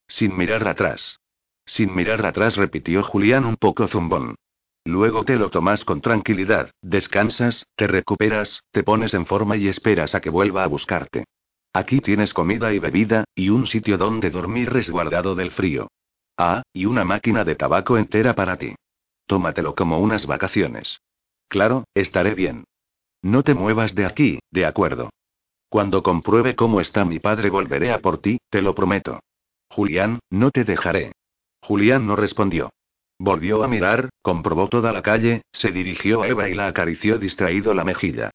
[0.07, 1.19] Sin mirar atrás.
[1.65, 4.35] Sin mirar atrás, repitió Julián un poco zumbón.
[4.83, 10.15] Luego te lo tomas con tranquilidad, descansas, te recuperas, te pones en forma y esperas
[10.15, 11.25] a que vuelva a buscarte.
[11.73, 15.87] Aquí tienes comida y bebida, y un sitio donde dormir resguardado del frío.
[16.37, 18.75] Ah, y una máquina de tabaco entera para ti.
[19.25, 21.01] Tómatelo como unas vacaciones.
[21.47, 22.65] Claro, estaré bien.
[23.21, 25.09] No te muevas de aquí, de acuerdo.
[25.69, 29.21] Cuando compruebe cómo está mi padre volveré a por ti, te lo prometo.
[29.69, 31.13] Julián, no te dejaré.
[31.61, 32.71] Julián no respondió.
[33.17, 37.73] Volvió a mirar, comprobó toda la calle, se dirigió a Eva y la acarició distraído
[37.73, 38.31] la mejilla.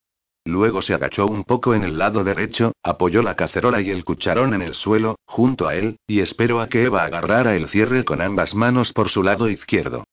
[0.47, 4.55] Luego se agachó un poco en el lado derecho, apoyó la cacerola y el cucharón
[4.55, 8.21] en el suelo, junto a él, y esperó a que Eva agarrara el cierre con
[8.21, 10.05] ambas manos por su lado izquierdo.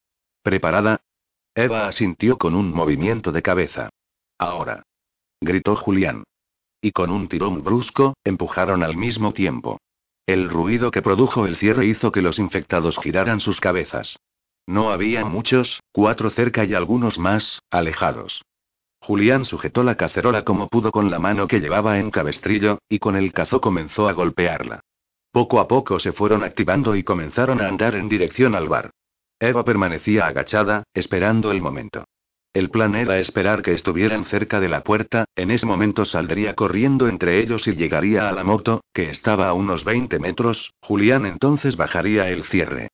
[0.42, 1.02] ¿Preparada?
[1.54, 3.90] Eva asintió con un movimiento de cabeza.
[4.40, 4.82] Ahora.
[5.40, 6.24] Gritó Julián.
[6.82, 9.78] Y con un tirón brusco, empujaron al mismo tiempo.
[10.26, 14.18] El ruido que produjo el cierre hizo que los infectados giraran sus cabezas.
[14.66, 18.42] No había muchos, cuatro cerca y algunos más, alejados.
[19.04, 23.18] Julián sujetó la cacerola como pudo con la mano que llevaba en cabestrillo, y con
[23.18, 24.80] el cazo comenzó a golpearla.
[25.30, 28.92] Poco a poco se fueron activando y comenzaron a andar en dirección al bar.
[29.42, 32.06] Eva permanecía agachada, esperando el momento.
[32.54, 37.10] El plan era esperar que estuvieran cerca de la puerta, en ese momento saldría corriendo
[37.10, 41.76] entre ellos y llegaría a la moto, que estaba a unos 20 metros, Julián entonces
[41.76, 42.88] bajaría el cierre.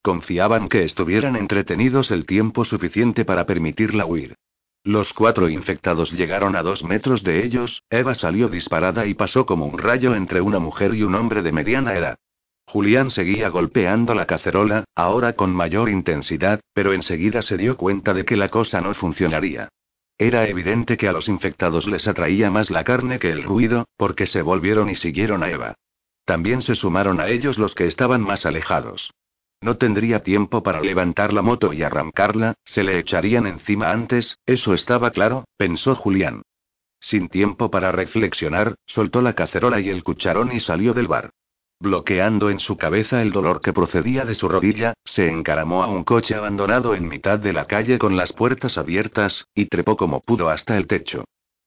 [0.00, 4.36] Confiaban que estuvieran entretenidos el tiempo suficiente para permitirla huir.
[4.86, 9.66] Los cuatro infectados llegaron a dos metros de ellos, Eva salió disparada y pasó como
[9.66, 12.18] un rayo entre una mujer y un hombre de mediana edad.
[12.68, 18.24] Julián seguía golpeando la cacerola, ahora con mayor intensidad, pero enseguida se dio cuenta de
[18.24, 19.70] que la cosa no funcionaría.
[20.18, 24.26] Era evidente que a los infectados les atraía más la carne que el ruido, porque
[24.26, 25.74] se volvieron y siguieron a Eva.
[26.24, 29.10] También se sumaron a ellos los que estaban más alejados.
[29.60, 34.74] No tendría tiempo para levantar la moto y arrancarla, se le echarían encima antes, eso
[34.74, 36.42] estaba claro, pensó Julián.
[37.00, 41.30] Sin tiempo para reflexionar, soltó la cacerola y el cucharón y salió del bar.
[41.78, 46.04] Bloqueando en su cabeza el dolor que procedía de su rodilla, se encaramó a un
[46.04, 50.48] coche abandonado en mitad de la calle con las puertas abiertas, y trepó como pudo
[50.48, 51.24] hasta el techo.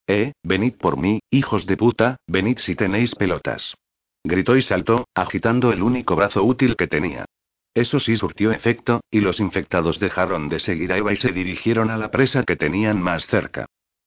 [0.08, 3.76] Eh, venid por mí, hijos de puta, venid si tenéis pelotas.
[4.24, 7.26] Gritó y saltó, agitando el único brazo útil que tenía.
[7.74, 11.90] Eso sí surtió efecto, y los infectados dejaron de seguir a Eva y se dirigieron
[11.92, 13.66] a la presa que tenían más cerca.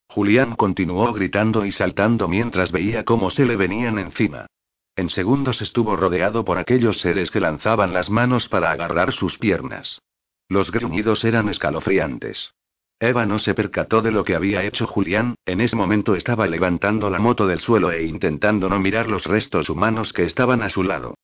[0.08, 4.46] Julián continuó gritando y saltando mientras veía cómo se le venían encima.
[4.94, 10.02] En segundos estuvo rodeado por aquellos seres que lanzaban las manos para agarrar sus piernas.
[10.48, 12.52] Los gruñidos eran escalofriantes.
[13.00, 17.08] Eva no se percató de lo que había hecho Julián, en ese momento estaba levantando
[17.08, 20.82] la moto del suelo e intentando no mirar los restos humanos que estaban a su
[20.82, 21.14] lado.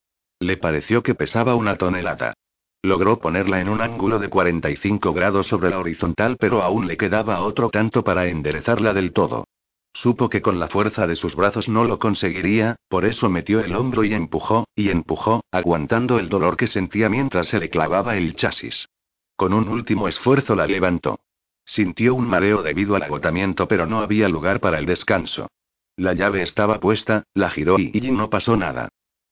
[0.40, 2.35] Le pareció que pesaba una tonelada.
[2.82, 7.40] Logró ponerla en un ángulo de 45 grados sobre la horizontal, pero aún le quedaba
[7.40, 9.44] otro tanto para enderezarla del todo.
[9.93, 13.74] Supo que con la fuerza de sus brazos no lo conseguiría, por eso metió el
[13.74, 18.36] hombro y empujó, y empujó, aguantando el dolor que sentía mientras se le clavaba el
[18.36, 18.89] chasis.
[19.35, 21.19] Con un último esfuerzo la levantó.
[21.65, 25.48] Sintió un mareo debido al agotamiento, pero no había lugar para el descanso.
[25.97, 28.89] La llave estaba puesta, la giró y, y no pasó nada.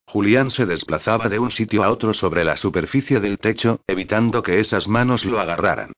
[0.07, 4.61] Julián se desplazaba de un sitio a otro sobre la superficie del techo, evitando que
[4.61, 5.93] esas manos lo agarraran.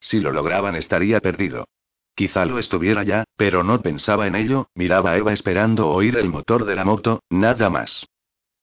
[0.00, 1.66] Si lo lograban estaría perdido.
[2.14, 6.28] Quizá lo estuviera ya, pero no pensaba en ello, miraba a Eva esperando oír el
[6.28, 8.06] motor de la moto, nada más.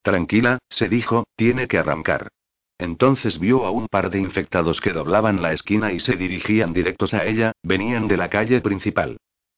[0.03, 2.29] Tranquila, se dijo, tiene que arrancar.
[2.77, 7.13] Entonces vio a un par de infectados que doblaban la esquina y se dirigían directos
[7.13, 9.17] a ella, venían de la calle principal.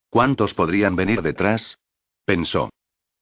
[0.09, 1.77] ¿Cuántos podrían venir detrás?
[2.25, 2.69] Pensó.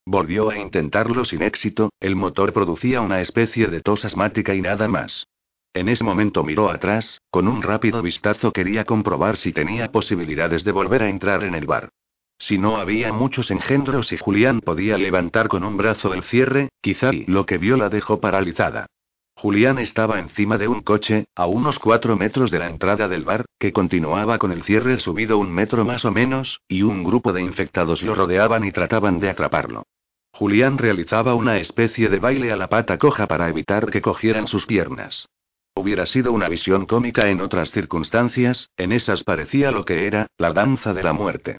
[0.05, 4.87] Volvió a intentarlo sin éxito, el motor producía una especie de tos asmática y nada
[4.87, 5.27] más.
[5.73, 10.71] En ese momento miró atrás, con un rápido vistazo quería comprobar si tenía posibilidades de
[10.71, 11.89] volver a entrar en el bar.
[12.37, 17.11] Si no había muchos engendros y Julián podía levantar con un brazo el cierre, quizá
[17.27, 18.87] lo que vio la dejó paralizada.
[19.41, 23.45] Julián estaba encima de un coche, a unos cuatro metros de la entrada del bar,
[23.57, 27.41] que continuaba con el cierre subido un metro más o menos, y un grupo de
[27.41, 29.87] infectados lo rodeaban y trataban de atraparlo.
[30.31, 34.67] Julián realizaba una especie de baile a la pata coja para evitar que cogieran sus
[34.67, 35.27] piernas.
[35.73, 40.53] Hubiera sido una visión cómica en otras circunstancias, en esas parecía lo que era, la
[40.53, 41.57] danza de la muerte.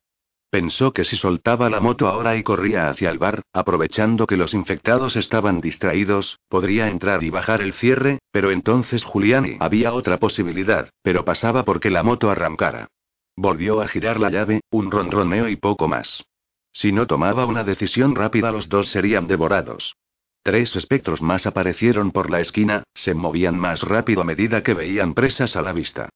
[0.53, 4.53] Pensó que si soltaba la moto ahora y corría hacia el bar, aprovechando que los
[4.53, 10.91] infectados estaban distraídos, podría entrar y bajar el cierre, pero entonces Julián había otra posibilidad,
[11.01, 12.89] pero pasaba porque la moto arrancara.
[13.35, 16.23] Volvió a girar la llave, un ronroneo y poco más.
[16.71, 19.95] Si no tomaba una decisión rápida los dos serían devorados.
[20.43, 25.15] Tres espectros más aparecieron por la esquina, se movían más rápido a medida que veían
[25.15, 26.09] presas a la vista.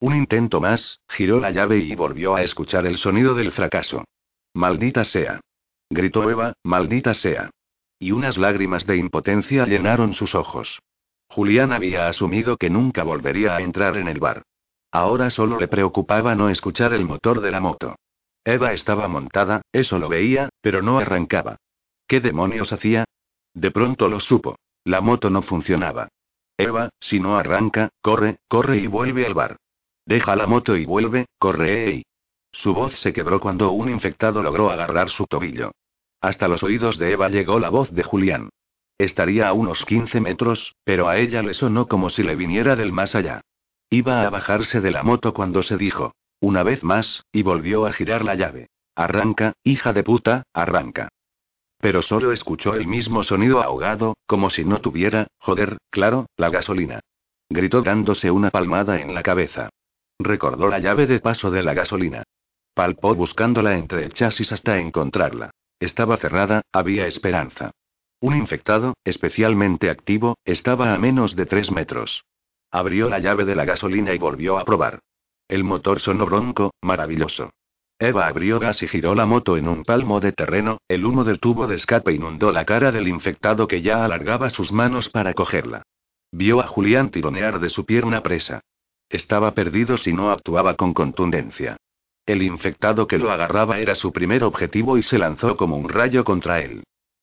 [0.00, 4.04] Un intento más, giró la llave y volvió a escuchar el sonido del fracaso.
[4.52, 5.40] Maldita sea.
[5.90, 7.50] Gritó Eva, maldita sea.
[7.98, 10.80] Y unas lágrimas de impotencia llenaron sus ojos.
[11.28, 14.42] Julián había asumido que nunca volvería a entrar en el bar.
[14.92, 17.96] Ahora solo le preocupaba no escuchar el motor de la moto.
[18.44, 21.56] Eva estaba montada, eso lo veía, pero no arrancaba.
[22.06, 23.04] ¿Qué demonios hacía?
[23.54, 24.56] De pronto lo supo.
[24.84, 26.08] La moto no funcionaba.
[26.58, 29.56] Eva, si no arranca, corre, corre y vuelve al bar.
[30.06, 31.88] Deja la moto y vuelve, corre.
[31.88, 32.02] Ey.
[32.52, 35.72] Su voz se quebró cuando un infectado logró agarrar su tobillo.
[36.20, 38.50] Hasta los oídos de Eva llegó la voz de Julián.
[38.98, 42.92] Estaría a unos 15 metros, pero a ella le sonó como si le viniera del
[42.92, 43.40] más allá.
[43.90, 46.14] Iba a bajarse de la moto cuando se dijo.
[46.40, 48.68] Una vez más, y volvió a girar la llave.
[48.94, 51.08] Arranca, hija de puta, arranca
[51.84, 57.00] pero solo escuchó el mismo sonido ahogado, como si no tuviera, joder, claro, la gasolina.
[57.50, 59.68] Gritó dándose una palmada en la cabeza.
[60.18, 62.22] Recordó la llave de paso de la gasolina.
[62.74, 65.50] Palpó buscándola entre el chasis hasta encontrarla.
[65.80, 67.72] Estaba cerrada, había esperanza.
[68.20, 72.24] Un infectado, especialmente activo, estaba a menos de tres metros.
[72.70, 75.00] Abrió la llave de la gasolina y volvió a probar.
[75.46, 77.50] El motor sonó bronco, maravilloso.
[77.98, 81.38] Eva abrió gas y giró la moto en un palmo de terreno, el humo del
[81.38, 85.82] tubo de escape inundó la cara del infectado que ya alargaba sus manos para cogerla.
[86.32, 88.62] Vio a Julián tironear de su pierna presa.
[89.14, 91.76] Estaba perdido si no actuaba con contundencia.
[92.26, 96.24] El infectado que lo agarraba era su primer objetivo y se lanzó como un rayo
[96.24, 96.82] contra él.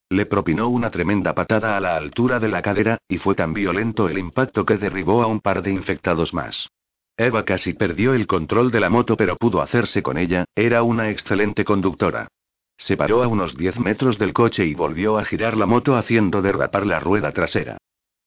[0.10, 4.08] Le propinó una tremenda patada a la altura de la cadera, y fue tan violento
[4.08, 6.70] el impacto que derribó a un par de infectados más.
[7.18, 11.10] Eva casi perdió el control de la moto pero pudo hacerse con ella, era una
[11.10, 12.30] excelente conductora.
[12.78, 16.42] Se paró a unos 10 metros del coche y volvió a girar la moto haciendo
[16.42, 17.80] derrapar la rueda trasera.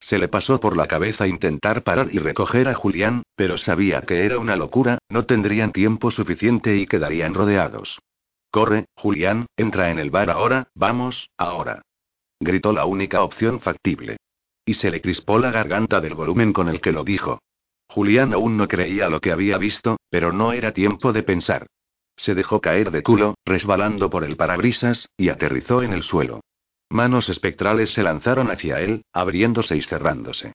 [0.05, 4.27] Se le pasó por la cabeza intentar parar y recoger a Julián, pero sabía que
[4.27, 8.03] era una locura, no tendrían tiempo suficiente y quedarían rodeados.
[8.51, 11.81] Corre, Julián, entra en el bar ahora, vamos, ahora.
[12.39, 14.19] Gritó la única opción factible.
[14.67, 17.39] Y se le crispó la garganta del volumen con el que lo dijo.
[17.89, 21.67] Julián aún no creía lo que había visto, pero no era tiempo de pensar.
[22.15, 26.43] Se dejó caer de culo, resbalando por el parabrisas, y aterrizó en el suelo.
[26.91, 30.53] Manos espectrales se lanzaron hacia él, abriéndose y cerrándose.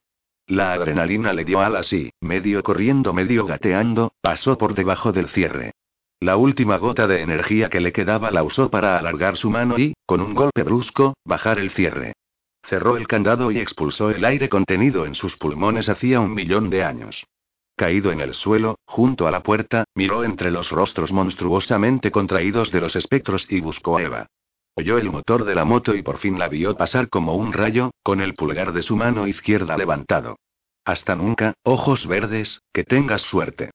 [0.47, 5.73] La adrenalina le dio alas y, medio corriendo, medio gateando, pasó por debajo del cierre.
[6.19, 9.93] La última gota de energía que le quedaba la usó para alargar su mano y,
[10.06, 12.14] con un golpe brusco, bajar el cierre.
[12.64, 16.84] cerró el candado y expulsó el aire contenido en sus pulmones hacía un millón de
[16.84, 17.26] años.
[17.76, 22.81] Caído en el suelo, junto a la puerta, miró entre los rostros monstruosamente contraídos de
[22.81, 24.27] los espectros y buscó a Eva.
[24.80, 27.91] Oyó el motor de la moto y por fin la vio pasar como un rayo,
[28.01, 30.38] con el pulgar de su mano izquierda levantado.
[30.85, 33.72] Hasta nunca, ojos verdes, que tengas suerte.